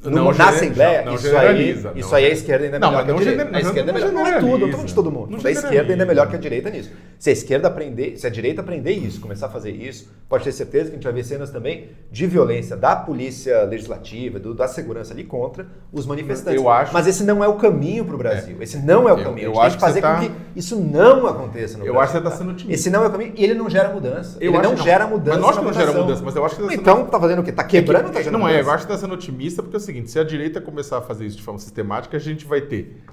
no, 0.03 0.31
na 0.31 0.49
Assembleia, 0.49 1.03
não, 1.03 1.15
isso, 1.15 1.35
aí, 1.35 1.83
isso 1.95 2.15
aí 2.15 2.25
a 2.25 2.29
esquerda 2.29 2.65
ainda 2.65 2.77
é 2.77 2.79
melhor 2.79 3.03
que 3.03 3.11
a 3.11 3.15
direita. 3.15 3.57
a 3.57 3.59
esquerda 3.59 3.91
é 3.91 3.93
melhor. 3.93 4.11
Não 4.11 4.27
é 4.27 4.39
tudo, 4.39 4.67
eu 4.67 4.71
tô 4.71 4.83
de 4.83 4.93
todo 4.93 5.11
mundo. 5.11 5.37
A 5.43 5.51
esquerda 5.51 5.91
ainda 5.91 6.03
é 6.03 6.05
melhor 6.05 6.29
que 6.29 6.35
a 6.35 6.39
direita 6.39 6.69
nisso. 6.69 6.91
Se 7.17 7.31
a 7.31 7.33
esquerda 7.33 7.67
aprender, 7.67 8.15
se 8.15 8.27
a 8.27 8.29
direita 8.29 8.61
aprender 8.61 8.91
isso, 8.91 9.19
começar 9.19 9.47
a 9.47 9.49
fazer 9.49 9.71
isso, 9.71 10.11
pode 10.29 10.43
ter 10.43 10.51
certeza 10.51 10.85
que 10.85 10.91
a 10.91 10.93
gente 10.95 11.03
vai 11.03 11.13
ver 11.13 11.23
cenas 11.23 11.49
também 11.49 11.89
de 12.11 12.27
violência 12.27 12.77
da 12.77 12.95
polícia 12.95 13.63
legislativa, 13.63 14.39
do, 14.39 14.53
da 14.53 14.67
segurança 14.67 15.13
ali 15.13 15.23
contra 15.23 15.65
os 15.91 16.05
manifestantes. 16.05 16.61
Eu 16.61 16.69
acho... 16.69 16.93
Mas 16.93 17.07
esse 17.07 17.23
não 17.23 17.43
é 17.43 17.47
o 17.47 17.55
caminho 17.55 18.05
para 18.05 18.13
o 18.13 18.17
Brasil. 18.19 18.55
É. 18.59 18.63
Esse 18.63 18.77
não 18.77 19.09
é 19.09 19.13
o 19.13 19.23
caminho. 19.23 19.47
Eu, 19.47 19.53
eu 19.53 19.61
a 19.61 19.69
gente 19.69 19.79
tem 19.79 19.79
que 19.79 19.85
fazer 19.85 20.01
tá... 20.01 20.15
com 20.15 20.21
que 20.21 20.31
isso 20.55 20.79
não 20.79 21.25
aconteça 21.25 21.77
no 21.77 21.85
eu 21.85 21.93
Brasil. 21.93 21.95
Eu 21.95 21.99
acho 21.99 22.11
que 22.11 22.19
você 22.19 22.25
está 22.25 22.37
sendo 22.37 22.51
otimista. 22.51 22.73
Esse 22.73 22.89
não 22.91 23.03
é 23.03 23.07
o 23.07 23.11
caminho 23.11 23.33
e 23.35 23.43
ele 23.43 23.55
não 23.55 23.67
gera 23.67 23.89
mudança. 23.89 24.37
Eu 24.39 24.53
ele 24.53 24.61
não, 24.61 24.75
não, 24.75 24.83
gera 24.83 25.07
mudança. 25.07 25.39
Mas 25.39 25.47
nós 25.47 25.57
que 25.57 25.65
não 25.65 25.73
gera 25.73 25.91
mudança, 25.91 26.21
mas 26.23 26.35
eu 26.35 26.45
acho 26.45 26.55
que 26.55 26.63
tá. 26.63 26.73
Então 26.73 27.05
tá 27.05 27.19
fazendo 27.19 27.39
o 27.39 27.43
quê? 27.43 27.51
Tá 27.51 27.63
quebrando? 27.63 28.09
É 28.09 28.11
que, 28.11 28.23
tá 28.25 28.31
não 28.31 28.41
mudança? 28.41 28.57
é, 28.57 28.61
eu 28.61 28.71
acho 28.71 28.85
que 28.85 28.93
está 28.93 29.05
sendo 29.05 29.13
otimista 29.15 29.63
porque 29.63 29.75
é 29.75 29.79
seguinte, 29.87 30.11
se 30.11 30.19
a 30.19 30.23
direita 30.23 30.61
começar 30.61 30.99
a 30.99 31.01
fazer 31.01 31.25
isso 31.25 31.37
de 31.37 31.43
forma 31.43 31.59
sistemática, 31.59 32.15
a 32.15 32.19
gente 32.19 32.45
vai 32.45 32.61
ter 32.61 33.03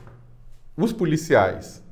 os 0.77 0.93
policiais 0.93 1.83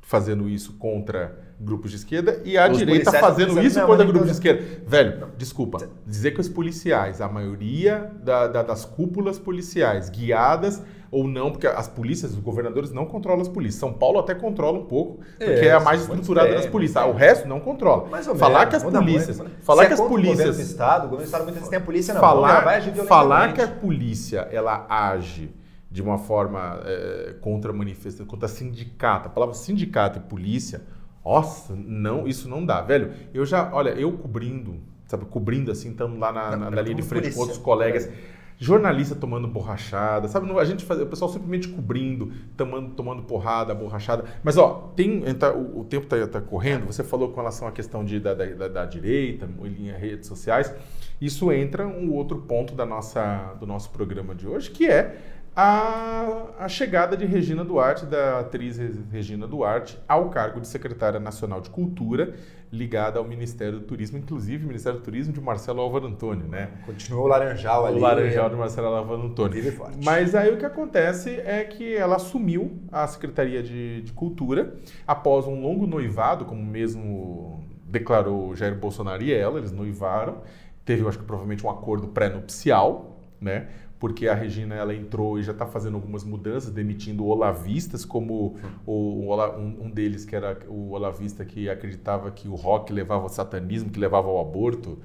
fazendo 0.00 0.48
isso 0.48 0.74
contra 0.74 1.36
grupos 1.58 1.90
de 1.90 1.96
esquerda 1.96 2.40
e 2.44 2.56
a 2.56 2.70
os 2.70 2.78
direita 2.78 3.10
fazendo 3.12 3.60
isso 3.60 3.80
contra 3.84 4.04
grupos 4.04 4.26
de 4.28 4.34
esquerda. 4.34 4.62
Velho, 4.86 5.28
desculpa, 5.36 5.88
dizer 6.06 6.32
que 6.32 6.40
os 6.40 6.48
policiais, 6.48 7.20
a 7.20 7.28
maioria 7.28 8.12
da, 8.22 8.46
da, 8.46 8.62
das 8.62 8.84
cúpulas 8.84 9.38
policiais, 9.38 10.08
guiadas 10.10 10.82
ou 11.16 11.26
não, 11.26 11.50
porque 11.50 11.66
as 11.66 11.88
polícias, 11.88 12.32
os 12.32 12.40
governadores 12.40 12.92
não 12.92 13.06
controlam 13.06 13.40
as 13.40 13.48
polícias. 13.48 13.80
São 13.80 13.90
Paulo 13.90 14.18
até 14.18 14.34
controla 14.34 14.78
um 14.78 14.84
pouco, 14.84 15.20
porque 15.38 15.44
é, 15.44 15.68
é 15.68 15.72
a 15.72 15.80
mais 15.80 16.02
estruturada 16.02 16.52
das 16.54 16.66
polícias. 16.66 17.02
Ah, 17.02 17.06
o 17.06 17.14
resto 17.14 17.48
não 17.48 17.58
controla. 17.58 18.06
Mais 18.10 18.28
ou 18.28 18.36
falar 18.36 18.66
que 18.66 18.76
as 18.76 18.84
polícias, 18.84 19.38
muito, 19.38 19.64
falar 19.64 19.82
Se 19.84 19.88
que 19.88 19.92
é 19.92 19.94
as 19.94 20.00
polícias, 20.08 20.34
o 20.34 20.42
governo 20.42 20.54
do 20.54 20.60
estado, 20.60 21.06
o 21.06 21.08
governo 21.08 21.22
do 21.22 21.24
estado 21.24 21.44
muitas 21.44 21.54
vezes 21.54 21.70
tem 21.70 21.78
a 21.78 21.82
polícia 21.82 22.12
na 22.12 22.20
falar, 22.20 22.54
mão, 22.54 22.64
vai 22.64 22.76
agir 22.76 22.94
falar 23.06 23.54
que 23.54 23.62
a 23.62 23.68
polícia 23.68 24.40
ela 24.52 24.86
age 24.90 25.54
de 25.90 26.02
uma 26.02 26.18
forma 26.18 26.82
é, 26.84 27.36
contra 27.40 27.72
manifesta, 27.72 28.22
contra 28.26 28.46
sindicato. 28.46 29.28
A 29.28 29.30
palavra 29.30 29.54
sindicato 29.54 30.18
e 30.18 30.20
polícia, 30.20 30.82
nossa, 31.24 31.74
não, 31.74 32.28
isso 32.28 32.46
não 32.46 32.62
dá, 32.62 32.82
velho. 32.82 33.14
Eu 33.32 33.46
já, 33.46 33.70
olha, 33.72 33.90
eu 33.90 34.12
cobrindo, 34.12 34.82
sabe, 35.06 35.24
cobrindo 35.24 35.72
assim, 35.72 35.92
estamos 35.92 36.18
lá 36.18 36.30
na, 36.30 36.56
na, 36.56 36.70
na 36.70 36.82
linha 36.82 36.96
de 36.96 37.02
frente 37.02 37.22
polícia. 37.22 37.34
com 37.36 37.40
outros 37.40 37.58
colegas. 37.58 38.06
É 38.06 38.35
jornalista 38.58 39.14
tomando 39.14 39.46
borrachada, 39.46 40.28
sabe? 40.28 40.50
A 40.58 40.64
gente 40.64 40.84
faz, 40.84 41.00
o 41.00 41.06
pessoal 41.06 41.30
simplesmente 41.30 41.68
cobrindo, 41.68 42.32
tomando, 42.56 42.94
tomando 42.94 43.22
porrada, 43.22 43.74
borrachada. 43.74 44.24
Mas, 44.42 44.56
ó, 44.56 44.92
tem, 44.96 45.22
tá, 45.34 45.52
o, 45.52 45.80
o, 45.80 45.84
tempo 45.84 46.04
está 46.04 46.26
tá 46.26 46.40
correndo, 46.40 46.86
você 46.86 47.04
falou 47.04 47.30
com 47.30 47.36
relação 47.36 47.68
à 47.68 47.72
questão 47.72 48.04
de, 48.04 48.18
da, 48.18 48.34
da, 48.34 48.68
da 48.68 48.84
direita, 48.86 49.48
em 49.62 49.90
redes 49.90 50.26
sociais. 50.26 50.74
Isso 51.20 51.52
entra 51.52 51.86
um 51.86 52.12
outro 52.12 52.38
ponto 52.38 52.74
da 52.74 52.86
nossa, 52.86 53.54
do 53.60 53.66
nosso 53.66 53.90
programa 53.90 54.34
de 54.34 54.46
hoje, 54.46 54.70
que 54.70 54.86
é 54.86 55.16
a, 55.54 56.48
a, 56.58 56.68
chegada 56.68 57.16
de 57.16 57.24
Regina 57.24 57.64
Duarte, 57.64 58.04
da 58.04 58.40
atriz 58.40 58.78
Regina 59.10 59.46
Duarte, 59.46 59.98
ao 60.06 60.28
cargo 60.28 60.60
de 60.60 60.68
secretária 60.68 61.18
nacional 61.18 61.62
de 61.62 61.70
Cultura, 61.70 62.34
ligada 62.72 63.18
ao 63.18 63.24
Ministério 63.24 63.80
do 63.80 63.86
Turismo, 63.86 64.18
inclusive 64.18 64.64
o 64.64 64.68
Ministério 64.68 64.98
do 64.98 65.04
Turismo 65.04 65.32
de 65.32 65.40
Marcelo 65.40 65.80
Álvaro 65.80 66.06
Antônio, 66.06 66.46
né? 66.46 66.70
Continuou 66.84 67.24
o 67.24 67.28
Laranjal 67.28 67.86
ali. 67.86 67.98
O 67.98 68.00
Laranjal 68.00 68.50
de 68.50 68.56
Marcelo 68.56 68.88
Álvaro 68.88 69.22
Antônio. 69.22 69.62
Mas 70.04 70.34
aí 70.34 70.52
o 70.52 70.56
que 70.56 70.64
acontece 70.64 71.40
é 71.44 71.64
que 71.64 71.96
ela 71.96 72.16
assumiu 72.16 72.78
a 72.90 73.06
Secretaria 73.06 73.62
de, 73.62 74.02
de 74.02 74.12
Cultura 74.12 74.74
após 75.06 75.46
um 75.46 75.60
longo 75.60 75.86
noivado, 75.86 76.44
como 76.44 76.64
mesmo 76.64 77.64
declarou 77.84 78.54
Jair 78.54 78.74
Bolsonaro 78.74 79.22
e 79.22 79.32
ela, 79.32 79.58
eles 79.58 79.72
noivaram. 79.72 80.42
Teve, 80.84 81.02
eu 81.02 81.08
acho 81.08 81.18
que 81.18 81.24
provavelmente 81.24 81.64
um 81.64 81.70
acordo 81.70 82.08
pré-nupcial, 82.08 83.20
né? 83.40 83.68
Porque 84.06 84.28
a 84.28 84.34
Regina 84.34 84.76
ela 84.76 84.94
entrou 84.94 85.36
e 85.36 85.42
já 85.42 85.50
está 85.50 85.66
fazendo 85.66 85.94
algumas 85.96 86.22
mudanças, 86.22 86.70
demitindo 86.70 87.26
olavistas, 87.26 88.04
como 88.04 88.56
o, 88.86 89.34
um, 89.34 89.86
um, 89.86 89.90
deles 89.90 90.24
que 90.24 90.36
era 90.36 90.56
o 90.68 90.92
olavista 90.92 91.44
que 91.44 91.68
acreditava 91.68 92.30
que 92.30 92.46
o 92.46 92.54
rock 92.54 92.92
levava 92.92 93.24
ao 93.24 93.28
satanismo, 93.28 93.90
que 93.90 93.98
levava 93.98 94.28
ao 94.28 94.40
aborto. 94.40 94.96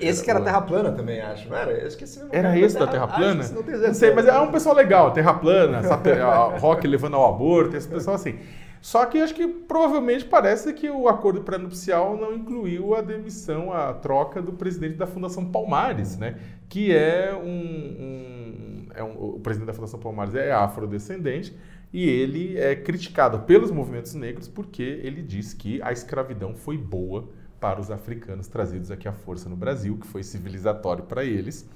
Esse 0.00 0.24
que 0.24 0.30
era 0.30 0.40
Terra 0.40 0.60
Plana 0.60 0.90
também, 0.90 1.20
acho, 1.20 1.48
não 1.48 1.56
era? 1.56 1.70
Eu 1.70 1.86
esqueci 1.86 2.20
Era 2.32 2.58
esse 2.58 2.76
da 2.76 2.88
Terra 2.88 3.06
Plana? 3.06 3.44
Não, 3.48 3.62
não, 3.62 3.94
sei, 3.94 4.12
mas 4.12 4.26
é 4.26 4.40
um 4.40 4.50
pessoal 4.50 4.74
legal, 4.74 5.12
Terra 5.12 5.34
Plana, 5.34 5.80
rock 6.58 6.84
levando 6.84 7.14
ao 7.14 7.32
aborto, 7.32 7.76
esse 7.76 7.86
pessoal 7.86 8.16
assim. 8.16 8.40
Só 8.82 9.06
que 9.06 9.18
acho 9.18 9.32
que 9.32 9.46
provavelmente 9.46 10.24
parece 10.24 10.72
que 10.72 10.90
o 10.90 11.08
acordo 11.08 11.42
pré-nupcial 11.42 12.16
não 12.16 12.34
incluiu 12.34 12.96
a 12.96 13.00
demissão, 13.00 13.72
a 13.72 13.94
troca 13.94 14.42
do 14.42 14.52
presidente 14.52 14.96
da 14.96 15.06
Fundação 15.06 15.52
Palmares, 15.52 16.18
né? 16.18 16.36
Que 16.68 16.92
é 16.92 17.32
um, 17.32 17.46
um, 17.46 18.86
é 18.92 19.04
um 19.04 19.36
o 19.36 19.40
presidente 19.40 19.68
da 19.68 19.72
Fundação 19.72 20.00
Palmares 20.00 20.34
é 20.34 20.50
afrodescendente 20.50 21.56
e 21.92 22.08
ele 22.08 22.58
é 22.58 22.74
criticado 22.74 23.38
pelos 23.42 23.70
movimentos 23.70 24.14
negros 24.14 24.48
porque 24.48 24.82
ele 24.82 25.22
diz 25.22 25.54
que 25.54 25.80
a 25.80 25.92
escravidão 25.92 26.52
foi 26.52 26.76
boa 26.76 27.28
para 27.60 27.80
os 27.80 27.88
africanos 27.88 28.48
trazidos 28.48 28.90
aqui 28.90 29.06
à 29.06 29.12
força 29.12 29.48
no 29.48 29.54
Brasil, 29.54 29.96
que 29.96 30.08
foi 30.08 30.24
civilizatório 30.24 31.04
para 31.04 31.24
eles. 31.24 31.68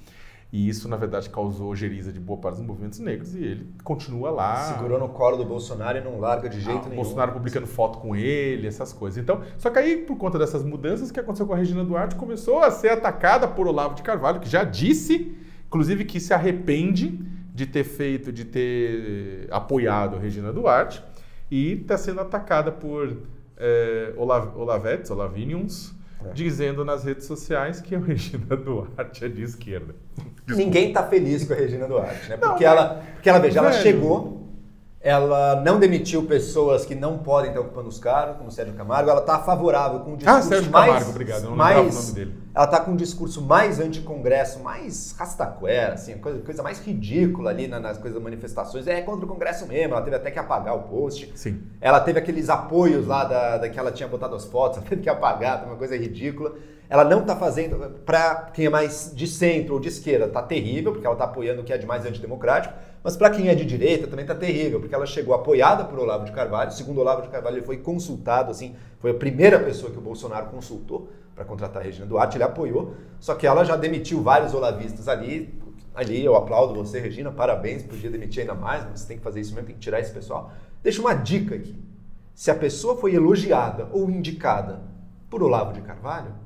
E 0.56 0.70
isso, 0.70 0.88
na 0.88 0.96
verdade, 0.96 1.28
causou 1.28 1.76
geriza 1.76 2.10
de 2.10 2.18
boa 2.18 2.40
parte 2.40 2.56
dos 2.56 2.66
movimentos 2.66 2.98
negros 2.98 3.34
e 3.34 3.44
ele 3.44 3.68
continua 3.84 4.30
lá. 4.30 4.72
Segurou 4.72 4.98
no 4.98 5.10
colo 5.10 5.36
do 5.36 5.44
Bolsonaro 5.44 5.98
e 5.98 6.00
não 6.00 6.18
larga 6.18 6.48
de 6.48 6.62
jeito 6.62 6.80
ah, 6.86 6.88
nenhum. 6.88 7.02
Bolsonaro 7.02 7.32
publicando 7.32 7.66
foto 7.66 7.98
com 7.98 8.16
ele, 8.16 8.66
essas 8.66 8.90
coisas. 8.90 9.22
Então, 9.22 9.42
só 9.58 9.68
que 9.68 9.78
aí, 9.78 9.98
por 9.98 10.16
conta 10.16 10.38
dessas 10.38 10.64
mudanças, 10.64 11.10
o 11.10 11.12
que 11.12 11.20
aconteceu 11.20 11.46
com 11.46 11.52
a 11.52 11.58
Regina 11.58 11.84
Duarte 11.84 12.14
começou 12.14 12.60
a 12.60 12.70
ser 12.70 12.88
atacada 12.88 13.46
por 13.46 13.68
Olavo 13.68 13.96
de 13.96 14.02
Carvalho, 14.02 14.40
que 14.40 14.48
já 14.48 14.64
disse, 14.64 15.36
inclusive, 15.66 16.06
que 16.06 16.18
se 16.18 16.32
arrepende 16.32 17.20
de 17.54 17.66
ter 17.66 17.84
feito, 17.84 18.32
de 18.32 18.46
ter 18.46 19.48
apoiado 19.50 20.16
a 20.16 20.18
Regina 20.18 20.54
Duarte 20.54 21.04
e 21.50 21.72
está 21.72 21.98
sendo 21.98 22.22
atacada 22.22 22.72
por 22.72 23.14
é, 23.58 24.14
Olav, 24.16 24.56
Olavetes, 24.58 25.10
Olavinions, 25.10 25.94
é. 26.24 26.32
dizendo 26.32 26.84
nas 26.84 27.04
redes 27.04 27.26
sociais 27.26 27.80
que 27.80 27.94
a 27.94 27.98
Regina 28.00 28.56
Duarte 28.56 29.24
é 29.24 29.28
de 29.28 29.42
esquerda. 29.42 29.94
Desculpa. 30.16 30.54
Ninguém 30.54 30.88
está 30.88 31.02
feliz 31.02 31.44
com 31.44 31.52
a 31.52 31.56
Regina 31.56 31.86
Duarte, 31.86 32.28
né? 32.28 32.36
Porque, 32.36 32.64
não, 32.64 32.70
ela, 32.70 33.02
porque 33.14 33.28
ela, 33.28 33.38
veja, 33.38 33.60
velho. 33.60 33.72
ela 33.72 33.82
chegou, 33.82 34.45
ela 35.00 35.60
não 35.62 35.78
demitiu 35.78 36.24
pessoas 36.24 36.84
que 36.84 36.94
não 36.94 37.18
podem 37.18 37.50
estar 37.50 37.60
ocupando 37.60 37.88
os 37.88 37.98
cargos, 37.98 38.38
como 38.38 38.50
Sérgio 38.50 38.74
Camargo, 38.74 39.10
ela 39.10 39.20
está 39.20 39.38
favorável 39.38 40.00
com 40.00 40.14
o 40.14 40.16
discurso 40.16 40.38
ah, 40.38 40.42
Sérgio 40.42 40.70
mais... 40.70 40.86
Camargo, 40.86 41.10
obrigado, 41.10 41.44
eu 41.44 41.50
não 41.50 41.56
mais, 41.56 41.94
o 41.94 42.00
nome 42.00 42.12
dele. 42.12 42.34
Ela 42.54 42.64
está 42.64 42.80
com 42.80 42.92
um 42.92 42.96
discurso 42.96 43.42
mais 43.42 43.78
anti-congresso, 43.78 44.60
mais 44.60 45.14
rastaquera, 45.16 45.92
assim, 45.92 46.18
coisa, 46.18 46.40
coisa 46.40 46.62
mais 46.62 46.80
ridícula 46.80 47.50
ali 47.50 47.68
nas 47.68 47.98
coisas 47.98 48.20
manifestações. 48.20 48.86
É 48.86 49.02
contra 49.02 49.26
o 49.26 49.28
congresso 49.28 49.66
mesmo, 49.66 49.92
ela 49.94 50.02
teve 50.02 50.16
até 50.16 50.30
que 50.30 50.38
apagar 50.38 50.74
o 50.74 50.84
post. 50.84 51.30
Sim. 51.36 51.62
Ela 51.80 52.00
teve 52.00 52.18
aqueles 52.18 52.48
apoios 52.48 53.06
lá 53.06 53.24
da, 53.24 53.58
da 53.58 53.68
que 53.68 53.78
ela 53.78 53.92
tinha 53.92 54.08
botado 54.08 54.34
as 54.34 54.44
fotos, 54.46 54.78
ela 54.78 54.86
teve 54.88 55.02
que 55.02 55.08
apagar, 55.08 55.66
uma 55.66 55.76
coisa 55.76 55.96
ridícula. 55.96 56.54
Ela 56.88 57.04
não 57.04 57.20
está 57.20 57.34
fazendo, 57.34 57.76
para 58.04 58.50
quem 58.52 58.66
é 58.66 58.70
mais 58.70 59.12
de 59.14 59.26
centro 59.26 59.74
ou 59.74 59.80
de 59.80 59.88
esquerda, 59.88 60.26
está 60.26 60.40
terrível, 60.40 60.92
porque 60.92 61.06
ela 61.06 61.14
está 61.14 61.24
apoiando 61.24 61.62
o 61.62 61.64
que 61.64 61.72
é 61.72 61.78
de 61.78 61.86
mais 61.86 62.06
antidemocrático, 62.06 62.74
mas 63.02 63.16
para 63.16 63.30
quem 63.30 63.48
é 63.48 63.54
de 63.54 63.64
direita 63.64 64.06
também 64.06 64.24
está 64.24 64.34
terrível, 64.34 64.78
porque 64.78 64.94
ela 64.94 65.06
chegou 65.06 65.34
apoiada 65.34 65.84
por 65.84 65.98
Olavo 65.98 66.24
de 66.24 66.32
Carvalho, 66.32 66.70
segundo 66.70 67.00
Olavo 67.00 67.22
de 67.22 67.28
Carvalho, 67.28 67.56
ele 67.56 67.66
foi 67.66 67.78
consultado, 67.78 68.52
assim, 68.52 68.76
foi 69.00 69.10
a 69.10 69.14
primeira 69.14 69.58
pessoa 69.58 69.90
que 69.90 69.98
o 69.98 70.00
Bolsonaro 70.00 70.46
consultou 70.46 71.08
para 71.34 71.44
contratar 71.44 71.82
a 71.82 71.84
Regina 71.84 72.06
Duarte, 72.06 72.36
ele 72.36 72.44
apoiou, 72.44 72.94
só 73.18 73.34
que 73.34 73.46
ela 73.46 73.64
já 73.64 73.76
demitiu 73.76 74.22
vários 74.22 74.54
olavistas 74.54 75.08
ali, 75.08 75.60
ali 75.92 76.24
eu 76.24 76.36
aplaudo 76.36 76.74
você, 76.74 77.00
Regina, 77.00 77.32
parabéns, 77.32 77.82
podia 77.82 78.10
demitir 78.10 78.42
ainda 78.42 78.54
mais, 78.54 78.84
mas 78.84 79.00
você 79.00 79.08
tem 79.08 79.18
que 79.18 79.24
fazer 79.24 79.40
isso 79.40 79.54
mesmo, 79.54 79.66
tem 79.66 79.74
que 79.74 79.80
tirar 79.80 79.98
esse 79.98 80.12
pessoal. 80.12 80.52
Deixa 80.82 81.00
uma 81.00 81.14
dica 81.14 81.56
aqui, 81.56 81.74
se 82.32 82.50
a 82.50 82.54
pessoa 82.54 82.96
foi 82.96 83.14
elogiada 83.14 83.88
ou 83.92 84.08
indicada 84.08 84.82
por 85.28 85.42
Olavo 85.42 85.72
de 85.72 85.80
Carvalho, 85.80 86.45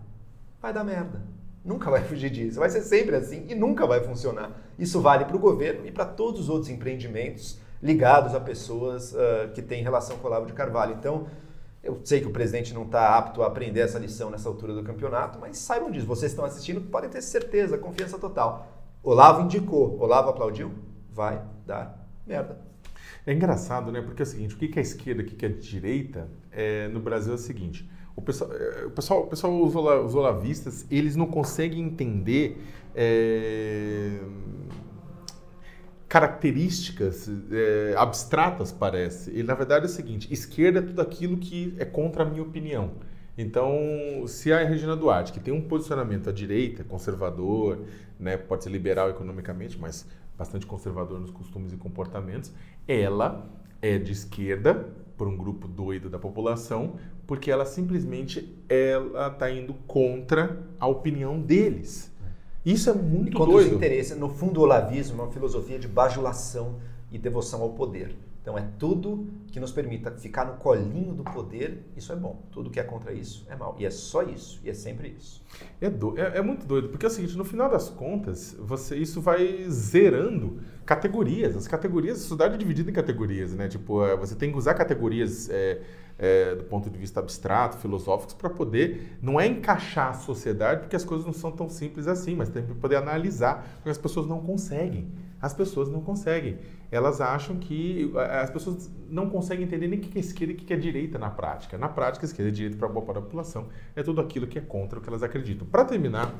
vai 0.60 0.72
dar 0.72 0.84
merda. 0.84 1.22
Nunca 1.64 1.90
vai 1.90 2.02
fugir 2.02 2.30
disso. 2.30 2.58
Vai 2.58 2.70
ser 2.70 2.82
sempre 2.82 3.16
assim 3.16 3.46
e 3.48 3.54
nunca 3.54 3.86
vai 3.86 4.00
funcionar. 4.02 4.50
Isso 4.78 5.00
vale 5.00 5.24
para 5.24 5.36
o 5.36 5.38
governo 5.38 5.86
e 5.86 5.92
para 5.92 6.04
todos 6.04 6.40
os 6.40 6.48
outros 6.48 6.70
empreendimentos 6.70 7.58
ligados 7.82 8.34
a 8.34 8.40
pessoas 8.40 9.12
uh, 9.12 9.52
que 9.54 9.62
têm 9.62 9.82
relação 9.82 10.16
com 10.18 10.24
o 10.24 10.26
Olavo 10.26 10.46
de 10.46 10.52
Carvalho. 10.52 10.94
Então, 10.98 11.26
Eu 11.82 11.98
sei 12.04 12.20
que 12.20 12.26
o 12.26 12.30
presidente 12.30 12.74
não 12.74 12.84
está 12.84 13.16
apto 13.16 13.42
a 13.42 13.46
aprender 13.46 13.80
essa 13.80 13.98
lição 13.98 14.30
nessa 14.30 14.48
altura 14.48 14.74
do 14.74 14.82
campeonato, 14.82 15.38
mas 15.38 15.56
saibam 15.56 15.90
disso. 15.90 16.06
Vocês 16.06 16.30
estão 16.30 16.44
assistindo, 16.44 16.80
podem 16.82 17.08
ter 17.08 17.22
certeza, 17.22 17.78
confiança 17.78 18.18
total. 18.18 18.66
Olavo 19.02 19.40
indicou, 19.42 19.98
Olavo 19.98 20.28
aplaudiu, 20.28 20.72
vai 21.10 21.42
dar 21.66 22.06
merda. 22.26 22.60
É 23.26 23.32
engraçado, 23.32 23.90
né? 23.90 24.02
Porque 24.02 24.20
é 24.20 24.24
o 24.24 24.26
seguinte, 24.26 24.54
o 24.54 24.58
que 24.58 24.78
é 24.78 24.82
esquerda, 24.82 25.22
o 25.22 25.24
que 25.24 25.46
é 25.46 25.48
direita, 25.48 26.28
é, 26.52 26.88
no 26.88 27.00
Brasil 27.00 27.32
é 27.32 27.36
o 27.36 27.38
seguinte. 27.38 27.90
O 28.20 28.22
pessoal, 28.22 28.52
é, 28.52 28.84
o 28.84 28.90
pessoal, 28.90 29.22
o 29.22 29.26
pessoal 29.26 29.62
os, 29.62 29.74
os 29.74 30.14
olavistas, 30.14 30.86
eles 30.90 31.16
não 31.16 31.26
conseguem 31.26 31.82
entender 31.82 32.62
é, 32.94 34.20
características 36.06 37.30
é, 37.50 37.94
abstratas, 37.96 38.72
parece. 38.72 39.30
E, 39.30 39.42
na 39.42 39.54
verdade, 39.54 39.86
é 39.86 39.88
o 39.88 39.90
seguinte, 39.90 40.32
esquerda 40.32 40.80
é 40.80 40.82
tudo 40.82 41.00
aquilo 41.00 41.38
que 41.38 41.74
é 41.78 41.84
contra 41.84 42.22
a 42.22 42.26
minha 42.26 42.42
opinião. 42.42 42.92
Então, 43.38 43.74
se 44.26 44.52
a 44.52 44.62
Regina 44.64 44.94
Duarte, 44.94 45.32
que 45.32 45.40
tem 45.40 45.54
um 45.54 45.62
posicionamento 45.62 46.28
à 46.28 46.32
direita, 46.32 46.84
conservador, 46.84 47.78
né, 48.18 48.36
pode 48.36 48.64
ser 48.64 48.70
liberal 48.70 49.08
economicamente, 49.08 49.78
mas 49.78 50.06
bastante 50.36 50.66
conservador 50.66 51.18
nos 51.18 51.30
costumes 51.30 51.72
e 51.72 51.76
comportamentos, 51.76 52.52
ela 52.86 53.48
é 53.80 53.96
de 53.96 54.12
esquerda 54.12 54.86
por 55.20 55.28
um 55.28 55.36
grupo 55.36 55.68
doido 55.68 56.08
da 56.08 56.18
população, 56.18 56.94
porque 57.26 57.50
ela 57.50 57.66
simplesmente 57.66 58.56
ela 58.70 59.26
está 59.26 59.50
indo 59.50 59.74
contra 59.86 60.66
a 60.78 60.86
opinião 60.86 61.38
deles. 61.38 62.10
Isso 62.64 62.88
é 62.88 62.94
muito 62.94 63.28
e 63.28 63.32
contra 63.34 63.52
doido. 63.52 63.68
os 63.68 63.76
interesses, 63.76 64.16
no 64.16 64.30
fundo 64.30 64.60
o 64.60 64.62
olavismo 64.62 65.20
é 65.20 65.24
uma 65.26 65.30
filosofia 65.30 65.78
de 65.78 65.86
bajulação 65.86 66.76
e 67.12 67.18
devoção 67.18 67.60
ao 67.60 67.68
poder. 67.74 68.16
Então 68.50 68.58
é 68.58 68.68
tudo 68.80 69.28
que 69.52 69.60
nos 69.60 69.70
permita 69.70 70.10
ficar 70.10 70.44
no 70.44 70.54
colinho 70.54 71.14
do 71.14 71.22
poder, 71.22 71.84
isso 71.96 72.12
é 72.12 72.16
bom. 72.16 72.42
Tudo 72.50 72.68
que 72.68 72.80
é 72.80 72.82
contra 72.82 73.12
isso 73.12 73.46
é 73.48 73.54
mal. 73.54 73.76
E 73.78 73.86
é 73.86 73.90
só 73.90 74.22
isso, 74.22 74.60
e 74.64 74.70
é 74.70 74.74
sempre 74.74 75.14
isso. 75.16 75.40
É, 75.80 75.88
do, 75.88 76.18
é, 76.18 76.38
é, 76.38 76.42
muito 76.42 76.66
doido, 76.66 76.88
porque 76.88 77.06
é 77.06 77.08
o 77.08 77.12
seguinte, 77.12 77.36
no 77.36 77.44
final 77.44 77.70
das 77.70 77.88
contas, 77.88 78.56
você 78.58 78.96
isso 78.96 79.20
vai 79.20 79.66
zerando 79.68 80.58
categorias. 80.84 81.56
As 81.56 81.68
categorias, 81.68 82.18
a 82.18 82.20
sociedade 82.22 82.54
é 82.54 82.58
dividida 82.58 82.90
em 82.90 82.92
categorias, 82.92 83.52
né? 83.52 83.68
Tipo, 83.68 84.04
é, 84.04 84.16
você 84.16 84.34
tem 84.34 84.50
que 84.50 84.58
usar 84.58 84.74
categorias 84.74 85.48
é, 85.48 85.80
é, 86.18 86.56
do 86.56 86.64
ponto 86.64 86.90
de 86.90 86.98
vista 86.98 87.20
abstrato, 87.20 87.78
filosóficos, 87.78 88.34
para 88.34 88.50
poder, 88.50 89.16
não 89.22 89.38
é 89.38 89.46
encaixar 89.46 90.08
a 90.08 90.14
sociedade, 90.14 90.80
porque 90.80 90.96
as 90.96 91.04
coisas 91.04 91.24
não 91.24 91.32
são 91.32 91.52
tão 91.52 91.68
simples 91.68 92.08
assim, 92.08 92.34
mas 92.34 92.48
tem 92.48 92.64
que 92.64 92.74
poder 92.74 92.96
analisar, 92.96 93.64
porque 93.76 93.90
as 93.90 93.98
pessoas 93.98 94.26
não 94.26 94.40
conseguem. 94.40 95.08
As 95.40 95.54
pessoas 95.54 95.88
não 95.88 96.00
conseguem. 96.00 96.58
Elas 96.90 97.20
acham 97.20 97.56
que 97.56 98.12
as 98.42 98.50
pessoas 98.50 98.90
não 99.08 99.30
conseguem 99.30 99.64
entender 99.64 99.88
nem 99.88 99.98
o 99.98 100.02
que 100.02 100.18
é 100.18 100.20
esquerda 100.20 100.52
e 100.52 100.56
o 100.56 100.58
que 100.58 100.72
é 100.72 100.76
direita 100.76 101.18
na 101.18 101.30
prática. 101.30 101.78
Na 101.78 101.88
prática, 101.88 102.24
esquerda 102.24 102.50
e 102.50 102.52
direita 102.52 102.76
para 102.76 102.88
boa 102.88 103.04
parte 103.04 103.20
da 103.20 103.22
população 103.22 103.68
é 103.94 104.02
tudo 104.02 104.20
aquilo 104.20 104.46
que 104.46 104.58
é 104.58 104.62
contra 104.62 104.98
o 104.98 105.02
que 105.02 105.08
elas 105.08 105.22
acreditam. 105.22 105.66
Para 105.66 105.84
terminar, 105.84 106.34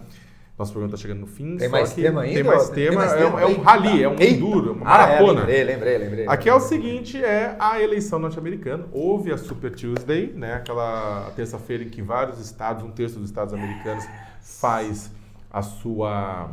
nosso 0.60 0.72
programa 0.72 0.94
está 0.94 1.00
chegando 1.00 1.20
no 1.20 1.26
fim. 1.26 1.56
Tem 1.56 1.70
mais 1.70 1.94
tema 1.94 2.20
ainda? 2.20 2.34
Tem 2.34 2.44
mais 2.44 2.68
tema. 2.68 2.88
Tem 2.88 2.96
mais 2.98 3.12
tema? 3.14 3.40
É, 3.40 3.44
é, 3.44 3.46
um 3.46 3.62
rally, 3.62 4.02
é 4.02 4.08
um 4.08 4.20
enduro, 4.20 4.72
uma 4.74 4.84
maratona. 4.84 5.40
Ah, 5.46 5.50
é, 5.50 5.64
lembrei, 5.64 5.64
lembrei, 5.64 5.98
lembrei. 5.98 6.28
Aqui 6.28 6.50
é 6.50 6.54
o 6.54 6.60
seguinte, 6.60 7.16
é 7.16 7.56
a 7.58 7.80
eleição 7.80 8.18
norte-americana. 8.18 8.84
Houve 8.92 9.32
a 9.32 9.38
Super 9.38 9.74
Tuesday, 9.74 10.32
né? 10.34 10.52
Aquela 10.52 11.32
terça-feira 11.34 11.82
em 11.82 11.88
que 11.88 12.02
vários 12.02 12.38
estados, 12.38 12.84
um 12.84 12.90
terço 12.90 13.18
dos 13.18 13.30
estados 13.30 13.54
americanos 13.54 14.04
faz 14.42 15.10
a 15.50 15.62
sua 15.62 16.50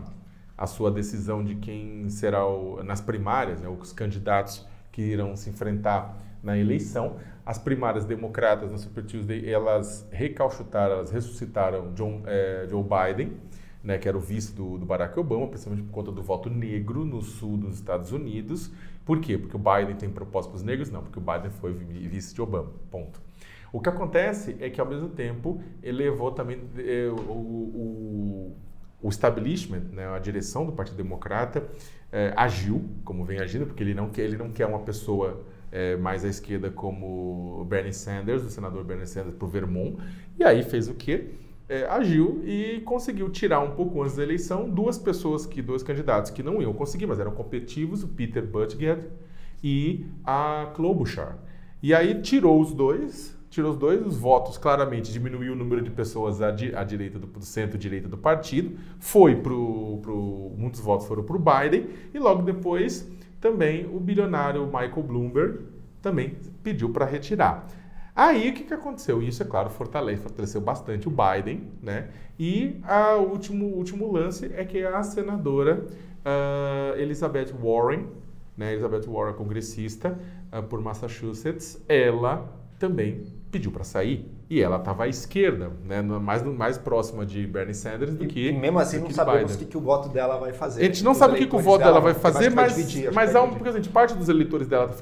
a 0.58 0.66
sua 0.66 0.90
decisão 0.90 1.44
de 1.44 1.56
quem 1.56 2.10
será 2.10 2.46
o, 2.48 2.84
nas 2.84 3.00
primárias, 3.00 3.62
né, 3.62 3.70
os 3.70 3.94
candidatos 3.94 4.66
que 4.92 5.02
irão 5.02 5.36
se 5.36 5.50
enfrentar 5.50 6.18
na 6.42 6.58
eleição. 6.58 7.18
As 7.46 7.58
primárias 7.60 8.06
democratas 8.06 8.72
na 8.72 8.78
Super 8.78 9.06
Tuesday, 9.06 9.48
elas 9.50 10.08
recalchutaram, 10.12 10.96
elas 10.96 11.12
ressuscitaram 11.12 11.94
John, 11.94 12.24
é, 12.26 12.66
Joe 12.68 12.84
Biden, 12.84 13.38
né, 13.84 13.98
que 13.98 14.08
era 14.08 14.18
o 14.18 14.20
vice 14.20 14.54
do, 14.54 14.78
do, 14.78 14.86
Barack 14.86 15.18
Obama, 15.20 15.48
principalmente 15.48 15.86
por 15.86 15.94
conta 15.94 16.12
do 16.12 16.22
voto 16.22 16.50
negro 16.50 17.06
no 17.06 17.22
sul 17.22 17.56
dos 17.56 17.76
Estados 17.76 18.12
Unidos. 18.12 18.72
Por 19.06 19.22
quê? 19.22 19.38
Porque 19.38 19.56
o 19.56 19.60
Biden 19.60 19.96
tem 19.96 20.10
propósito 20.10 20.52
para 20.52 20.58
os 20.58 20.64
negros? 20.64 20.90
Não, 20.90 21.02
porque 21.02 21.20
o 21.20 21.22
Biden 21.22 21.52
foi 21.52 21.72
vice 21.74 22.34
de 22.34 22.42
Obama. 22.42 22.72
Ponto. 22.92 23.22
O 23.72 23.80
que 23.80 23.90
acontece 23.90 24.58
é 24.60 24.70
que, 24.70 24.82
ao 24.82 24.88
mesmo 24.88 25.10
tempo, 25.10 25.62
ele 25.84 26.04
levou 26.04 26.32
também 26.32 26.62
eh, 26.78 27.10
o, 27.10 27.32
o 27.32 28.58
o 29.02 29.10
establishment, 29.10 29.84
né, 29.92 30.08
a 30.08 30.20
direção 30.20 30.66
do 30.66 30.72
Partido 30.72 30.98
Democrata, 30.98 31.64
é, 32.12 32.34
agiu 32.36 32.84
como 33.04 33.24
vem 33.24 33.40
agindo, 33.40 33.66
porque 33.66 33.84
ele 33.84 33.94
não 33.94 34.10
quer, 34.10 34.24
ele 34.24 34.38
não 34.38 34.50
quer 34.50 34.66
uma 34.66 34.80
pessoa 34.80 35.44
é, 35.72 35.96
mais 35.98 36.26
à 36.26 36.28
esquerda 36.28 36.72
como 36.72 37.66
Bernie 37.70 37.94
Sanders, 37.94 38.44
o 38.44 38.50
senador 38.50 38.84
Bernie 38.84 39.06
Sanders, 39.06 39.36
para 39.36 39.46
o 39.46 39.50
Vermont, 39.50 39.98
e 40.40 40.44
aí 40.44 40.64
fez 40.64 40.88
o 40.88 40.94
quê? 40.94 41.32
É, 41.70 41.86
agiu 41.86 42.42
e 42.46 42.82
conseguiu 42.86 43.30
tirar 43.30 43.60
um 43.60 43.72
pouco 43.72 44.02
antes 44.02 44.16
da 44.16 44.24
eleição 44.24 44.70
duas 44.70 44.98
pessoas, 44.98 45.46
que 45.46 45.62
dois 45.62 45.84
candidatos 45.84 46.32
que 46.32 46.42
não 46.42 46.62
iam 46.62 46.74
conseguir, 46.74 47.06
mas 47.06 47.20
eram 47.20 47.32
competitivos, 47.32 48.04
o 48.04 48.08
Peter 48.08 48.46
Buttigieg 48.46 49.04
e 49.62 50.06
a 50.24 50.72
Klobuchar. 50.76 51.38
E 51.84 51.94
aí 51.94 52.22
tirou 52.22 52.60
os 52.62 52.74
dois, 52.74 53.37
tirou 53.58 53.72
os 53.72 53.78
dois, 53.78 54.06
os 54.06 54.16
votos 54.16 54.56
claramente 54.56 55.12
diminuiu 55.12 55.54
o 55.54 55.56
número 55.56 55.82
de 55.82 55.90
pessoas 55.90 56.44
à, 56.44 56.52
di, 56.52 56.76
à 56.76 56.84
direita 56.84 57.18
do, 57.18 57.26
do 57.26 57.44
centro-direita 57.44 58.08
do 58.08 58.18
partido, 58.18 58.78
foi 59.00 59.36
para 59.36 59.52
o. 59.52 60.54
Muitos 60.56 60.80
votos 60.80 61.08
foram 61.08 61.24
para 61.24 61.36
o 61.36 61.40
Biden, 61.40 61.88
e 62.14 62.20
logo 62.20 62.44
depois 62.44 63.10
também 63.42 63.88
o 63.88 64.00
bilionário 64.00 64.64
Michael 64.68 65.04
Bloomberg 65.04 65.66
também 66.04 66.38
pediu 66.62 66.92
para 66.92 67.06
retirar. 67.06 67.68
Aí 68.16 68.50
o 68.50 68.54
que, 68.54 68.64
que 68.64 68.74
aconteceu? 68.74 69.24
Isso, 69.24 69.42
é 69.42 69.46
claro, 69.46 69.72
fortalece, 69.72 70.22
fortaleceu 70.22 70.62
bastante 70.62 71.08
o 71.08 71.12
Biden, 71.12 71.68
né? 71.82 72.10
E 72.40 72.80
o 73.18 73.22
último, 73.24 73.66
último 73.66 74.12
lance 74.12 74.52
é 74.54 74.64
que 74.66 74.84
a 74.84 75.02
senadora 75.02 75.84
uh, 76.24 77.00
Elizabeth 77.00 77.54
Warren, 77.60 78.06
né, 78.56 78.74
Elizabeth 78.74 79.08
Warren, 79.08 79.34
congressista 79.34 80.18
uh, 80.52 80.62
por 80.64 80.80
Massachusetts, 80.80 81.84
ela 81.88 82.52
também 82.80 83.37
pediu 83.52 83.72
para 83.72 83.84
sair 83.84 84.30
e 84.50 84.62
ela 84.62 84.78
estava 84.78 85.04
à 85.04 85.08
esquerda, 85.08 85.72
né, 85.84 86.02
mais, 86.02 86.42
mais 86.44 86.78
próxima 86.78 87.26
de 87.26 87.46
Bernie 87.46 87.74
Sanders 87.74 88.14
do 88.14 88.26
que. 88.26 88.48
E 88.48 88.54
mesmo 88.54 88.80
assim 88.80 89.00
não 89.00 89.10
sabemos 89.10 89.56
o 89.56 89.58
que, 89.58 89.66
que, 89.66 89.78
o 89.78 89.82
voto 89.82 90.10
dela 90.10 90.38
vai 90.38 90.54
fazer. 90.54 90.82
A 90.82 90.86
gente 90.86 91.04
não 91.04 91.14
sabe 91.14 91.34
o 91.34 91.38
que, 91.38 91.48
que 91.48 91.56
o 91.56 91.60
voto 91.60 91.84
dela 91.84 92.00
vai 92.00 92.14
fazer, 92.14 92.50
mas, 92.50 92.76
dividir, 92.76 93.12
mas 93.12 93.36
há 93.36 93.42
um, 93.42 93.50
porque 93.54 93.70
assim, 93.70 93.82
parte 93.90 94.16
dos 94.16 94.30
eleitores 94.30 94.68
dela, 94.68 94.96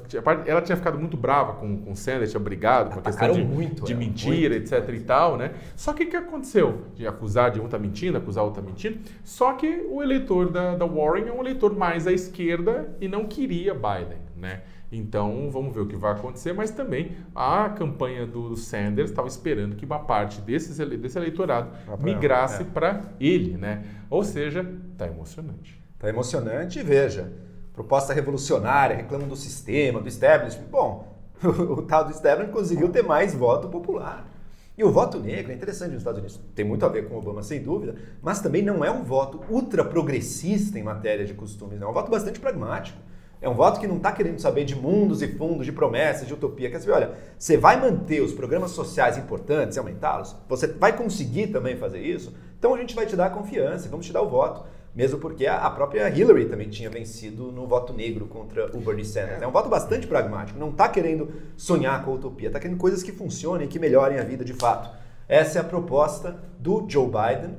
ela 0.46 0.62
tinha 0.62 0.76
ficado 0.76 0.98
muito 0.98 1.16
brava 1.16 1.54
com, 1.54 1.76
com 1.78 1.92
o 1.92 1.96
Sanders, 1.96 2.30
tinha 2.30 2.40
brigado 2.40 2.90
com 2.90 2.98
a 2.98 3.02
questão 3.02 3.32
de, 3.32 3.44
muito, 3.44 3.84
de 3.84 3.94
mentira, 3.94 4.54
muito, 4.54 4.74
etc 4.74 4.94
e 4.94 5.00
tal, 5.00 5.36
né? 5.36 5.52
Só 5.76 5.92
que 5.92 6.04
o 6.04 6.10
que 6.10 6.16
aconteceu? 6.16 6.82
De 6.94 7.06
acusar 7.06 7.50
de 7.50 7.60
um 7.60 7.68
tá 7.68 7.78
mentindo, 7.78 8.18
acusar 8.18 8.44
outro 8.44 8.62
tá 8.62 8.68
mentindo. 8.68 8.98
Só 9.24 9.52
que 9.52 9.86
o 9.88 10.02
eleitor 10.02 10.50
da, 10.50 10.74
da 10.74 10.86
Warren 10.86 11.28
é 11.28 11.32
um 11.32 11.40
eleitor 11.40 11.76
mais 11.76 12.06
à 12.06 12.12
esquerda 12.12 12.88
e 13.00 13.08
não 13.08 13.26
queria 13.26 13.74
Biden, 13.74 14.18
né? 14.36 14.62
Então 14.90 15.50
vamos 15.50 15.74
ver 15.74 15.80
o 15.80 15.86
que 15.86 15.96
vai 15.96 16.12
acontecer, 16.12 16.52
mas 16.52 16.70
também 16.70 17.16
a 17.34 17.68
campanha 17.70 18.26
do 18.26 18.56
Sanders 18.56 19.10
estava 19.10 19.26
esperando 19.26 19.74
que 19.74 19.84
uma 19.84 19.98
parte 19.98 20.40
desses, 20.40 20.78
desse 20.78 21.18
eleitorado 21.18 21.70
migrasse 21.98 22.62
é. 22.62 22.64
para 22.64 23.02
ele, 23.18 23.56
né? 23.56 23.84
Ou 24.08 24.22
seja, 24.22 24.64
está 24.92 25.06
emocionante. 25.06 25.82
Está 25.94 26.08
emocionante 26.08 26.78
e 26.78 26.82
veja, 26.82 27.32
proposta 27.72 28.12
revolucionária, 28.12 28.96
reclamam 28.96 29.26
do 29.26 29.36
sistema, 29.36 30.00
do 30.00 30.08
establishment. 30.08 30.66
Bom, 30.70 31.16
o 31.42 31.82
tal 31.82 32.04
do 32.04 32.12
establishment 32.12 32.52
conseguiu 32.52 32.88
ter 32.88 33.02
mais 33.02 33.34
voto 33.34 33.68
popular. 33.68 34.30
E 34.78 34.84
o 34.84 34.92
voto 34.92 35.18
negro 35.18 35.52
é 35.52 35.54
interessante 35.54 35.92
nos 35.92 36.02
Estados 36.02 36.18
Unidos, 36.18 36.38
tem 36.54 36.64
muito 36.64 36.84
a 36.84 36.88
ver 36.88 37.08
com 37.08 37.14
o 37.14 37.18
Obama, 37.18 37.42
sem 37.42 37.62
dúvida, 37.62 37.96
mas 38.20 38.42
também 38.42 38.62
não 38.62 38.84
é 38.84 38.90
um 38.90 39.02
voto 39.02 39.40
ultra 39.48 39.82
progressista 39.82 40.78
em 40.78 40.82
matéria 40.82 41.24
de 41.24 41.32
costumes, 41.32 41.80
é 41.80 41.86
um 41.86 41.94
voto 41.94 42.10
bastante 42.10 42.38
pragmático. 42.38 42.98
É 43.40 43.48
um 43.48 43.54
voto 43.54 43.78
que 43.78 43.86
não 43.86 43.98
está 43.98 44.12
querendo 44.12 44.38
saber 44.40 44.64
de 44.64 44.74
mundos 44.74 45.20
e 45.20 45.28
fundos, 45.28 45.66
de 45.66 45.72
promessas, 45.72 46.26
de 46.26 46.32
utopia. 46.32 46.70
Quer 46.70 46.80
saber, 46.80 46.92
olha, 46.92 47.12
você 47.38 47.56
vai 47.56 47.78
manter 47.78 48.20
os 48.22 48.32
programas 48.32 48.70
sociais 48.70 49.18
importantes 49.18 49.76
e 49.76 49.78
aumentá-los? 49.78 50.34
Você 50.48 50.66
vai 50.66 50.96
conseguir 50.96 51.48
também 51.48 51.76
fazer 51.76 52.00
isso? 52.00 52.34
Então 52.58 52.74
a 52.74 52.78
gente 52.78 52.94
vai 52.94 53.04
te 53.04 53.14
dar 53.14 53.26
a 53.26 53.30
confiança, 53.30 53.88
vamos 53.88 54.06
te 54.06 54.12
dar 54.12 54.22
o 54.22 54.28
voto. 54.28 54.64
Mesmo 54.94 55.18
porque 55.18 55.46
a 55.46 55.68
própria 55.68 56.08
Hillary 56.08 56.46
também 56.46 56.70
tinha 56.70 56.88
vencido 56.88 57.52
no 57.52 57.66
voto 57.66 57.92
negro 57.92 58.24
contra 58.24 58.74
o 58.74 58.80
Bernie 58.80 59.04
Sanders. 59.04 59.42
É 59.42 59.46
um 59.46 59.50
voto 59.50 59.68
bastante 59.68 60.06
pragmático, 60.06 60.58
não 60.58 60.70
está 60.70 60.88
querendo 60.88 61.30
sonhar 61.54 62.02
com 62.02 62.12
a 62.12 62.14
utopia, 62.14 62.46
está 62.48 62.58
querendo 62.58 62.78
coisas 62.78 63.02
que 63.02 63.12
funcionem, 63.12 63.68
que 63.68 63.78
melhorem 63.78 64.18
a 64.18 64.22
vida 64.22 64.42
de 64.42 64.54
fato. 64.54 64.88
Essa 65.28 65.58
é 65.58 65.60
a 65.60 65.64
proposta 65.64 66.42
do 66.58 66.86
Joe 66.88 67.06
Biden. 67.06 67.58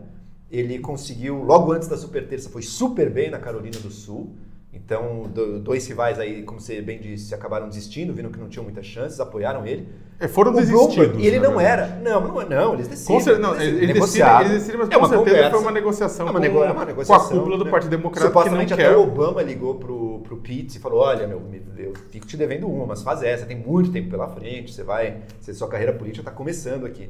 Ele 0.49 0.79
conseguiu, 0.79 1.43
logo 1.43 1.71
antes 1.71 1.87
da 1.87 1.95
super 1.95 2.27
terça, 2.27 2.49
foi 2.49 2.63
super 2.63 3.07
bem 3.11 3.29
na 3.29 3.37
Carolina 3.37 3.77
do 3.77 3.91
Sul. 3.91 4.35
Então, 4.73 5.29
dois 5.63 5.87
rivais 5.87 6.19
aí, 6.19 6.43
como 6.43 6.59
você 6.59 6.81
bem 6.81 6.99
disse, 6.99 7.33
acabaram 7.33 7.67
desistindo, 7.67 8.13
viram 8.13 8.29
que 8.29 8.39
não 8.39 8.49
tinham 8.49 8.63
muitas 8.63 8.85
chances, 8.85 9.19
apoiaram 9.19 9.65
ele. 9.65 9.87
É, 10.19 10.27
foram 10.27 10.51
desistidos. 10.51 11.23
E 11.23 11.25
ele 11.25 11.39
não 11.39 11.59
era. 11.59 11.99
Não, 12.03 12.21
não, 12.21 12.49
não, 12.49 12.73
eles 12.73 12.87
decidem. 12.87 13.39
não, 13.39 13.55
eles, 13.55 13.81
eles 13.81 14.01
decidem, 14.01 14.39
eles 14.41 14.51
decidem, 14.51 14.77
mas 14.77 14.89
é 14.89 14.97
com 14.97 15.05
certeza 15.05 15.17
conversa, 15.17 15.51
foi 15.51 15.59
uma 15.59 15.71
negociação, 15.71 16.27
é 16.27 16.31
uma, 16.31 16.39
com, 16.39 16.63
é 16.63 16.71
uma 16.71 16.85
negociação 16.85 17.27
com 17.27 17.35
a 17.35 17.39
cúpula 17.39 17.57
do 17.57 17.65
né? 17.65 17.71
Partido 17.71 17.89
Democrata 17.91 18.43
que 18.43 18.49
não 18.49 18.65
quer. 18.65 18.73
até 18.73 18.97
o 18.97 19.03
Obama 19.03 19.41
ligou 19.41 19.75
pro 19.75 19.97
pro, 19.97 20.19
pro 20.19 20.37
Pete 20.37 20.77
e 20.77 20.79
falou: 20.79 20.99
Olha, 20.99 21.27
meu, 21.27 21.41
eu 21.77 21.93
fico 22.09 22.25
te 22.25 22.37
devendo 22.37 22.67
uma, 22.67 22.85
mas 22.85 23.01
faz 23.01 23.23
essa, 23.23 23.45
tem 23.45 23.57
muito 23.57 23.91
tempo 23.91 24.09
pela 24.09 24.27
frente, 24.27 24.73
você 24.73 24.83
vai. 24.83 25.21
Você, 25.39 25.53
sua 25.53 25.67
carreira 25.67 25.93
política 25.93 26.21
está 26.21 26.31
começando 26.31 26.85
aqui. 26.85 27.09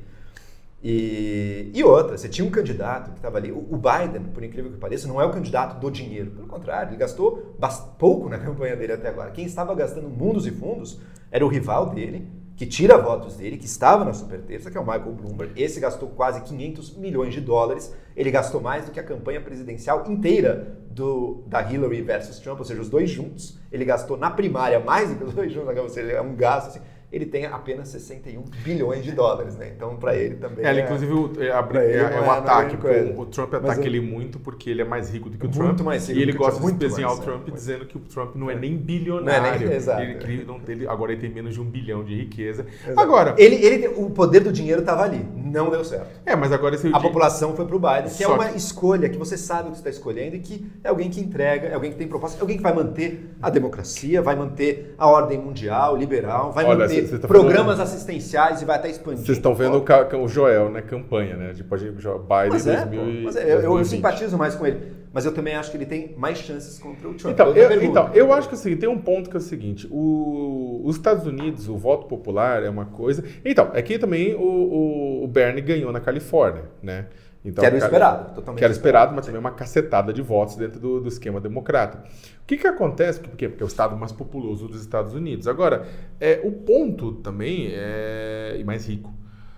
E, 0.84 1.72
e, 1.74 1.84
outra, 1.84 2.18
você 2.18 2.30
tinha 2.30 2.48
um 2.48 2.52
candidato 2.52 3.12
que 3.12 3.18
estava 3.18 3.38
ali. 3.38 3.52
O, 3.52 3.58
o, 3.58 3.78
Biden, 3.78 4.24
por 4.34 4.44
incrível 4.44 4.72
que 4.72 4.78
pareça, 4.78 5.08
não 5.08 5.20
é 5.20 5.26
o 5.26 5.32
candidato 5.32 5.80
do 5.80 5.90
dinheiro. 5.90 6.32
Pelo 6.32 6.48
contrário, 6.48 6.92
ele 6.92 6.98
gastou 6.98 7.56
pouco 7.98 8.30
na 8.30 8.38
campanha 8.40 8.76
dele 8.76 8.94
até 8.94 9.10
agora. 9.10 9.32
Quem 9.32 9.46
estava 9.46 9.74
gastando 9.74 10.08
mundos 10.08 10.46
e 10.46 10.52
fundos 10.52 11.00
era 11.32 11.44
o 11.44 11.48
rival 11.48 11.90
dele, 11.90 12.28
que 12.56 12.66
tira 12.66 12.98
votos 12.98 13.36
dele, 13.36 13.58
que 13.58 13.66
estava 13.66 14.06
na 14.06 14.14
super 14.14 14.40
terça, 14.42 14.70
que 14.70 14.78
é 14.78 14.80
o 14.80 14.86
Michael 14.86 15.14
Bloomberg. 15.14 15.62
Esse 15.62 15.80
gastou 15.80 16.10
quase 16.10 16.42
500 16.42 16.96
milhões 16.98 17.34
de 17.34 17.42
dólares. 17.42 17.94
Ele 18.16 18.30
gastou 18.30 18.62
mais 18.62 18.86
do 18.86 18.92
que 18.92 19.00
a 19.00 19.04
campanha 19.04 19.42
presidencial 19.42 20.06
inteira 20.10 20.78
do, 20.92 21.44
da 21.48 21.62
Hillary 21.62 22.02
versus 22.02 22.40
Trump, 22.40 22.60
ou 22.60 22.66
seja, 22.66 22.82
os 22.82 22.90
dois 22.90 23.10
juntos. 23.10 23.60
Ele 23.72 23.84
gastou 23.84 24.16
na 24.16 24.30
primária 24.30 24.80
mais 24.80 25.10
do 25.10 25.16
que 25.16 25.24
os 25.24 25.34
dois 25.34 25.52
juntos, 25.52 25.76
ou 25.76 25.90
seja, 25.90 26.12
é 26.14 26.22
um 26.22 26.36
gasto 26.36 26.70
assim 26.70 26.80
ele 27.10 27.26
tem 27.26 27.46
apenas 27.46 27.88
61 27.88 28.44
bilhões 28.66 29.02
de 29.02 29.14
dólares, 29.14 29.56
né? 29.56 29.72
Então, 29.74 29.96
para 29.96 30.14
ele 30.14 30.36
também. 30.36 30.66
É, 30.66 30.78
é 30.78 30.84
inclusive, 30.84 31.14
é, 31.40 31.46
é, 31.46 31.98
é 32.00 32.22
um 32.22 32.26
é 32.26 32.38
ataque. 32.38 32.76
O, 33.16 33.22
o 33.22 33.26
Trump 33.26 33.54
ataca 33.54 33.86
ele 33.86 34.02
muito 34.02 34.40
porque 34.40 34.70
ele 34.70 34.82
é 34.82 34.86
mais 34.86 35.10
rico 35.10 35.30
do 35.30 35.38
que 35.38 35.46
o 35.46 35.50
Trump. 35.50 35.68
Muito 35.68 35.84
mais 35.86 36.06
rico. 36.08 36.20
E 36.20 36.22
ele 36.22 36.34
gosta 36.34 36.60
de 36.60 36.68
espezinhar 36.68 37.14
o 37.14 37.20
Trump 37.22 37.50
dizendo 37.50 37.86
que 37.86 37.96
o 37.96 38.02
Trump 38.02 38.36
não 38.36 38.52
é 38.52 38.56
nem 38.56 38.76
bilionário. 38.76 39.42
Não 39.42 39.48
é 39.48 39.58
nem, 39.58 39.78
exato. 39.78 40.02
Ele, 40.02 40.44
não, 40.44 40.60
ele, 40.68 40.86
agora 40.86 41.14
ele 41.14 41.22
tem 41.22 41.30
menos 41.30 41.54
de 41.54 41.62
um 41.62 41.66
bilhão 41.66 42.04
de 42.04 42.14
riqueza. 42.14 42.66
Exato. 42.84 43.00
Agora. 43.00 43.36
Ele, 43.38 43.56
ele, 43.56 43.88
o 43.88 44.10
poder 44.10 44.42
do 44.42 44.52
dinheiro 44.52 44.82
estava 44.82 45.04
ali. 45.04 45.26
Não 45.34 45.70
deu 45.70 45.86
certo. 45.86 46.10
É, 46.26 46.36
mas 46.36 46.52
agora 46.52 46.76
esse 46.76 46.90
A 46.94 47.00
população 47.00 47.56
foi 47.56 47.66
para 47.66 47.76
o 47.76 47.80
Biden, 47.80 48.14
que 48.14 48.24
é 48.24 48.28
uma 48.28 48.50
que... 48.50 48.58
escolha 48.58 49.08
que 49.08 49.18
você 49.18 49.38
sabe 49.38 49.70
o 49.70 49.72
que 49.72 49.78
você 49.78 49.88
está 49.88 49.90
escolhendo 49.90 50.36
e 50.36 50.40
que 50.40 50.70
é 50.84 50.90
alguém 50.90 51.10
que 51.10 51.22
entrega, 51.22 51.68
é 51.68 51.74
alguém 51.74 51.92
que 51.92 51.98
tem 51.98 52.08
proposta, 52.08 52.38
é 52.38 52.42
alguém 52.42 52.58
que 52.58 52.64
vai 52.64 52.74
manter 52.74 53.30
a 53.42 53.50
democracia, 53.50 54.22
vai 54.22 54.36
manter 54.36 54.94
a 54.98 55.08
ordem 55.08 55.38
mundial, 55.38 55.96
liberal, 55.96 56.52
vai 56.52 56.66
Olha, 56.66 56.80
manter 56.80 57.07
tá 57.12 57.28
programas 57.28 57.68
programas 57.68 57.80
assistenciais 57.80 58.62
e 58.62 58.66
vai 58.66 58.78
até 58.78 58.90
expandir. 58.90 59.26
Vocês 59.26 59.38
estão 59.38 59.54
vendo 59.54 59.78
o, 59.78 60.24
o 60.24 60.28
Joel, 60.28 60.70
né? 60.70 60.82
Campanha, 60.82 61.36
né? 61.36 61.54
Tipo, 61.54 61.74
a 61.76 61.78
gente, 61.78 61.94
Biden 61.94 62.50
mas 62.50 62.68
é, 62.68 62.86
2000 62.86 63.24
mas 63.24 63.36
é, 63.36 63.54
eu, 63.54 63.78
eu, 63.78 63.86
simpatizo 63.86 64.38
mais 64.38 64.56
com 64.56 64.66
ele. 64.66 64.98
Mas 65.14 65.26
eu 65.26 65.34
também 65.34 65.56
acho 65.56 65.72
que 65.72 65.78
ele 65.78 65.86
tem 65.86 66.14
mais 66.18 66.38
chances 66.38 66.78
contra 66.78 67.08
o 67.08 67.14
Trump. 67.14 67.34
Então, 67.34 67.56
eu, 67.56 67.84
então, 67.84 68.10
eu 68.14 68.34
acho 68.34 68.48
que 68.48 68.56
é 68.56 68.58
o 68.58 68.62
seguinte, 68.62 68.80
tem 68.80 68.90
um 68.90 69.00
ponto 69.00 69.30
que 69.30 69.36
é 69.36 69.40
o 69.40 69.42
seguinte: 69.42 69.88
o, 69.90 70.82
os 70.84 70.96
Estados 70.96 71.26
Unidos, 71.26 71.68
o 71.68 71.78
voto 71.78 72.08
popular 72.08 72.64
é 72.64 72.70
uma 72.70 72.86
coisa. 72.86 73.24
Então, 73.44 73.72
aqui 73.74 73.98
também 73.98 74.36
o, 74.36 74.42
o, 74.42 75.24
o 75.24 75.28
Bernie 75.28 75.62
ganhou 75.62 75.92
na 75.92 76.00
Califórnia, 76.00 76.64
né? 76.84 77.08
Então, 77.48 77.62
que 77.62 77.66
era 77.66 77.78
esperado, 77.78 78.36
totalmente. 78.36 78.60
Que 78.60 78.64
era 78.66 78.74
esperado, 78.74 79.16
mas 79.16 79.26
também 79.26 79.40
uma 79.40 79.52
cacetada 79.52 80.12
de 80.12 80.22
votos 80.22 80.58
dentro 80.58 80.80
do, 80.80 81.00
do 81.00 81.08
esquema 81.08 81.40
democrata. 81.40 82.04
O 82.44 82.46
que, 82.46 82.58
que 82.58 82.68
acontece? 82.68 83.22
Por 83.22 83.36
quê? 83.38 83.48
Porque 83.48 83.64
é 83.64 83.66
o 83.66 83.68
estado 83.68 83.96
mais 83.96 84.12
populoso 84.12 84.68
dos 84.68 84.82
Estados 84.82 85.14
Unidos. 85.14 85.48
Agora, 85.48 85.88
é, 86.20 86.42
o 86.44 86.52
ponto 86.52 87.14
também 87.14 87.70
é. 87.72 88.58
e 88.60 88.64
mais 88.66 88.88
rico. 88.88 89.14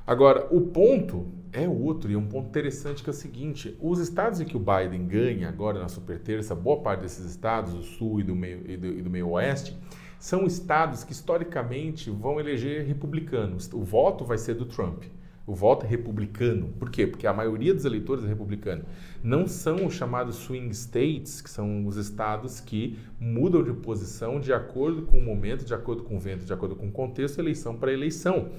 Agora, 0.06 0.48
o 0.52 0.62
ponto 0.62 1.28
é 1.52 1.68
outro, 1.68 2.12
e 2.12 2.14
é 2.14 2.18
um 2.18 2.28
ponto 2.28 2.48
interessante 2.48 3.04
que 3.04 3.10
é 3.10 3.14
o 3.14 3.16
seguinte: 3.16 3.76
os 3.82 4.00
estados 4.00 4.40
em 4.40 4.46
que 4.46 4.56
o 4.56 4.60
Biden 4.60 5.08
ganha 5.08 5.50
agora 5.50 5.80
na 5.80 5.88
super 5.88 6.20
terça, 6.20 6.54
boa 6.54 6.82
parte 6.82 7.02
desses 7.02 7.26
estados, 7.26 7.74
do 7.74 7.82
sul 7.82 8.20
e 8.20 8.24
do 8.24 8.36
meio, 8.36 8.70
e 8.70 8.78
do, 8.78 8.88
e 8.88 9.02
do 9.02 9.10
meio 9.10 9.30
oeste, 9.30 9.76
são 10.20 10.46
estados 10.46 11.04
que 11.04 11.12
historicamente 11.12 12.12
vão 12.12 12.40
eleger 12.40 12.86
republicanos. 12.86 13.68
O 13.74 13.84
voto 13.84 14.24
vai 14.26 14.38
ser 14.38 14.54
do 14.54 14.66
Trump. 14.66 15.06
O 15.50 15.56
voto 15.56 15.84
é 15.84 15.90
republicano. 15.90 16.68
Por 16.78 16.92
quê? 16.92 17.08
Porque 17.08 17.26
a 17.26 17.34
maioria 17.34 17.74
dos 17.74 17.84
eleitores 17.84 18.24
é 18.24 18.28
republicano. 18.28 18.84
Não 19.24 19.48
são 19.48 19.88
os 19.88 19.96
chamados 19.96 20.36
swing 20.36 20.70
states, 20.76 21.42
que 21.42 21.50
são 21.50 21.88
os 21.88 21.98
estados 21.98 22.60
que 22.60 23.00
mudam 23.20 23.64
de 23.64 23.74
posição 23.74 24.40
de 24.40 24.54
acordo 24.54 25.02
com 25.08 25.18
o 25.18 25.26
momento, 25.26 25.66
de 25.66 25.74
acordo 25.74 26.04
com 26.04 26.18
o 26.18 26.20
vento, 26.20 26.46
de 26.46 26.54
acordo 26.54 26.76
com 26.76 26.86
o 26.86 26.92
contexto, 26.92 27.40
eleição 27.40 27.76
para 27.76 27.92
eleição. 27.92 28.50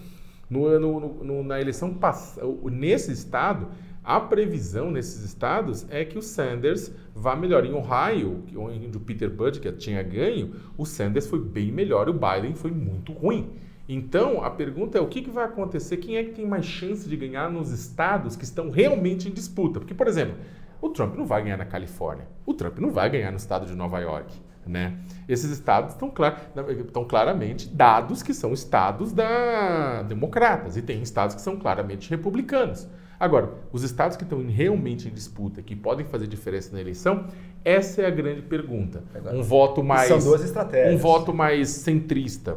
No, 0.50 0.80
no, 0.80 1.22
no, 1.22 1.44
na 1.44 1.60
eleição 1.60 1.94
passada, 1.94 2.44
nesse 2.72 3.12
estado, 3.12 3.68
a 4.02 4.18
previsão 4.18 4.90
nesses 4.90 5.22
estados 5.22 5.86
é 5.90 6.04
que 6.04 6.18
o 6.18 6.22
Sanders 6.22 6.92
vá 7.14 7.36
melhor. 7.36 7.64
Em 7.64 7.72
Ohio, 7.72 8.42
onde 8.56 8.96
o 8.96 9.00
Peter 9.00 9.30
Buttigieg 9.30 9.78
tinha 9.78 10.02
ganho, 10.02 10.56
o 10.76 10.84
Sanders 10.84 11.28
foi 11.28 11.38
bem 11.38 11.70
melhor 11.70 12.08
e 12.08 12.10
o 12.10 12.14
Biden 12.14 12.56
foi 12.56 12.72
muito 12.72 13.12
ruim. 13.12 13.48
Então, 13.92 14.44
a 14.44 14.50
pergunta 14.50 14.96
é 14.96 15.00
o 15.00 15.08
que, 15.08 15.20
que 15.20 15.30
vai 15.30 15.44
acontecer? 15.44 15.96
Quem 15.96 16.16
é 16.16 16.22
que 16.22 16.30
tem 16.30 16.46
mais 16.46 16.64
chance 16.64 17.08
de 17.08 17.16
ganhar 17.16 17.50
nos 17.50 17.72
estados 17.72 18.36
que 18.36 18.44
estão 18.44 18.70
realmente 18.70 19.28
em 19.28 19.32
disputa? 19.32 19.80
Porque, 19.80 19.92
por 19.92 20.06
exemplo, 20.06 20.36
o 20.80 20.90
Trump 20.90 21.16
não 21.16 21.26
vai 21.26 21.42
ganhar 21.42 21.56
na 21.56 21.64
Califórnia, 21.64 22.28
o 22.46 22.54
Trump 22.54 22.78
não 22.78 22.92
vai 22.92 23.10
ganhar 23.10 23.32
no 23.32 23.36
estado 23.36 23.66
de 23.66 23.74
Nova 23.74 23.98
York. 23.98 24.32
Né? 24.64 24.96
Esses 25.28 25.50
estados 25.50 25.94
estão, 25.94 26.08
clar, 26.08 26.52
estão 26.86 27.04
claramente 27.04 27.68
dados 27.68 28.22
que 28.22 28.32
são 28.32 28.52
estados 28.52 29.10
da 29.10 30.02
democratas 30.02 30.76
e 30.76 30.82
tem 30.82 31.02
estados 31.02 31.34
que 31.34 31.40
são 31.40 31.56
claramente 31.56 32.08
republicanos. 32.10 32.86
Agora, 33.18 33.52
os 33.72 33.82
estados 33.82 34.16
que 34.16 34.22
estão 34.22 34.46
realmente 34.46 35.08
em 35.08 35.10
disputa, 35.10 35.60
que 35.62 35.74
podem 35.74 36.06
fazer 36.06 36.28
diferença 36.28 36.72
na 36.72 36.80
eleição, 36.80 37.26
essa 37.64 38.02
é 38.02 38.06
a 38.06 38.10
grande 38.10 38.42
pergunta. 38.42 39.02
Um 39.32 39.42
voto 39.42 39.82
mais 39.82 40.08
são 40.08 40.18
duas 40.18 40.44
estratégias. 40.44 40.94
Um 40.94 40.98
voto 40.98 41.34
mais 41.34 41.68
centrista, 41.68 42.56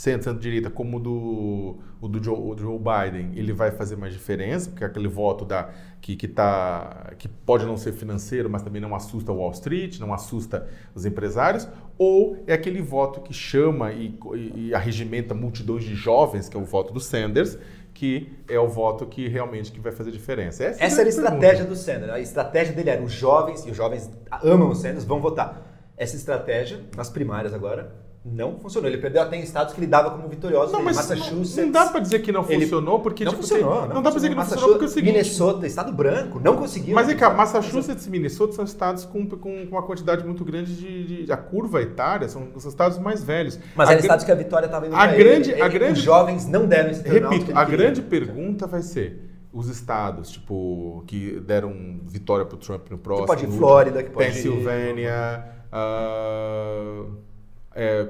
centro-direita 0.00 0.70
como 0.70 0.96
o 0.96 1.00
do, 1.00 1.78
o 2.00 2.08
do 2.08 2.24
Joe, 2.24 2.34
o 2.34 2.56
Joe, 2.56 2.78
Biden, 2.78 3.32
ele 3.34 3.52
vai 3.52 3.70
fazer 3.70 3.96
mais 3.96 4.14
diferença, 4.14 4.70
porque 4.70 4.82
é 4.82 4.86
aquele 4.86 5.08
voto 5.08 5.44
da, 5.44 5.68
que, 6.00 6.16
que, 6.16 6.26
tá, 6.26 7.12
que 7.18 7.28
pode 7.28 7.66
não 7.66 7.76
ser 7.76 7.92
financeiro, 7.92 8.48
mas 8.48 8.62
também 8.62 8.80
não 8.80 8.94
assusta 8.94 9.30
Wall 9.30 9.50
Street, 9.50 9.98
não 9.98 10.14
assusta 10.14 10.66
os 10.94 11.04
empresários, 11.04 11.68
ou 11.98 12.42
é 12.46 12.54
aquele 12.54 12.80
voto 12.80 13.20
que 13.20 13.34
chama 13.34 13.92
e, 13.92 14.18
e, 14.34 14.68
e 14.68 14.74
arregimenta 14.74 15.34
multidões 15.34 15.84
de 15.84 15.94
jovens, 15.94 16.48
que 16.48 16.56
é 16.56 16.60
o 16.60 16.64
voto 16.64 16.94
do 16.94 17.00
Sanders, 17.00 17.58
que 17.92 18.32
é 18.48 18.58
o 18.58 18.68
voto 18.68 19.04
que 19.04 19.28
realmente 19.28 19.70
que 19.70 19.80
vai 19.80 19.92
fazer 19.92 20.10
diferença. 20.12 20.64
Essa, 20.64 20.82
Essa 20.82 21.00
era 21.02 21.08
a 21.08 21.10
estratégia 21.10 21.64
do 21.66 21.76
Sanders. 21.76 22.10
A 22.10 22.20
estratégia 22.20 22.74
dele 22.74 22.88
era 22.88 23.02
os 23.02 23.12
jovens, 23.12 23.66
e 23.66 23.70
os 23.70 23.76
jovens 23.76 24.10
amam 24.42 24.70
o 24.70 24.74
Sanders, 24.74 25.04
vão 25.04 25.20
votar. 25.20 25.92
Essa 25.94 26.16
estratégia, 26.16 26.80
nas 26.96 27.10
primárias 27.10 27.52
agora, 27.52 28.08
não 28.24 28.58
funcionou. 28.58 28.90
Ele 28.90 28.98
perdeu 28.98 29.22
até 29.22 29.36
em 29.36 29.42
estados 29.42 29.72
que 29.72 29.80
ele 29.80 29.86
dava 29.86 30.10
como 30.10 30.28
vitorioso. 30.28 30.72
Não, 30.72 30.82
mas 30.82 30.96
Massachusetts. 30.96 31.56
Não, 31.56 31.64
não 31.64 31.72
dá 31.72 31.86
para 31.86 32.00
dizer 32.00 32.18
que 32.20 32.30
não 32.30 32.44
funcionou, 32.44 32.94
ele, 32.94 33.02
porque 33.02 33.24
não 33.24 33.32
tipo, 33.32 33.42
funcionou. 33.42 33.86
Não, 33.86 33.94
não 33.94 34.02
dá 34.02 34.10
para 34.10 34.18
dizer 34.18 34.28
que 34.28 34.34
não 34.34 34.44
funcionou 34.44 34.68
porque 34.70 34.84
é 34.84 34.88
o 34.88 34.90
seguinte. 34.90 35.12
Minnesota, 35.12 35.66
estado 35.66 35.92
branco, 35.92 36.38
não 36.38 36.56
conseguiu. 36.56 36.94
Mas 36.94 37.06
vem 37.06 37.16
cá, 37.16 37.30
Massachusetts 37.30 38.06
e 38.06 38.10
Minnesota 38.10 38.52
são 38.52 38.64
estados 38.64 39.06
com, 39.06 39.26
com 39.26 39.62
uma 39.64 39.82
quantidade 39.82 40.24
muito 40.24 40.44
grande 40.44 40.76
de, 40.76 41.24
de, 41.24 41.32
a 41.32 41.36
curva 41.36 41.80
etária, 41.80 42.28
são, 42.28 42.46
são 42.58 42.70
estados 42.70 42.98
mais 42.98 43.24
velhos. 43.24 43.58
Mas 43.74 43.88
eram 43.88 44.00
estados 44.00 44.24
que 44.24 44.32
a 44.32 44.34
vitória 44.34 44.66
estava 44.66 44.86
indo 44.86 44.94
a 44.94 45.06
grande, 45.06 45.52
ele. 45.52 45.62
a 45.62 45.68
grande, 45.68 45.92
Os 45.92 46.04
jovens 46.04 46.46
não 46.46 46.66
deram 46.66 46.90
esse 46.90 47.08
Repito, 47.08 47.56
a 47.56 47.64
grande 47.64 48.02
pergunta 48.02 48.66
vai 48.66 48.82
ser 48.82 49.30
os 49.52 49.68
estados, 49.68 50.30
tipo, 50.30 51.02
que 51.06 51.40
deram 51.40 52.00
vitória 52.04 52.44
para 52.44 52.54
o 52.54 52.58
Trump 52.58 52.90
no 52.90 52.98
próximo. 52.98 53.26
Que 53.26 53.34
pode 53.34 53.44
ir 53.46 53.58
Flórida, 53.58 54.02
que 54.02 54.10
pode 54.10 54.26
Pensilvânia, 54.26 55.44
ir... 55.72 55.76
uh, 55.76 57.29
é, 57.74 58.08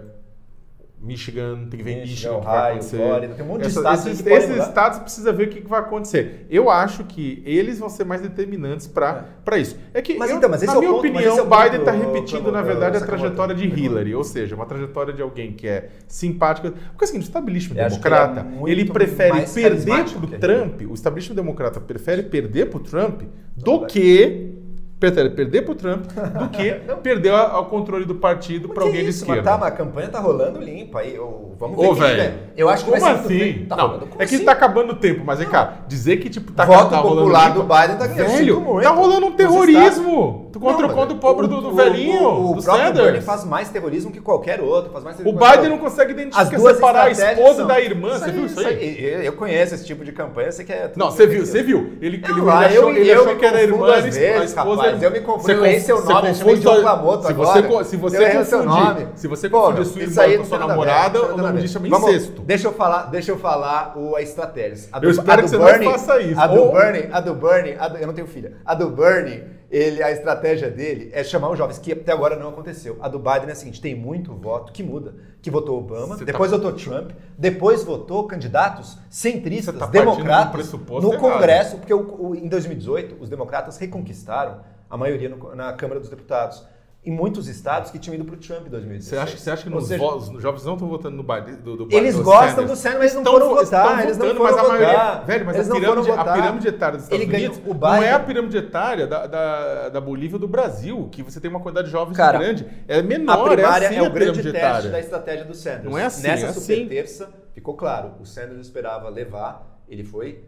Michigan, 1.03 1.67
tem 1.71 1.79
que 1.79 1.83
ver 1.83 2.03
Michigan, 2.03 2.11
Michigan 2.11 2.33
Ohio, 2.33 2.45
vai 2.45 2.71
acontecer. 2.73 2.97
Flórida, 2.99 3.35
tem 3.35 3.45
um 3.45 3.49
monte 3.49 3.61
de 3.63 3.67
Essa, 3.69 3.79
estados 3.79 4.07
esses, 4.07 4.27
esses 4.27 4.57
estados 4.67 4.99
precisa 4.99 5.33
ver 5.33 5.49
o 5.49 5.51
que, 5.51 5.61
que, 5.63 5.67
vai 5.67 5.81
acontecer. 5.81 6.47
Eu 6.51 6.69
acho 6.69 7.05
que 7.05 7.43
eles 7.47 7.79
vão 7.79 7.89
ser 7.89 8.05
mais 8.05 8.21
determinantes 8.21 8.87
para 8.87 9.25
é. 9.51 9.59
isso. 9.59 9.79
É 9.95 10.03
que, 10.03 10.19
mas, 10.19 10.31
eu, 10.31 10.37
então, 10.37 10.51
mas 10.51 10.63
na 10.63 10.75
é 10.75 10.79
minha 10.79 10.91
ponto, 10.91 10.99
opinião, 10.99 11.39
é 11.39 11.43
Biden 11.43 11.81
está 11.81 11.93
repetindo, 11.93 12.53
na 12.53 12.61
verdade, 12.61 12.99
a 12.99 13.01
trajetória 13.01 13.55
de 13.55 13.67
Hillary, 13.67 14.15
ou 14.15 14.23
seja, 14.23 14.55
uma 14.55 14.67
trajetória 14.67 15.15
de 15.15 15.23
alguém 15.23 15.53
que 15.55 15.67
é 15.67 15.89
simpática. 16.07 16.71
Porque 16.71 17.05
assim, 17.07 17.17
o 17.17 17.21
establishment 17.21 17.77
democrata, 17.77 18.47
ele, 18.67 18.83
ele 18.83 18.93
prefere 18.93 19.47
perder 19.47 20.05
para 20.05 20.25
o 20.25 20.39
Trump, 20.39 20.83
o 20.83 20.95
establishment 20.95 21.37
democrata 21.37 21.81
prefere 21.81 22.25
perder 22.25 22.67
para 22.67 22.77
o 22.77 22.81
Trump 22.81 23.23
do 23.57 23.87
que 23.87 24.60
prefere 25.01 25.31
perder 25.31 25.63
para 25.63 25.73
o 25.73 25.75
Trump 25.75 26.05
do 26.05 26.49
que 26.51 26.73
perder 27.03 27.33
o 27.33 27.65
controle 27.65 28.05
do 28.05 28.15
partido 28.15 28.69
para 28.69 28.85
alguém 28.85 29.07
isso, 29.07 29.25
de 29.25 29.31
esquerda. 29.31 29.43
Mas 29.43 29.51
tá, 29.51 29.59
mas 29.59 29.73
a 29.73 29.77
campanha 29.77 30.09
tá 30.09 30.21
rolando 30.21 30.61
limpa. 30.61 31.01
Aí, 31.01 31.15
eu, 31.15 31.53
vamos 31.59 31.79
ver. 31.79 31.87
Ô, 31.87 31.95
velho. 31.95 32.35
Eu 32.55 32.69
acho 32.69 32.85
que 32.85 32.91
Como 32.91 33.03
vai 33.03 33.15
ser 33.15 33.21
assim? 33.25 33.67
Tá 33.67 33.77
não, 33.77 34.01
é 34.19 34.27
que 34.27 34.35
assim? 34.35 34.45
tá 34.45 34.53
acabando 34.53 34.93
o 34.93 34.97
tempo, 34.97 35.23
mas 35.25 35.39
vem 35.39 35.49
cá, 35.49 35.79
dizer 35.89 36.19
que 36.19 36.29
tipo 36.29 36.53
tá, 36.53 36.67
Voto 36.67 36.91
tá 36.91 36.99
rolando 36.99 37.21
popular 37.23 37.55
do 37.55 37.63
Biden 37.63 37.97
tá 37.97 38.07
ganhando. 38.07 38.37
Velho, 38.37 38.83
tá 38.83 38.91
rolando 38.91 39.27
um 39.27 39.33
terrorismo. 39.33 40.51
Tu 40.53 40.61
contra 40.61 40.87
não, 40.87 40.95
contra 40.95 41.15
o 41.15 41.19
pobre 41.19 41.47
do, 41.47 41.61
do 41.61 41.73
velhinho, 41.73 42.23
o, 42.23 42.51
o, 42.51 42.55
do 42.57 42.63
próprio 42.63 42.87
Sanders. 42.87 43.05
Bernie 43.05 43.21
faz 43.23 43.45
mais 43.45 43.69
terrorismo 43.71 44.11
que 44.11 44.21
qualquer 44.21 44.61
outro. 44.61 44.93
Faz 44.93 45.05
mais 45.05 45.19
o 45.21 45.33
Biden 45.33 45.71
não 45.71 45.79
consegue 45.79 46.13
identificar, 46.13 46.59
separar 46.59 47.05
a 47.05 47.11
esposa 47.11 47.55
são... 47.55 47.67
da 47.67 47.81
irmã. 47.81 48.19
Você 48.19 48.31
viu 48.33 48.47
isso 48.47 48.61
aí? 48.61 49.25
Eu 49.25 49.33
conheço 49.35 49.75
esse 49.75 49.87
tipo 49.87 50.05
de 50.05 50.13
campanha, 50.13 50.53
você 50.53 50.65
quer... 50.65 50.93
Não, 50.97 51.11
você 51.11 51.27
viu, 51.27 51.47
você 51.47 51.63
viu. 51.63 51.93
Ele 52.01 52.21
achou 52.25 53.37
que 53.37 53.47
era 53.47 53.59
a 53.59 53.63
irmã, 53.63 53.95
a 53.95 54.45
esposa... 54.45 54.90
Eu 55.01 55.11
me 55.11 55.21
confundo, 55.21 55.67
esse 55.67 55.91
é 55.91 55.95
o 55.95 56.05
nome, 56.05 56.35
chamei 56.35 56.57
de 56.57 56.69
Okamoto 56.69 57.27
se 57.27 57.33
você, 57.33 57.59
agora. 57.59 57.85
Se 57.85 57.97
você 57.97 58.25
é 58.25 58.31
confundir, 58.35 59.09
se 59.15 59.29
você 59.29 59.51
confundir 59.51 60.11
sua 60.11 60.27
irmã 60.29 60.39
com 60.39 60.49
sua 60.49 60.59
namorada, 60.59 61.35
o 61.35 61.37
nome 61.37 61.61
disso 61.61 61.75
chama 61.75 61.89
incesto. 61.89 62.43
Deixa 62.43 62.69
eu 62.69 62.73
falar, 62.73 63.05
deixa 63.05 63.31
eu 63.31 63.39
falar 63.39 63.97
o, 63.97 64.17
a 64.17 64.23
estratégia. 64.23 64.89
eu 65.01 65.11
espero 65.11 65.43
que 65.43 65.49
você 65.49 65.57
não 65.57 65.93
faça 65.93 66.21
isso. 66.21 66.41
A 66.41 66.47
do 66.47 66.73
Bernie, 66.73 67.09
a 67.13 67.21
do 67.21 67.35
Bernie, 67.35 67.77
eu 68.01 68.07
não 68.07 68.15
tenho 68.15 68.27
filha. 68.27 68.57
A 68.65 68.75
do 68.75 68.91
Bernie 68.91 69.61
ele, 69.71 70.03
a 70.03 70.11
estratégia 70.11 70.69
dele 70.69 71.11
é 71.13 71.23
chamar 71.23 71.49
os 71.49 71.57
jovens, 71.57 71.79
que 71.79 71.93
até 71.93 72.11
agora 72.13 72.35
não 72.35 72.49
aconteceu. 72.49 72.99
A 73.01 73.09
do 73.09 73.21
Biden 73.21 73.49
é 73.49 73.53
a 73.53 73.55
seguinte: 73.55 73.81
tem 73.81 73.95
muito 73.95 74.35
voto 74.35 74.73
que 74.73 74.83
muda. 74.83 75.15
Que 75.41 75.51
votou 75.51 75.79
Obama, 75.79 76.17
Você 76.17 76.25
tá 76.25 76.33
depois 76.33 76.51
tá... 76.51 76.57
votou 76.57 76.73
Trump, 76.73 77.13
depois 77.39 77.85
votou 77.85 78.27
candidatos 78.27 78.99
centristas, 79.09 79.75
tá 79.79 79.87
democratas, 79.87 80.73
no 80.73 81.17
Congresso, 81.17 81.77
porque 81.77 81.95
o, 81.95 82.31
o, 82.31 82.35
em 82.35 82.49
2018 82.49 83.17
os 83.21 83.31
democratas 83.31 83.79
reconquistaram 83.79 84.59
a 84.91 84.97
maioria 84.97 85.29
no, 85.29 85.55
na 85.55 85.73
Câmara 85.73 86.01
dos 86.01 86.11
Deputados 86.11 86.63
em 87.03 87.11
muitos 87.11 87.49
estados 87.49 87.91
que 87.91 87.99
tinham 87.99 88.15
ido 88.15 88.27
para 88.27 88.35
o 88.35 88.39
Trump 88.39 88.67
em 88.67 88.71
2016. 88.71 89.09
Você 89.09 89.17
acha, 89.17 89.39
você 89.39 89.51
acha 89.51 89.71
que 89.71 89.85
seja, 89.87 90.05
os 90.05 90.43
jovens 90.43 90.65
não 90.67 90.75
estão 90.75 90.87
votando 90.87 91.17
no 91.17 91.23
Biden? 91.23 91.55
Do, 91.57 91.87
do, 91.87 91.89
eles 91.91 92.15
do 92.15 92.23
gostam 92.23 92.51
Sanders. 92.51 92.71
do 92.71 92.77
Sanders, 92.77 92.99
mas 93.01 93.15
não 93.15 93.25
foram 93.25 93.49
votar. 93.55 94.05
Eles 94.05 94.19
não 94.19 94.27
foram 94.27 94.43
mas 94.43 94.53
votar. 94.55 94.65
a 94.65 94.69
maioria. 94.69 95.15
Velho, 95.25 95.47
mas 95.47 95.71
a 95.71 95.75
pirâmide, 95.75 96.11
a 96.11 96.25
pirâmide, 96.35 96.69
etária 96.69 96.99
dos 96.99 97.05
Estados 97.05 97.23
Ele 97.23 97.37
Unidos 97.37 97.59
Biden, 97.59 97.79
não 97.81 98.03
é 98.03 98.13
a 98.13 98.21
pirâmide 98.21 98.57
etária 98.59 99.07
da, 99.07 99.27
da, 99.27 99.89
da 99.89 100.01
Bolívia 100.01 100.37
ou 100.37 100.41
do 100.41 100.49
Brasil, 100.49 101.09
que 101.11 101.23
você 101.23 101.41
tem 101.41 101.49
uma 101.49 101.61
quantidade 101.61 101.87
de 101.87 101.93
jovens 101.93 102.17
Cara, 102.19 102.39
grande. 102.39 102.67
É 102.87 103.01
menor, 103.01 103.47
a 103.47 103.55
primária 103.55 103.87
é, 103.87 103.89
assim 103.89 103.99
é 103.99 104.03
o 104.03 104.13
grande 104.13 104.43
teste 104.43 104.59
etária. 104.59 104.91
da 104.91 105.01
estratégia 105.01 105.45
do 105.47 105.55
Sanders. 105.55 105.85
Não 105.85 105.97
é 105.97 106.05
assim. 106.05 106.23
Nessa 106.23 106.47
é 106.47 106.53
super 106.53 106.75
assim. 106.75 106.89
terça, 106.89 107.31
ficou 107.55 107.75
claro. 107.75 108.13
O 108.21 108.27
Sanders 108.27 108.61
esperava 108.61 109.09
levar, 109.09 109.81
ele 109.89 110.05
foi. 110.05 110.45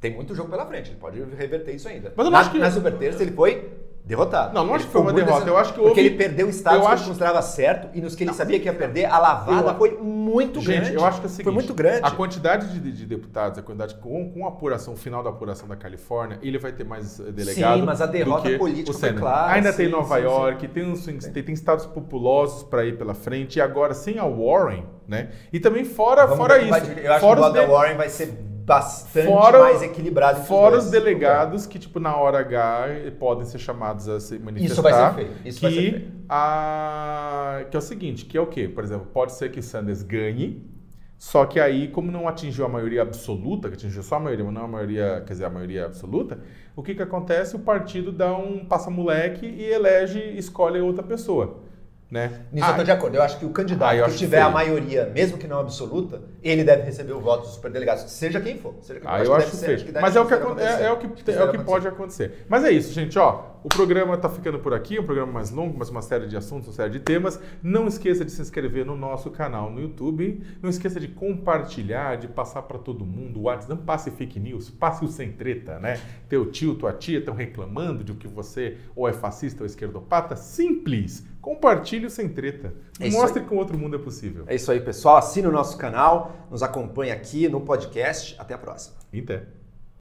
Tem 0.00 0.14
muito 0.14 0.36
jogo 0.36 0.50
pela 0.50 0.64
frente, 0.66 0.90
ele 0.90 1.00
pode 1.00 1.20
reverter 1.20 1.72
isso 1.72 1.88
ainda. 1.88 2.12
Mas 2.14 2.24
eu 2.24 2.30
não 2.30 2.38
na, 2.38 2.40
acho 2.40 2.52
que... 2.52 2.58
na 2.58 2.70
super 2.70 2.96
terça 2.96 3.24
ele 3.24 3.32
foi 3.32 3.85
derrotado. 4.06 4.54
Não, 4.54 4.64
não 4.64 4.74
acho 4.74 4.86
que 4.86 4.92
foi 4.92 5.00
uma 5.00 5.12
derrota. 5.12 5.48
Eu 5.48 5.58
acho 5.58 5.74
que 5.74 5.80
houve... 5.80 5.90
Porque 5.90 6.00
ele 6.00 6.16
perdeu 6.16 6.48
estados 6.48 6.78
eu 6.78 6.86
que 6.86 6.92
acho... 6.92 7.02
ele 7.02 7.08
considerava 7.08 7.42
certo 7.42 7.88
e 7.92 8.00
nos 8.00 8.14
que 8.14 8.22
ele 8.22 8.30
não, 8.30 8.36
sabia 8.36 8.60
que 8.60 8.66
ia 8.66 8.72
perder, 8.72 9.06
a 9.06 9.18
lavada 9.18 9.72
eu... 9.72 9.74
foi 9.74 9.98
muito 10.00 10.60
Gente, 10.60 10.76
grande. 10.76 10.94
eu 10.94 11.04
acho 11.04 11.20
que 11.20 11.26
é 11.26 11.28
o 11.28 11.30
seguinte, 11.30 11.44
foi 11.44 11.52
muito 11.52 11.74
grande. 11.74 12.00
A 12.04 12.10
quantidade 12.12 12.78
de, 12.78 12.92
de 12.92 13.04
deputados, 13.04 13.58
a 13.58 13.62
quantidade 13.62 13.96
com, 13.96 14.30
com 14.30 14.46
a 14.46 14.48
apuração, 14.48 14.94
o 14.94 14.96
final 14.96 15.24
da 15.24 15.30
apuração 15.30 15.66
da 15.66 15.74
Califórnia, 15.74 16.38
ele 16.40 16.56
vai 16.56 16.70
ter 16.70 16.84
mais 16.84 17.18
eh, 17.18 17.32
delegado. 17.32 17.80
Sim, 17.80 17.84
mas 17.84 18.00
a 18.00 18.06
derrota 18.06 18.48
política 18.56 18.96
foi 18.96 19.12
clara. 19.12 19.52
Ainda 19.54 19.72
sim, 19.72 19.78
tem 19.78 19.88
Nova 19.88 20.16
sim, 20.16 20.22
York, 20.22 20.60
sim. 20.60 20.72
Tem, 20.72 20.84
uns, 20.84 21.04
tem, 21.04 21.42
tem 21.42 21.54
estados 21.54 21.84
populosos 21.86 22.62
para 22.62 22.84
ir 22.84 22.96
pela 22.96 23.14
frente, 23.14 23.56
e 23.56 23.60
agora 23.60 23.92
sem 23.92 24.20
a 24.20 24.24
Warren, 24.24 24.84
né? 25.08 25.30
E 25.52 25.58
também 25.58 25.84
fora, 25.84 26.28
fora 26.28 26.58
isso. 26.58 26.90
eu 27.00 27.12
acho 27.12 27.20
fora 27.20 27.40
que 27.40 27.46
o 27.48 27.52
da 27.52 27.66
Warren 27.66 27.96
vai 27.96 28.08
ser 28.08 28.55
bastante 28.66 29.26
fora, 29.26 29.60
mais 29.60 29.80
equilibrado. 29.80 30.42
Fora 30.44 30.76
os 30.76 30.90
delegados 30.90 31.66
que, 31.66 31.78
tipo, 31.78 32.00
na 32.00 32.16
hora 32.16 32.40
H 32.40 33.12
podem 33.18 33.46
ser 33.46 33.58
chamados 33.58 34.08
a 34.08 34.18
se 34.18 34.38
manifestar. 34.38 34.72
Isso 34.72 34.82
vai 34.82 34.92
ser 34.92 35.14
feito. 35.14 35.48
Isso 35.48 35.60
que, 35.60 35.66
vai 35.66 35.74
ser 35.74 35.90
feito. 35.92 36.12
A... 36.28 37.64
que 37.70 37.76
é 37.76 37.78
o 37.78 37.82
seguinte, 37.82 38.24
que 38.24 38.36
é 38.36 38.40
o 38.40 38.46
quê? 38.46 38.68
Por 38.68 38.82
exemplo, 38.82 39.06
pode 39.06 39.32
ser 39.32 39.52
que 39.52 39.62
Sanders 39.62 40.02
ganhe, 40.02 40.68
só 41.16 41.46
que 41.46 41.58
aí, 41.60 41.88
como 41.88 42.10
não 42.10 42.28
atingiu 42.28 42.66
a 42.66 42.68
maioria 42.68 43.02
absoluta, 43.02 43.68
que 43.68 43.74
atingiu 43.74 44.02
só 44.02 44.16
a 44.16 44.20
maioria, 44.20 44.44
mas 44.44 44.54
não 44.54 44.64
a 44.64 44.68
maioria, 44.68 45.22
quer 45.24 45.32
dizer, 45.32 45.44
a 45.44 45.50
maioria 45.50 45.86
absoluta, 45.86 46.40
o 46.74 46.82
que 46.82 46.94
que 46.94 47.02
acontece? 47.02 47.56
O 47.56 47.60
partido 47.60 48.12
dá 48.12 48.36
um 48.36 48.64
passa-moleque 48.66 49.46
e 49.46 49.64
elege, 49.64 50.20
escolhe 50.36 50.80
outra 50.80 51.02
pessoa. 51.02 51.62
Né? 52.08 52.42
Nisso 52.52 52.64
ah, 52.64 52.68
eu 52.68 52.70
estou 52.70 52.84
de 52.84 52.90
acordo. 52.92 53.16
Eu 53.16 53.22
acho 53.22 53.36
que 53.36 53.44
o 53.44 53.50
candidato 53.50 54.04
ah, 54.04 54.08
que 54.08 54.16
tiver 54.16 54.40
a 54.40 54.48
maioria, 54.48 55.06
mesmo 55.06 55.36
que 55.38 55.48
não 55.48 55.58
absoluta, 55.58 56.22
ele 56.40 56.62
deve 56.62 56.82
receber 56.82 57.12
o 57.12 57.20
voto 57.20 57.42
dos 57.42 57.54
superdelegados, 57.54 58.04
seja 58.12 58.40
quem 58.40 58.58
for. 58.58 58.76
Seja 58.80 59.00
quem 59.00 59.10
ah, 59.10 59.24
eu 59.24 59.34
acho 59.34 59.56
feio. 59.56 59.84
Mas 60.00 60.14
é 60.14 60.20
o 60.20 60.26
que, 60.26 60.34
é, 60.34 60.36
é, 60.36 60.92
o 60.92 60.98
que, 60.98 61.30
é 61.32 61.42
o 61.42 61.50
que 61.50 61.58
pode 61.58 61.88
acontecer. 61.88 62.44
Mas 62.48 62.64
é 62.64 62.70
isso, 62.70 62.92
gente. 62.92 63.18
Ó, 63.18 63.56
o 63.64 63.68
programa 63.68 64.14
está 64.14 64.28
ficando 64.28 64.60
por 64.60 64.72
aqui, 64.72 65.00
um 65.00 65.02
programa 65.02 65.32
mais 65.32 65.50
longo, 65.50 65.76
mas 65.76 65.90
uma 65.90 66.00
série 66.00 66.28
de 66.28 66.36
assuntos, 66.36 66.68
uma 66.68 66.74
série 66.74 66.90
de 66.90 67.00
temas. 67.00 67.40
Não 67.60 67.88
esqueça 67.88 68.24
de 68.24 68.30
se 68.30 68.40
inscrever 68.40 68.86
no 68.86 68.96
nosso 68.96 69.28
canal 69.32 69.68
no 69.68 69.80
YouTube. 69.80 70.40
Não 70.62 70.70
esqueça 70.70 71.00
de 71.00 71.08
compartilhar, 71.08 72.16
de 72.18 72.28
passar 72.28 72.62
para 72.62 72.78
todo 72.78 73.04
mundo 73.04 73.40
o 73.40 73.42
WhatsApp. 73.42 73.70
Não 73.70 73.78
passe 73.78 74.12
fake 74.12 74.38
news, 74.38 74.70
passe 74.70 75.04
o 75.04 75.08
sem 75.08 75.32
treta, 75.32 75.80
né? 75.80 75.98
Teu 76.28 76.48
tio, 76.52 76.76
tua 76.76 76.92
tia 76.92 77.18
estão 77.18 77.34
reclamando 77.34 78.04
de 78.04 78.14
que 78.14 78.28
você 78.28 78.76
ou 78.94 79.08
é 79.08 79.12
fascista 79.12 79.64
ou 79.64 79.66
esquerdopata. 79.66 80.36
Simples 80.36 81.26
Compartilhe 81.46 82.10
sem 82.10 82.28
treta. 82.28 82.74
É 82.98 83.08
Mostre 83.08 83.44
que 83.44 83.54
o 83.54 83.56
outro 83.56 83.78
mundo 83.78 83.94
é 83.94 84.00
possível. 84.00 84.42
É 84.48 84.56
isso 84.56 84.68
aí, 84.72 84.80
pessoal. 84.80 85.16
Assine 85.16 85.46
o 85.46 85.52
nosso 85.52 85.78
canal, 85.78 86.32
nos 86.50 86.60
acompanhe 86.60 87.12
aqui 87.12 87.48
no 87.48 87.60
podcast. 87.60 88.34
Até 88.36 88.52
a 88.52 88.58
próxima. 88.58 88.96
Até. 89.12 89.46